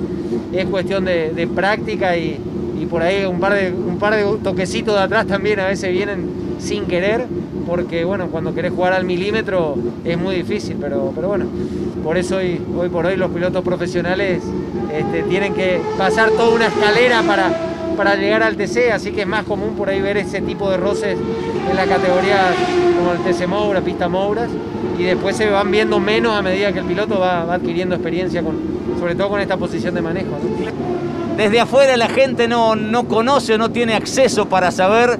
es 0.50 0.64
cuestión 0.64 1.04
de, 1.04 1.46
práctica 1.54 2.16
y, 2.16 2.40
y 2.80 2.86
por 2.86 3.02
ahí 3.02 3.26
un 3.26 3.38
par, 3.38 3.52
de, 3.52 3.70
un 3.70 3.98
par 3.98 4.14
de 4.16 4.24
toquecitos 4.42 4.94
de 4.94 5.02
atrás 5.02 5.26
también 5.26 5.60
a 5.60 5.66
veces 5.66 5.92
vienen 5.92 6.30
sin 6.58 6.86
querer, 6.86 7.26
porque 7.66 8.04
bueno, 8.04 8.28
cuando 8.28 8.54
querés 8.54 8.72
jugar 8.72 8.94
al 8.94 9.04
milímetro 9.04 9.76
es 10.06 10.16
muy 10.16 10.36
difícil, 10.36 10.78
pero, 10.80 11.12
pero 11.14 11.28
bueno, 11.28 11.44
por 12.02 12.18
eso 12.18 12.36
hoy, 12.36 12.60
hoy 12.76 12.88
por 12.88 13.06
hoy 13.06 13.16
los 13.16 13.30
pilotos 13.30 13.62
profesionales 13.62 14.42
este, 14.92 15.22
tienen 15.22 15.54
que 15.54 15.80
pasar 15.96 16.30
toda 16.30 16.50
una 16.50 16.66
escalera 16.66 17.22
para, 17.22 17.50
para 17.96 18.16
llegar 18.16 18.42
al 18.42 18.56
TC, 18.56 18.90
así 18.92 19.12
que 19.12 19.22
es 19.22 19.26
más 19.26 19.44
común 19.44 19.74
por 19.76 19.88
ahí 19.88 20.00
ver 20.00 20.16
ese 20.16 20.40
tipo 20.40 20.70
de 20.70 20.76
roces 20.76 21.16
en 21.70 21.76
la 21.76 21.86
categoría 21.86 22.52
como 22.98 23.12
el 23.12 23.18
TC 23.20 23.46
Moura, 23.46 23.80
pista 23.80 24.08
Mouras, 24.08 24.50
y 24.98 25.04
después 25.04 25.36
se 25.36 25.48
van 25.48 25.70
viendo 25.70 25.98
menos 26.00 26.36
a 26.36 26.42
medida 26.42 26.72
que 26.72 26.80
el 26.80 26.84
piloto 26.84 27.18
va, 27.18 27.52
adquiriendo 27.54 27.94
experiencia, 27.94 28.42
con, 28.42 28.58
sobre 28.98 29.14
todo 29.14 29.30
con 29.30 29.40
esta 29.40 29.56
posición 29.56 29.94
de 29.94 30.02
manejo. 30.02 30.38
Desde 31.36 31.60
afuera 31.60 31.96
la 31.96 32.08
gente 32.08 32.48
no, 32.48 32.76
no 32.76 33.04
conoce 33.04 33.54
o 33.54 33.58
no 33.58 33.70
tiene 33.70 33.94
acceso 33.94 34.48
para 34.48 34.70
saber, 34.70 35.18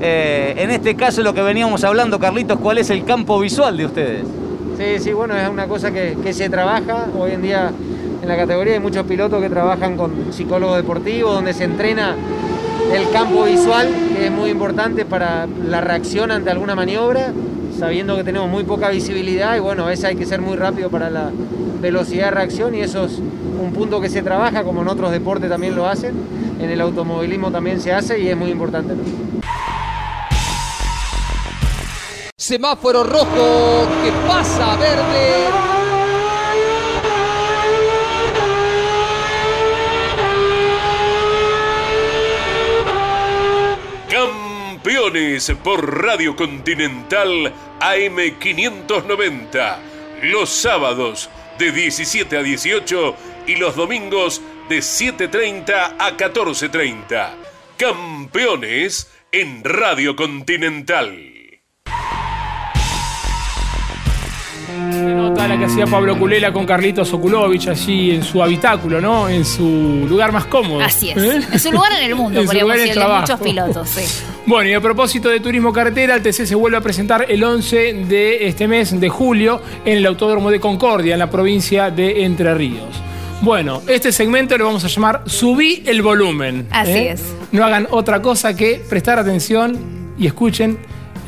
eh, 0.00 0.54
en 0.56 0.70
este 0.70 0.94
caso 0.94 1.22
lo 1.22 1.34
que 1.34 1.42
veníamos 1.42 1.82
hablando, 1.82 2.18
Carlitos, 2.18 2.60
cuál 2.60 2.78
es 2.78 2.90
el 2.90 3.04
campo 3.04 3.40
visual 3.40 3.76
de 3.76 3.86
ustedes. 3.86 4.24
Sí, 4.80 4.98
sí, 4.98 5.12
bueno, 5.12 5.36
es 5.36 5.46
una 5.46 5.66
cosa 5.66 5.90
que, 5.90 6.32
se 6.32 6.48
trabaja. 6.48 7.08
Hoy 7.14 7.32
en 7.32 7.42
día 7.42 7.70
en 8.22 8.26
la 8.26 8.34
categoría 8.34 8.72
hay 8.72 8.80
muchos 8.80 9.04
pilotos 9.04 9.42
que 9.42 9.50
trabajan 9.50 9.94
con 9.94 10.32
psicólogos 10.32 10.78
deportivos, 10.78 11.34
donde 11.34 11.52
se 11.52 11.64
entrena 11.64 12.16
el 12.90 13.10
campo 13.10 13.44
visual, 13.44 13.90
que 14.16 14.24
es 14.24 14.32
muy 14.32 14.48
importante 14.48 15.04
para 15.04 15.46
la 15.68 15.82
reacción 15.82 16.30
ante 16.30 16.48
alguna 16.48 16.74
maniobra, 16.74 17.30
sabiendo 17.78 18.16
que 18.16 18.24
tenemos 18.24 18.48
muy 18.48 18.64
poca 18.64 18.88
visibilidad 18.88 19.54
y 19.54 19.60
bueno, 19.60 19.84
a 19.84 19.88
veces 19.88 20.06
hay 20.06 20.16
que 20.16 20.24
ser 20.24 20.40
muy 20.40 20.56
rápido 20.56 20.88
para 20.88 21.10
la 21.10 21.30
velocidad 21.82 22.26
de 22.26 22.30
reacción 22.30 22.74
y 22.74 22.80
eso 22.80 23.04
es 23.04 23.18
un 23.18 23.74
punto 23.74 24.00
que 24.00 24.08
se 24.08 24.22
trabaja, 24.22 24.64
como 24.64 24.80
en 24.80 24.88
otros 24.88 25.10
deportes 25.12 25.50
también 25.50 25.76
lo 25.76 25.86
hacen, 25.86 26.14
en 26.58 26.70
el 26.70 26.80
automovilismo 26.80 27.50
también 27.50 27.82
se 27.82 27.92
hace 27.92 28.18
y 28.18 28.28
es 28.28 28.36
muy 28.36 28.50
importante. 28.50 28.94
Semáforo 32.50 33.04
rojo 33.04 33.86
que 34.02 34.10
pasa 34.26 34.72
a 34.72 34.76
verde. 34.76 35.44
Campeones 44.10 45.52
por 45.62 46.02
Radio 46.02 46.34
Continental 46.34 47.52
AM590. 47.78 49.76
Los 50.22 50.50
sábados 50.50 51.30
de 51.56 51.70
17 51.70 52.36
a 52.36 52.42
18 52.42 53.14
y 53.46 53.54
los 53.54 53.76
domingos 53.76 54.42
de 54.68 54.78
7.30 54.78 55.94
a 55.96 56.16
14.30. 56.16 57.30
Campeones 57.76 59.08
en 59.30 59.62
Radio 59.62 60.16
Continental. 60.16 61.29
Nota 64.90 65.48
la 65.48 65.58
que 65.58 65.64
hacía 65.64 65.86
Pablo 65.86 66.18
Culela 66.18 66.52
con 66.52 66.66
Carlitos 66.66 67.12
Okulovich 67.12 67.68
allí 67.68 68.10
en 68.12 68.22
su 68.22 68.42
habitáculo, 68.42 69.00
¿no? 69.00 69.28
En 69.28 69.44
su 69.44 70.06
lugar 70.08 70.32
más 70.32 70.46
cómodo. 70.46 70.80
Así 70.80 71.10
es. 71.10 71.16
¿Eh? 71.16 71.40
En 71.52 71.58
su 71.58 71.72
lugar 71.72 71.92
en 71.92 72.04
el 72.04 72.14
mundo, 72.14 72.40
En 72.40 72.46
podríamos 72.46 72.74
decir, 72.74 72.94
de 72.94 73.06
muchos 73.06 73.40
pilotos. 73.40 73.88
sí. 73.88 74.24
Bueno, 74.46 74.70
y 74.70 74.74
a 74.74 74.80
propósito 74.80 75.28
de 75.28 75.38
turismo 75.38 75.72
carretera, 75.72 76.16
el 76.16 76.22
TC 76.22 76.46
se 76.46 76.54
vuelve 76.54 76.76
a 76.76 76.80
presentar 76.80 77.26
el 77.28 77.44
11 77.44 78.06
de 78.08 78.48
este 78.48 78.66
mes 78.66 78.98
de 78.98 79.08
julio 79.08 79.60
en 79.84 79.98
el 79.98 80.06
Autódromo 80.06 80.50
de 80.50 80.58
Concordia, 80.58 81.12
en 81.12 81.20
la 81.20 81.30
provincia 81.30 81.90
de 81.90 82.24
Entre 82.24 82.52
Ríos. 82.54 82.88
Bueno, 83.42 83.82
este 83.86 84.12
segmento 84.12 84.58
lo 84.58 84.64
vamos 84.64 84.84
a 84.84 84.88
llamar 84.88 85.22
Subí 85.26 85.82
el 85.86 86.02
volumen. 86.02 86.66
Así 86.70 86.90
¿eh? 86.90 87.12
es. 87.12 87.22
No 87.52 87.64
hagan 87.64 87.86
otra 87.90 88.20
cosa 88.22 88.56
que 88.56 88.82
prestar 88.88 89.18
atención 89.18 89.78
y 90.18 90.26
escuchen 90.26 90.78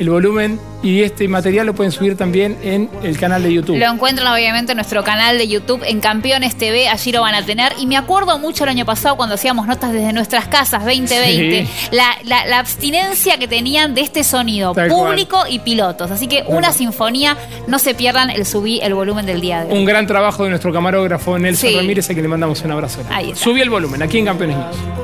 el 0.03 0.09
volumen. 0.09 0.59
Y 0.83 1.01
este 1.01 1.29
material 1.29 1.65
lo 1.65 1.73
pueden 1.73 1.93
subir 1.93 2.17
también 2.17 2.57
en 2.61 2.89
el 3.03 3.17
canal 3.17 3.41
de 3.41 3.53
YouTube. 3.53 3.77
Lo 3.77 3.85
encuentran 3.89 4.27
obviamente 4.33 4.73
en 4.73 4.75
nuestro 4.75 5.01
canal 5.01 5.37
de 5.37 5.47
YouTube 5.47 5.81
en 5.85 6.01
Campeones 6.01 6.57
TV, 6.57 6.89
allí 6.89 7.13
lo 7.13 7.21
van 7.21 7.35
a 7.35 7.45
tener. 7.45 7.71
Y 7.79 7.87
me 7.87 7.95
acuerdo 7.95 8.37
mucho 8.37 8.65
el 8.65 8.69
año 8.69 8.85
pasado 8.85 9.15
cuando 9.15 9.35
hacíamos 9.35 9.65
notas 9.65 9.93
desde 9.93 10.11
nuestras 10.11 10.47
casas 10.49 10.83
2020, 10.83 11.65
Sí. 11.65 11.87
la, 11.95 12.17
la- 12.25 12.45
la 12.47 12.59
abstinencia 12.59 13.37
que 13.37 13.47
tenían 13.47 13.95
de 13.95 14.01
este 14.01 14.25
sonido, 14.25 14.73
Tal 14.73 14.89
público 14.89 15.43
y 15.49 15.59
pilotos. 15.59 16.11
Así 16.11 16.27
que 16.27 16.43
una 16.47 16.73
sinfonía, 16.73 17.37
no 17.67 17.79
se 17.79 17.95
pierdan 17.95 18.29
el 18.29 18.45
subí 18.45 18.81
el 18.81 18.93
volumen 18.93 19.25
del 19.25 19.39
día 19.39 19.63
de 19.63 19.71
hoy. 19.71 19.79
Un 19.79 19.85
gran 19.85 20.05
trabajo 20.05 20.43
de 20.43 20.49
nuestro 20.49 20.73
camarógrafo 20.73 21.39
Nelson 21.39 21.69
Sí. 21.69 21.75
Ramírez, 21.77 22.09
a 22.09 22.13
quien 22.13 22.23
le 22.23 22.27
mandamos 22.27 22.61
un 22.61 22.71
abrazo. 22.71 22.99
Ahí 23.09 23.29
está. 23.31 23.41
Subí 23.41 23.61
el 23.61 23.69
volumen, 23.69 24.01
aquí 24.03 24.17
en 24.17 24.25
Campeones 24.25 24.57
News. 24.57 25.02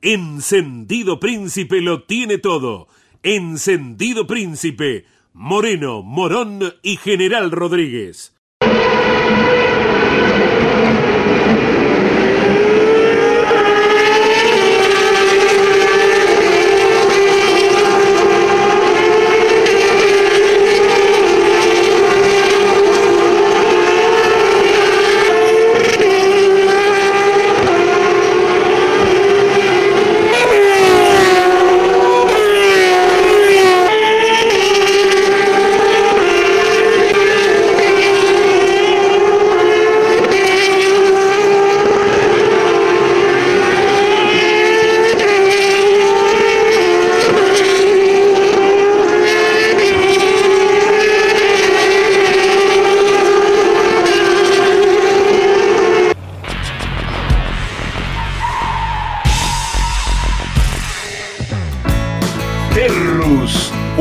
Encendido 0.00 1.18
Príncipe 1.18 1.80
lo 1.80 2.04
tiene 2.04 2.38
todo. 2.38 2.86
Encendido 3.24 4.26
Príncipe. 4.26 5.06
Moreno, 5.32 6.02
Morón 6.02 6.74
y 6.82 6.96
General 6.96 7.50
Rodríguez. 7.50 8.32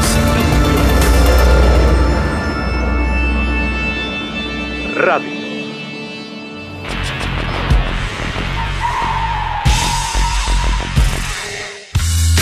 Radio. 4.95 5.27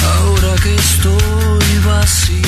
Ahora 0.06 0.56
que 0.62 0.76
estoy 0.76 1.14
vacío, 1.86 2.42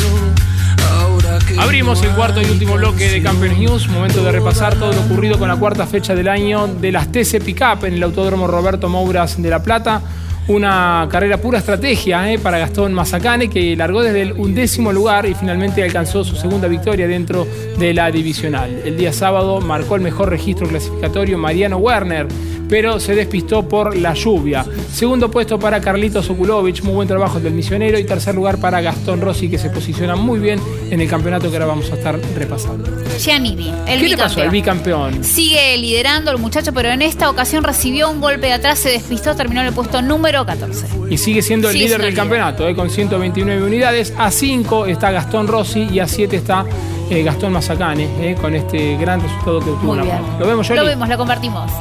ahora 0.99 1.39
que 1.47 1.57
Abrimos 1.57 2.03
el 2.03 2.09
cuarto 2.15 2.41
y 2.41 2.45
último 2.47 2.73
bloque 2.73 3.09
de 3.09 3.23
Campeones 3.23 3.59
News. 3.59 3.87
Momento 3.87 4.21
de 4.25 4.33
repasar 4.33 4.75
todo 4.75 4.91
lo 4.91 4.99
ocurrido 5.03 5.39
con 5.39 5.47
la 5.47 5.55
cuarta 5.55 5.87
fecha 5.87 6.15
del 6.15 6.27
año 6.27 6.67
de 6.67 6.91
las 6.91 7.09
TC 7.13 7.41
Pickup 7.41 7.85
en 7.85 7.93
el 7.93 8.03
Autódromo 8.03 8.45
Roberto 8.45 8.89
Mouras 8.89 9.41
de 9.41 9.49
La 9.49 9.63
Plata. 9.63 10.01
Una 10.47 11.07
carrera 11.09 11.37
pura 11.37 11.57
estrategia 11.57 12.31
eh, 12.31 12.37
para 12.37 12.59
Gastón 12.59 12.93
Mazacane, 12.93 13.49
que 13.49 13.75
largó 13.75 14.03
desde 14.03 14.21
el 14.21 14.33
undécimo 14.33 14.93
lugar 14.93 15.25
y 15.25 15.33
finalmente 15.33 15.81
alcanzó 15.81 16.23
su 16.23 16.35
segunda 16.35 16.67
victoria 16.67 17.07
dentro 17.07 17.47
de 17.79 17.95
la 17.95 18.11
divisional. 18.11 18.69
El 18.85 18.95
día 18.95 19.11
sábado 19.11 19.59
marcó 19.59 19.95
el 19.95 20.01
mejor 20.01 20.29
registro 20.29 20.67
clasificatorio 20.67 21.39
Mariano 21.39 21.77
Werner, 21.77 22.27
pero 22.69 22.99
se 22.99 23.15
despistó 23.15 23.67
por 23.67 23.95
la 23.95 24.13
lluvia. 24.13 24.65
Segundo 24.91 25.29
puesto 25.29 25.59
para 25.59 25.81
Carlitos 25.81 26.29
Okulovich, 26.29 26.81
muy 26.83 26.93
buen 26.93 27.07
trabajo 27.07 27.39
del 27.39 27.53
misionero. 27.53 27.99
Y 27.99 28.03
tercer 28.05 28.35
lugar 28.35 28.57
para 28.57 28.81
Gastón 28.81 29.21
Rossi, 29.21 29.49
que 29.49 29.57
se 29.57 29.69
posiciona 29.69 30.15
muy 30.15 30.39
bien 30.39 30.59
en 30.89 31.01
el 31.01 31.09
campeonato 31.09 31.49
que 31.49 31.55
ahora 31.55 31.67
vamos 31.67 31.91
a 31.91 31.95
estar 31.95 32.19
repasando. 32.35 32.89
Giannini, 33.17 33.73
el 33.87 34.01
¿Qué 34.01 34.09
le 34.09 34.17
pasó 34.17 34.41
al 34.41 34.49
bicampeón. 34.49 35.11
bicampeón? 35.11 35.23
Sigue 35.23 35.77
liderando 35.77 36.31
el 36.31 36.37
muchacho, 36.37 36.73
pero 36.73 36.89
en 36.89 37.01
esta 37.01 37.29
ocasión 37.29 37.63
recibió 37.63 38.09
un 38.09 38.19
golpe 38.21 38.47
de 38.47 38.53
atrás, 38.53 38.79
se 38.79 38.89
despistó, 38.89 39.35
terminó 39.35 39.61
en 39.61 39.67
el 39.67 39.73
puesto 39.73 40.01
número 40.01 40.45
14. 40.45 40.87
Y 41.09 41.17
sigue 41.17 41.41
siendo 41.41 41.69
el 41.69 41.73
Sigue 41.73 41.85
líder 41.85 42.01
siendo 42.01 42.05
del 42.05 42.13
el 42.13 42.19
campeonato, 42.19 42.67
eh, 42.67 42.75
con 42.75 42.89
129 42.89 43.63
unidades. 43.63 44.13
A 44.17 44.31
5 44.31 44.87
está 44.87 45.11
Gastón 45.11 45.47
Rossi 45.47 45.87
y 45.91 45.99
a 45.99 46.07
7 46.07 46.35
está 46.35 46.65
eh, 47.09 47.23
Gastón 47.23 47.53
Mazacane, 47.53 48.07
eh, 48.21 48.35
con 48.39 48.55
este 48.55 48.97
gran 48.97 49.21
resultado 49.21 49.59
que 49.59 49.69
obtuvo. 49.69 49.95
¿Lo 49.95 50.47
vemos, 50.47 50.67
Yoli? 50.67 50.79
Lo 50.79 50.85
vemos, 50.85 51.07
lo 51.07 51.17
compartimos. 51.17 51.71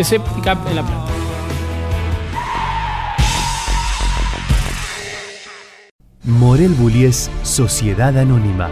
TC 0.00 0.18
Pickup 0.18 0.66
en 0.66 0.76
La 0.76 0.82
Plata. 0.82 1.04
Morel 6.24 6.72
Bullies 6.72 7.30
Sociedad 7.42 8.16
Anónima, 8.16 8.70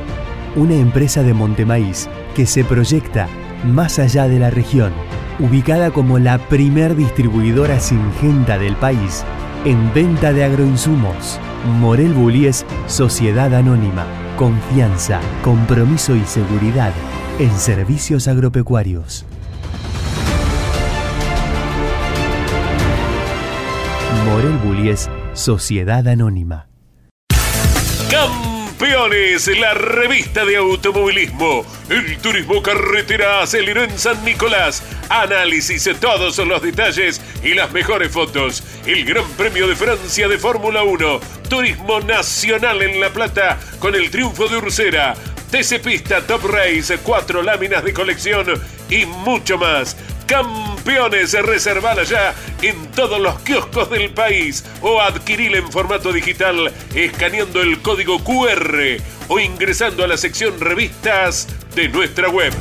una 0.56 0.74
empresa 0.76 1.22
de 1.22 1.34
Montemaíz 1.34 2.08
que 2.34 2.46
se 2.46 2.64
proyecta 2.64 3.28
más 3.62 3.98
allá 3.98 4.26
de 4.26 4.38
la 4.38 4.48
región, 4.48 4.94
ubicada 5.38 5.90
como 5.90 6.18
la 6.18 6.38
primer 6.48 6.96
distribuidora 6.96 7.78
singenta 7.78 8.56
del 8.56 8.76
país 8.76 9.22
en 9.66 9.92
venta 9.92 10.32
de 10.32 10.44
agroinsumos. 10.44 11.38
Morel 11.78 12.14
Bullies 12.14 12.64
Sociedad 12.86 13.54
Anónima, 13.54 14.06
confianza, 14.38 15.20
compromiso 15.42 16.16
y 16.16 16.24
seguridad 16.24 16.94
en 17.38 17.50
servicios 17.58 18.28
agropecuarios. 18.28 19.27
Morel 24.28 24.58
Bullies 24.58 25.08
Sociedad 25.32 26.06
Anónima. 26.06 26.68
Campeones, 28.10 29.48
la 29.58 29.72
revista 29.72 30.44
de 30.44 30.58
automovilismo. 30.58 31.64
El 31.88 32.18
turismo 32.18 32.62
carretera 32.62 33.40
aceleró 33.40 33.84
en 33.84 33.98
San 33.98 34.22
Nicolás. 34.26 34.82
Análisis 35.08 35.82
de 35.84 35.94
todos 35.94 36.36
los 36.36 36.60
detalles 36.60 37.22
y 37.42 37.54
las 37.54 37.72
mejores 37.72 38.12
fotos. 38.12 38.62
El 38.84 39.06
Gran 39.06 39.24
Premio 39.38 39.66
de 39.66 39.74
Francia 39.74 40.28
de 40.28 40.36
Fórmula 40.36 40.82
1. 40.82 41.20
Turismo 41.48 42.00
nacional 42.00 42.82
en 42.82 43.00
La 43.00 43.08
Plata 43.08 43.58
con 43.78 43.94
el 43.94 44.10
triunfo 44.10 44.46
de 44.46 44.58
Ursera. 44.58 45.14
TC 45.50 45.80
Pista 45.82 46.20
Top 46.20 46.44
Race, 46.44 46.98
cuatro 46.98 47.42
láminas 47.42 47.82
de 47.82 47.94
colección 47.94 48.46
y 48.90 49.06
mucho 49.06 49.56
más. 49.56 49.96
Campeones, 50.28 51.32
reservala 51.32 52.02
ya 52.04 52.34
en 52.60 52.92
todos 52.92 53.18
los 53.18 53.40
kioscos 53.40 53.88
del 53.88 54.10
país 54.10 54.62
o 54.82 55.00
adquirila 55.00 55.56
en 55.56 55.72
formato 55.72 56.12
digital 56.12 56.70
escaneando 56.94 57.62
el 57.62 57.80
código 57.80 58.22
QR 58.22 58.98
o 59.28 59.40
ingresando 59.40 60.04
a 60.04 60.06
la 60.06 60.18
sección 60.18 60.60
revistas 60.60 61.48
de 61.74 61.88
nuestra 61.88 62.28
web. 62.28 62.52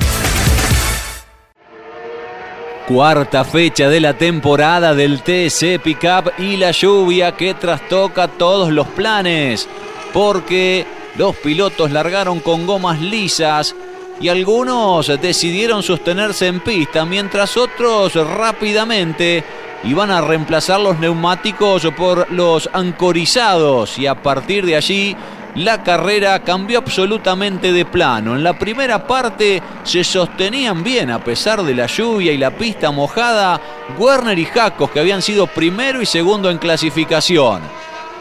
Cuarta 2.88 3.44
fecha 3.44 3.90
de 3.90 4.00
la 4.00 4.18
temporada 4.18 4.96
del 4.96 5.22
TC 5.22 5.82
Pickup 5.84 6.32
y 6.38 6.56
la 6.56 6.72
lluvia 6.72 7.34
que 7.34 7.54
trastoca 7.54 8.30
todos 8.30 8.72
los 8.72 8.88
planes. 8.88 9.68
Porque 10.14 10.86
los 11.18 11.36
pilotos 11.36 11.92
largaron 11.92 12.40
con 12.40 12.66
gomas 12.66 13.02
lisas 13.02 13.76
y 14.20 14.30
algunos 14.30 15.08
decidieron 15.22 15.84
sostenerse 15.84 16.48
en 16.48 16.60
pista 16.60 17.06
mientras 17.06 17.58
otros 17.58 18.16
rápidamente 18.16 19.44
iban 19.84 20.12
a 20.12 20.22
reemplazar 20.22 20.80
los 20.80 20.98
neumáticos 21.00 21.88
por 21.96 22.32
los 22.32 22.70
ancorizados 22.74 23.98
y 24.00 24.08
a 24.08 24.16
partir 24.16 24.66
de 24.66 24.76
allí 24.76 25.16
la 25.56 25.84
carrera 25.84 26.44
cambió 26.44 26.80
absolutamente 26.80 27.72
de 27.72 27.86
plano. 27.86 28.36
En 28.36 28.44
la 28.44 28.58
primera 28.58 29.08
parte 29.08 29.62
se 29.84 30.04
sostenían 30.04 30.84
bien 30.84 31.10
a 31.10 31.24
pesar 31.24 31.64
de 31.64 31.74
la 31.74 31.88
lluvia 31.88 32.32
y 32.32 32.38
la 32.38 32.52
pista 32.52 32.92
mojada 32.92 33.60
Werner 33.98 34.38
y 34.38 34.46
Jacos 34.46 34.92
que 34.92 35.00
habían 35.00 35.22
sido 35.22 35.48
primero 35.48 36.02
y 36.02 36.06
segundo 36.06 36.52
en 36.52 36.60
clasificación. 36.60 37.62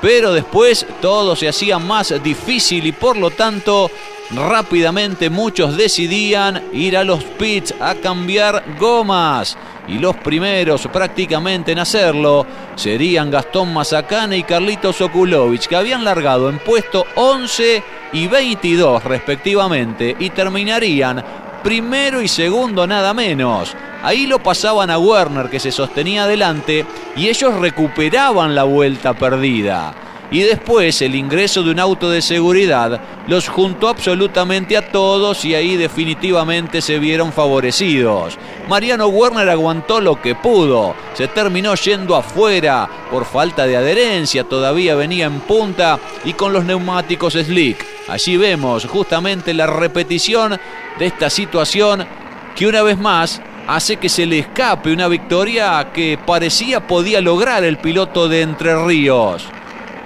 Pero 0.00 0.32
después 0.32 0.86
todo 1.00 1.36
se 1.36 1.48
hacía 1.48 1.78
más 1.78 2.14
difícil 2.22 2.86
y 2.86 2.92
por 2.92 3.16
lo 3.16 3.30
tanto 3.30 3.90
rápidamente 4.30 5.30
muchos 5.30 5.76
decidían 5.76 6.62
ir 6.72 6.96
a 6.96 7.04
los 7.04 7.22
pits 7.24 7.74
a 7.80 7.94
cambiar 7.94 8.64
gomas. 8.78 9.56
Y 9.88 9.98
los 9.98 10.16
primeros 10.16 10.88
prácticamente 10.88 11.72
en 11.72 11.78
hacerlo 11.78 12.44
serían 12.74 13.30
Gastón 13.30 13.72
Mazacane 13.72 14.36
y 14.36 14.42
Carlitos 14.42 15.00
Okulovich, 15.00 15.68
que 15.68 15.76
habían 15.76 16.04
largado 16.04 16.50
en 16.50 16.58
puesto 16.58 17.06
11 17.14 17.82
y 18.12 18.26
22 18.26 19.04
respectivamente 19.04 20.16
y 20.18 20.30
terminarían 20.30 21.24
primero 21.66 22.22
y 22.22 22.28
segundo 22.28 22.86
nada 22.86 23.12
menos. 23.12 23.74
Ahí 24.04 24.28
lo 24.28 24.38
pasaban 24.38 24.88
a 24.88 25.00
Werner 25.00 25.50
que 25.50 25.58
se 25.58 25.72
sostenía 25.72 26.22
adelante 26.22 26.86
y 27.16 27.26
ellos 27.26 27.54
recuperaban 27.54 28.54
la 28.54 28.62
vuelta 28.62 29.14
perdida. 29.14 29.92
Y 30.30 30.40
después 30.40 31.00
el 31.02 31.14
ingreso 31.14 31.62
de 31.62 31.70
un 31.70 31.78
auto 31.78 32.10
de 32.10 32.20
seguridad 32.20 33.00
los 33.28 33.48
juntó 33.48 33.88
absolutamente 33.88 34.76
a 34.76 34.90
todos 34.90 35.44
y 35.44 35.54
ahí 35.54 35.76
definitivamente 35.76 36.80
se 36.80 36.98
vieron 36.98 37.32
favorecidos. 37.32 38.36
Mariano 38.68 39.06
Werner 39.06 39.48
aguantó 39.48 40.00
lo 40.00 40.20
que 40.20 40.34
pudo, 40.34 40.96
se 41.14 41.28
terminó 41.28 41.74
yendo 41.76 42.16
afuera 42.16 42.88
por 43.10 43.24
falta 43.24 43.66
de 43.66 43.76
adherencia, 43.76 44.44
todavía 44.44 44.96
venía 44.96 45.26
en 45.26 45.40
punta 45.40 46.00
y 46.24 46.32
con 46.32 46.52
los 46.52 46.64
neumáticos 46.64 47.34
slick. 47.34 47.86
Allí 48.08 48.36
vemos 48.36 48.84
justamente 48.84 49.54
la 49.54 49.66
repetición 49.66 50.58
de 50.98 51.06
esta 51.06 51.30
situación 51.30 52.04
que 52.56 52.66
una 52.66 52.82
vez 52.82 52.98
más 52.98 53.40
hace 53.66 53.96
que 53.96 54.08
se 54.08 54.26
le 54.26 54.40
escape 54.40 54.92
una 54.92 55.08
victoria 55.08 55.90
que 55.92 56.18
parecía 56.24 56.86
podía 56.86 57.20
lograr 57.20 57.64
el 57.64 57.78
piloto 57.78 58.28
de 58.28 58.42
Entre 58.42 58.76
Ríos. 58.84 59.48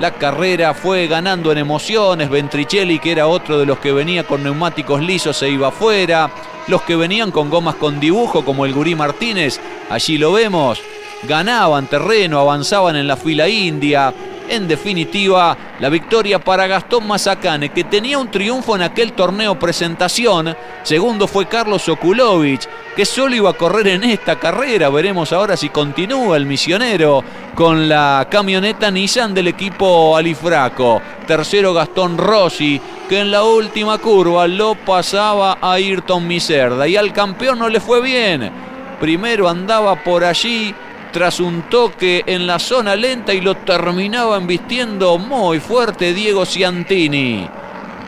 La 0.01 0.13
carrera 0.13 0.73
fue 0.73 1.07
ganando 1.09 1.53
en 1.53 1.59
emociones. 1.59 2.31
Ventricelli, 2.31 2.99
que 2.99 3.13
era 3.13 3.27
otro 3.27 3.59
de 3.59 3.67
los 3.67 3.81
que 3.81 3.93
venía 3.93 4.25
con 4.25 4.43
neumáticos 4.43 5.03
lisos, 5.03 5.37
se 5.37 5.51
iba 5.51 5.69
afuera. 5.69 6.31
Los 6.69 6.81
que 6.83 6.97
venían 6.97 7.31
con 7.31 7.51
gomas 7.51 7.75
con 7.75 8.01
dibujo, 8.01 8.43
como 8.43 8.65
el 8.65 8.73
Gurí 8.73 8.95
Martínez, 8.95 9.61
allí 9.91 10.17
lo 10.17 10.33
vemos, 10.33 10.81
ganaban 11.25 11.87
terreno, 11.87 12.41
avanzaban 12.41 12.97
en 12.97 13.07
la 13.07 13.19
fila 13.19 13.47
india. 13.47 14.15
En 14.51 14.67
definitiva, 14.67 15.57
la 15.79 15.89
victoria 15.89 16.41
para 16.41 16.67
Gastón 16.67 17.07
Mazacane, 17.07 17.69
que 17.69 17.85
tenía 17.85 18.19
un 18.19 18.33
triunfo 18.33 18.75
en 18.75 18.83
aquel 18.83 19.13
torneo 19.13 19.57
presentación. 19.57 20.57
Segundo 20.83 21.29
fue 21.29 21.47
Carlos 21.47 21.89
Okulovich, 21.89 22.69
que 22.97 23.05
solo 23.05 23.37
iba 23.37 23.51
a 23.51 23.53
correr 23.53 23.87
en 23.87 24.03
esta 24.03 24.41
carrera. 24.41 24.89
Veremos 24.91 25.33
ahora 25.33 25.57
si 25.57 25.69
continúa 25.69 26.37
el 26.37 26.47
misionero 26.47 27.23
con 27.55 27.89
la 27.89 28.27
camioneta 28.29 28.91
Nissan 28.91 29.33
del 29.35 29.47
equipo 29.47 30.17
Alifraco. 30.17 31.01
Tercero 31.29 31.73
Gastón 31.73 32.19
Rossi, 32.19 32.81
que 33.09 33.21
en 33.21 33.31
la 33.31 33.45
última 33.45 33.99
curva 33.99 34.49
lo 34.49 34.75
pasaba 34.75 35.59
a 35.61 35.75
Ayrton 35.75 36.27
Miserda. 36.27 36.89
Y 36.89 36.97
al 36.97 37.13
campeón 37.13 37.61
no 37.61 37.69
le 37.69 37.79
fue 37.79 38.03
bien. 38.03 38.51
Primero 38.99 39.49
andaba 39.49 40.03
por 40.03 40.25
allí 40.25 40.75
tras 41.13 41.41
un 41.41 41.63
toque 41.63 42.23
en 42.27 42.47
la 42.47 42.59
zona 42.59 42.95
lenta 42.97 43.35
y 43.35 43.41
lo 43.41 43.57
terminaba 43.57 44.37
embistiendo 44.37 45.19
muy 45.19 45.61
fuerte 45.61 46.15
Diego 46.15 46.47
Ciantini. 46.47 47.49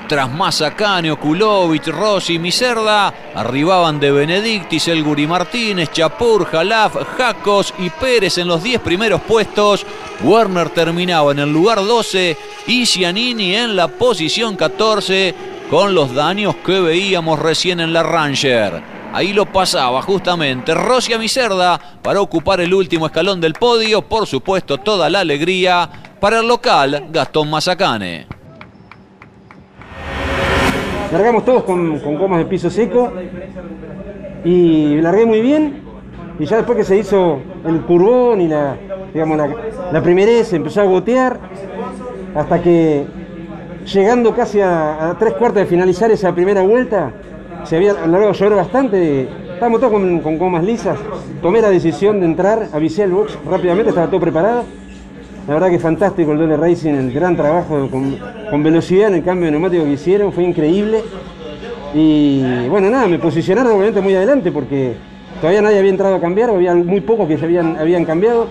Tras 0.09 0.31
Mazacane, 0.31 1.11
Okulovich, 1.11 1.87
Rossi 1.87 2.35
y 2.35 2.39
Miserda, 2.39 3.15
arribaban 3.35 3.99
de 3.99 4.11
Benedictis, 4.11 4.89
El 4.89 5.03
Guri 5.03 5.27
Martínez, 5.27 5.91
Chapur, 5.91 6.45
Jalaf, 6.45 6.97
Jacos 7.17 7.73
y 7.79 7.89
Pérez 7.89 8.37
en 8.39 8.49
los 8.49 8.63
10 8.63 8.81
primeros 8.81 9.23
puestos. 9.23 9.87
Werner 10.23 10.71
terminaba 10.71 11.33
en 11.33 11.39
el 11.39 11.53
lugar 11.53 11.79
12 11.79 12.37
y 12.67 12.85
Cianini 12.85 13.55
en 13.55 13.75
la 13.75 13.89
posición 13.89 14.57
14 14.57 15.35
con 15.71 15.95
los 15.95 16.15
daños 16.15 16.57
que 16.57 16.81
veíamos 16.81 17.39
recién 17.39 17.81
en 17.81 17.93
la 17.93 18.03
Ranger. 18.03 19.02
Ahí 19.13 19.35
lo 19.35 19.45
pasaba 19.45 20.01
justamente 20.01 20.75
Rossi 20.75 21.17
Miserda 21.19 21.79
para 22.03 22.21
ocupar 22.21 22.61
el 22.63 22.73
último 22.73 23.07
escalón 23.07 23.41
del 23.41 23.53
podio. 23.53 24.01
Por 24.01 24.27
supuesto, 24.27 24.79
toda 24.79 25.11
la 25.11 25.21
alegría 25.21 25.89
para 26.19 26.41
el 26.41 26.49
local 26.49 27.09
Gastón 27.11 27.51
Mazacane. 27.51 28.27
Largamos 31.13 31.45
todos 31.45 31.65
con, 31.65 32.01
con 32.01 32.17
gomas 32.17 32.39
de 32.39 32.47
piso 32.47 32.71
seco 32.71 33.13
y 34.45 34.97
largué 34.97 35.27
muy 35.27 35.43
bien. 35.43 35.83
Y 36.39 36.47
ya 36.47 36.57
después 36.57 36.79
que 36.79 36.85
se 36.85 36.97
hizo 36.97 37.39
el 37.67 37.83
curvón 37.83 38.41
y 38.41 38.49
la, 38.49 38.77
digamos, 39.13 39.37
la, 39.37 39.47
la 39.93 39.99
empezó 39.99 40.81
a 40.81 40.85
gotear 40.85 41.39
hasta 42.35 42.63
que 42.63 43.05
llegando 43.93 44.35
casi 44.35 44.61
a, 44.61 45.11
a 45.11 45.19
tres 45.19 45.35
cuartas 45.35 45.65
de 45.65 45.67
finalizar 45.67 46.11
esa 46.11 46.35
primera 46.35 46.63
vuelta, 46.63 47.13
se 47.65 47.77
había 47.77 47.93
largado 47.93 48.31
a 48.31 48.33
llover 48.33 48.55
bastante 48.55 49.29
estábamos 49.63 49.79
todos 49.79 49.93
con, 49.93 50.19
con 50.23 50.39
gomas 50.39 50.65
lisas. 50.65 50.99
Tomé 51.41 51.61
la 51.61 51.71
decisión 51.71 52.19
de 52.19 52.27
entrar, 52.27 52.67
avisé 52.73 53.05
al 53.05 53.13
box 53.13 53.39
rápidamente, 53.49 53.91
estaba 53.91 54.09
todo 54.09 54.19
preparado. 54.19 54.65
La 55.47 55.55
verdad 55.55 55.71
que 55.71 55.79
fantástico 55.79 56.33
el 56.33 56.39
Dole 56.39 56.57
Racing, 56.57 56.95
el 56.95 57.13
gran 57.13 57.37
trabajo 57.37 57.89
con, 57.89 58.19
con 58.51 58.63
velocidad 58.65 59.07
en 59.07 59.15
el 59.15 59.23
cambio 59.23 59.47
de 59.47 59.53
neumático 59.53 59.85
que 59.85 59.93
hicieron, 59.93 60.33
fue 60.33 60.43
increíble. 60.43 61.05
Y 61.95 62.67
bueno, 62.71 62.91
nada, 62.91 63.07
me 63.07 63.21
posicionaron 63.21 63.75
obviamente 63.75 64.01
muy 64.01 64.17
adelante 64.17 64.51
porque 64.51 64.95
todavía 65.41 65.63
nadie 65.63 65.79
había 65.79 65.91
entrado 65.93 66.17
a 66.17 66.21
cambiar, 66.21 66.51
había 66.51 66.75
muy 66.75 67.01
pocos 67.01 67.29
que 67.29 67.39
se 67.39 67.45
habían, 67.45 67.77
habían 67.77 68.05
cambiado 68.05 68.49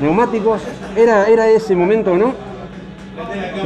neumáticos. 0.00 0.62
Era, 0.96 1.28
era 1.28 1.46
ese 1.50 1.76
momento, 1.76 2.16
¿no? 2.16 2.32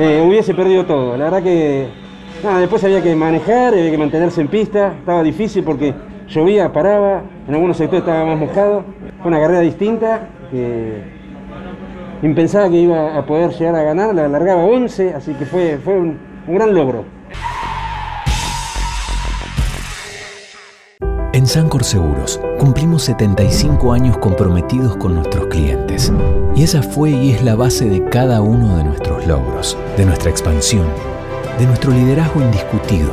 Eh, 0.00 0.20
hubiese 0.26 0.52
perdido 0.52 0.84
todo. 0.84 1.16
La 1.16 1.26
verdad 1.26 1.44
que 1.44 2.01
después 2.42 2.82
había 2.84 3.02
que 3.02 3.14
manejar, 3.14 3.74
había 3.74 3.90
que 3.90 3.98
mantenerse 3.98 4.40
en 4.40 4.48
pista, 4.48 4.94
estaba 4.98 5.22
difícil 5.22 5.62
porque 5.62 5.94
llovía, 6.28 6.72
paraba, 6.72 7.22
en 7.46 7.54
algunos 7.54 7.76
sectores 7.76 8.02
estaba 8.02 8.24
más 8.24 8.38
mojado. 8.38 8.84
Fue 9.20 9.28
una 9.28 9.40
carrera 9.40 9.60
distinta, 9.60 10.28
que 10.50 11.02
impensaba 12.22 12.68
que 12.68 12.76
iba 12.76 13.16
a 13.16 13.24
poder 13.24 13.50
llegar 13.52 13.76
a 13.76 13.82
ganar, 13.82 14.14
la 14.14 14.24
alargaba 14.24 14.64
11, 14.64 15.14
así 15.14 15.34
que 15.34 15.46
fue, 15.46 15.78
fue 15.78 15.94
un, 15.94 16.18
un 16.48 16.54
gran 16.54 16.74
logro. 16.74 17.04
En 21.32 21.46
Sancor 21.46 21.82
Seguros 21.82 22.40
cumplimos 22.58 23.04
75 23.04 23.92
años 23.92 24.18
comprometidos 24.18 24.96
con 24.96 25.14
nuestros 25.14 25.46
clientes. 25.46 26.12
Y 26.54 26.62
esa 26.62 26.82
fue 26.82 27.10
y 27.10 27.32
es 27.32 27.42
la 27.42 27.54
base 27.54 27.88
de 27.88 28.04
cada 28.04 28.42
uno 28.42 28.76
de 28.76 28.84
nuestros 28.84 29.26
logros, 29.26 29.78
de 29.96 30.04
nuestra 30.04 30.30
expansión, 30.30 30.84
de 31.58 31.66
nuestro 31.66 31.92
liderazgo 31.92 32.40
indiscutido. 32.40 33.10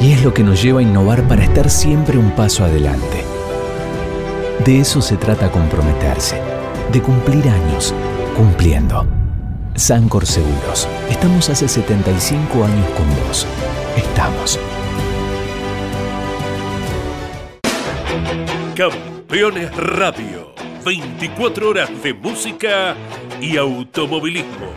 Y 0.00 0.12
es 0.12 0.24
lo 0.24 0.34
que 0.34 0.42
nos 0.42 0.62
lleva 0.62 0.80
a 0.80 0.82
innovar 0.82 1.26
para 1.28 1.44
estar 1.44 1.70
siempre 1.70 2.18
un 2.18 2.30
paso 2.32 2.64
adelante. 2.64 3.24
De 4.64 4.80
eso 4.80 5.00
se 5.02 5.16
trata 5.16 5.50
comprometerse, 5.50 6.40
de 6.92 7.00
cumplir 7.02 7.48
años, 7.48 7.94
cumpliendo. 8.36 9.06
Sancor 9.74 10.26
Seguros. 10.26 10.86
Estamos 11.10 11.48
hace 11.48 11.66
75 11.66 12.64
años 12.64 12.86
con 12.90 13.06
vos. 13.26 13.46
Estamos. 13.96 14.58
Campeones 18.76 19.74
Radio. 19.76 20.52
24 20.84 21.68
horas 21.70 21.90
de 22.02 22.12
música 22.12 22.94
y 23.40 23.56
automovilismo. 23.56 24.72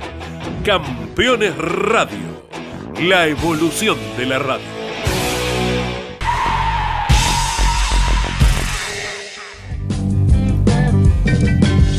Campeones 0.63 1.57
Radio. 1.57 2.34
La 2.99 3.27
evolución 3.27 3.97
de 4.17 4.25
la 4.25 4.39
radio. 4.39 4.74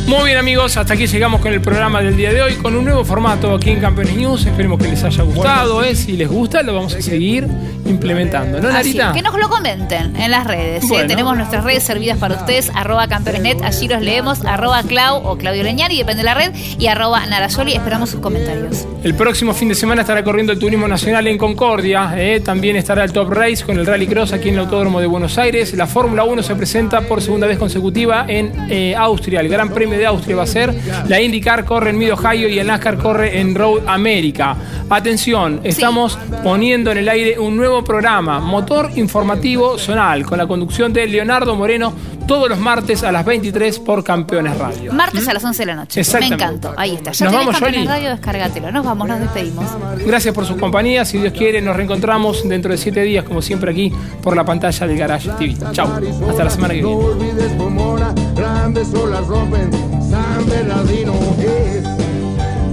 Muy 0.06 0.26
bien 0.26 0.38
amigos, 0.38 0.76
hasta 0.76 0.94
aquí 0.94 1.08
llegamos 1.08 1.40
con 1.40 1.52
el 1.52 1.60
programa 1.60 2.00
del 2.00 2.16
día 2.16 2.32
de 2.32 2.40
hoy, 2.40 2.54
con 2.54 2.76
un 2.76 2.84
nuevo 2.84 3.04
formato 3.04 3.52
aquí 3.52 3.70
en 3.70 3.80
Campeones 3.80 4.14
News. 4.14 4.46
Esperemos 4.46 4.78
que 4.78 4.86
les 4.86 5.02
haya 5.02 5.24
gustado. 5.24 5.82
¿eh? 5.82 5.96
Si 5.96 6.12
les 6.12 6.28
gusta, 6.28 6.62
lo 6.62 6.74
vamos 6.74 6.94
a 6.94 7.02
seguir 7.02 7.48
implementando. 7.84 8.60
¿No, 8.60 8.68
Así, 8.68 8.94
Narita? 8.94 9.12
que 9.12 9.22
nos 9.22 9.36
lo 9.36 9.48
comenten 9.48 10.14
en 10.14 10.30
las 10.30 10.46
redes. 10.46 10.84
¿eh? 10.84 10.86
Bueno. 10.88 11.08
Tenemos 11.08 11.36
nuestras 11.36 11.64
redes 11.64 11.82
servidas 11.82 12.18
para 12.18 12.36
ustedes, 12.36 12.70
arroba 12.72 13.08
campeonesnet, 13.08 13.62
allí 13.62 13.88
los 13.88 14.00
leemos, 14.00 14.44
arroba 14.44 14.84
Clau 14.84 15.26
o 15.26 15.36
Claudio 15.38 15.64
Leñari, 15.64 15.98
depende 15.98 16.18
de 16.22 16.24
la 16.24 16.34
red, 16.34 16.52
y 16.78 16.86
arroba 16.86 17.26
Narasoli, 17.26 17.74
esperamos 17.74 18.10
sus 18.10 18.20
comentarios. 18.20 18.86
El 19.02 19.14
próximo 19.14 19.54
fin 19.54 19.68
de 19.68 19.74
semana 19.74 20.02
estará 20.02 20.22
corriendo 20.22 20.52
el 20.52 20.58
Turismo 20.58 20.86
Nacional 20.86 21.26
en 21.26 21.36
Concordia. 21.36 22.14
¿eh? 22.16 22.40
También 22.40 22.76
estará 22.76 23.02
el 23.02 23.12
Top 23.12 23.30
Race 23.32 23.64
con 23.64 23.76
el 23.76 23.86
Rally 23.86 24.06
Cross 24.06 24.32
aquí 24.32 24.48
en 24.50 24.54
el 24.54 24.60
Autódromo 24.60 25.00
de 25.00 25.06
Buenos 25.06 25.36
Aires. 25.36 25.74
La 25.74 25.86
Fórmula 25.88 26.22
1 26.22 26.42
se 26.44 26.54
presenta 26.54 27.00
por 27.02 27.20
segunda 27.20 27.46
vez 27.48 27.58
consecutiva 27.58 28.24
en 28.28 28.52
eh, 28.70 28.94
Austria. 28.96 29.40
El 29.40 29.48
Gran 29.48 29.70
Premio 29.70 29.95
de 29.96 30.06
Austria 30.06 30.36
va 30.36 30.42
a 30.44 30.46
ser. 30.46 30.74
La 31.08 31.20
IndyCar 31.20 31.64
corre 31.64 31.90
en 31.90 31.98
Mid 31.98 32.12
Ohio 32.12 32.48
y 32.48 32.58
el 32.58 32.66
NASCAR 32.66 32.98
corre 32.98 33.40
en 33.40 33.54
Road 33.54 33.82
America. 33.86 34.56
Atención, 34.88 35.60
estamos 35.64 36.18
poniendo 36.42 36.92
en 36.92 36.98
el 36.98 37.08
aire 37.08 37.38
un 37.38 37.56
nuevo 37.56 37.82
programa, 37.82 38.38
Motor 38.40 38.90
Informativo 38.96 39.78
Zonal, 39.78 40.24
con 40.24 40.38
la 40.38 40.46
conducción 40.46 40.92
de 40.92 41.06
Leonardo 41.06 41.54
Moreno 41.56 41.92
todos 42.26 42.48
los 42.48 42.58
martes 42.58 43.02
a 43.04 43.12
las 43.12 43.24
23 43.24 43.78
por 43.80 44.02
Campeones 44.02 44.58
Radio. 44.58 44.92
Martes 44.92 45.26
a 45.28 45.32
las 45.34 45.44
11 45.44 45.62
de 45.62 45.66
la 45.66 45.74
noche. 45.76 45.98
Me 45.98 46.00
Exactamente. 46.02 46.34
encantó. 46.44 46.74
Ahí 46.76 46.94
está. 46.94 47.12
Ya 47.12 47.24
Nos 47.26 47.32
tenés 47.32 47.46
vamos, 47.46 47.52
Campeones 47.54 47.76
Yoli. 47.84 47.86
Radio, 47.88 48.10
descárgatelo. 48.10 48.72
Nos 48.72 48.84
vamos, 48.84 49.08
nos 49.08 49.20
despedimos. 49.20 49.64
Gracias 50.04 50.34
por 50.34 50.44
su 50.44 50.56
compañía. 50.56 51.04
Si 51.04 51.18
Dios 51.18 51.32
quiere, 51.32 51.62
nos 51.62 51.76
reencontramos 51.76 52.48
dentro 52.48 52.72
de 52.72 52.78
siete 52.78 53.02
días, 53.02 53.24
como 53.24 53.40
siempre, 53.42 53.70
aquí 53.70 53.92
por 54.22 54.34
la 54.36 54.44
pantalla 54.44 54.86
del 54.86 54.98
Garage 54.98 55.30
TV. 55.38 55.56
Chao. 55.72 55.88
Hasta 56.28 56.44
la 56.44 56.50
semana 56.50 56.74
que 56.74 56.82
No 56.82 56.98
viene. 56.98 57.04
olvides 57.12 57.52
Pomona, 57.52 58.12
grandes 58.34 58.92
olas 58.94 59.26
rompen, 59.26 59.70
San 60.10 60.46
Bernardino 60.48 61.14
es. 61.38 61.84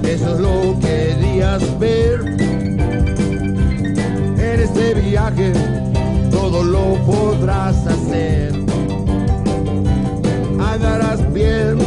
Eso 0.10 0.34
es 0.36 0.40
lo 0.40 0.80
que 0.80 1.16
querías 1.20 1.80
ver. 1.80 2.22
En 4.38 4.60
este 4.60 4.94
viaje 4.96 5.54
todo 6.32 6.64
lo 6.64 6.96
podrás 7.06 7.76
hacer. 7.88 8.54
Andarás 10.84 11.34
bien 11.34 11.78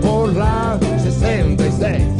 por 0.00 0.32
la 0.32 0.78
66. 1.02 2.19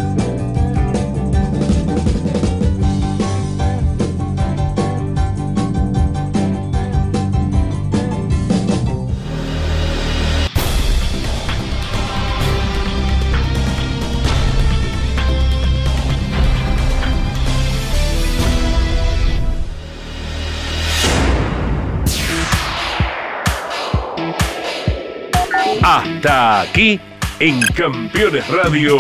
Hasta 25.83 26.61
aquí 26.61 27.01
en 27.39 27.63
Campeones 27.73 28.47
Radio 28.49 28.99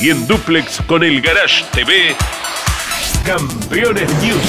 y 0.00 0.10
en 0.10 0.26
Duplex 0.26 0.82
con 0.86 1.04
el 1.04 1.20
Garage 1.20 1.64
TV. 1.72 2.16
Campeones 3.24 4.12
News. 4.20 4.42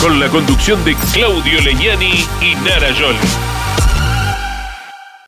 Con 0.00 0.18
la 0.18 0.28
conducción 0.28 0.82
de 0.86 0.94
Claudio 1.12 1.60
Leñani 1.60 2.24
y 2.40 2.54
Nara 2.64 2.88
Joli. 2.98 3.55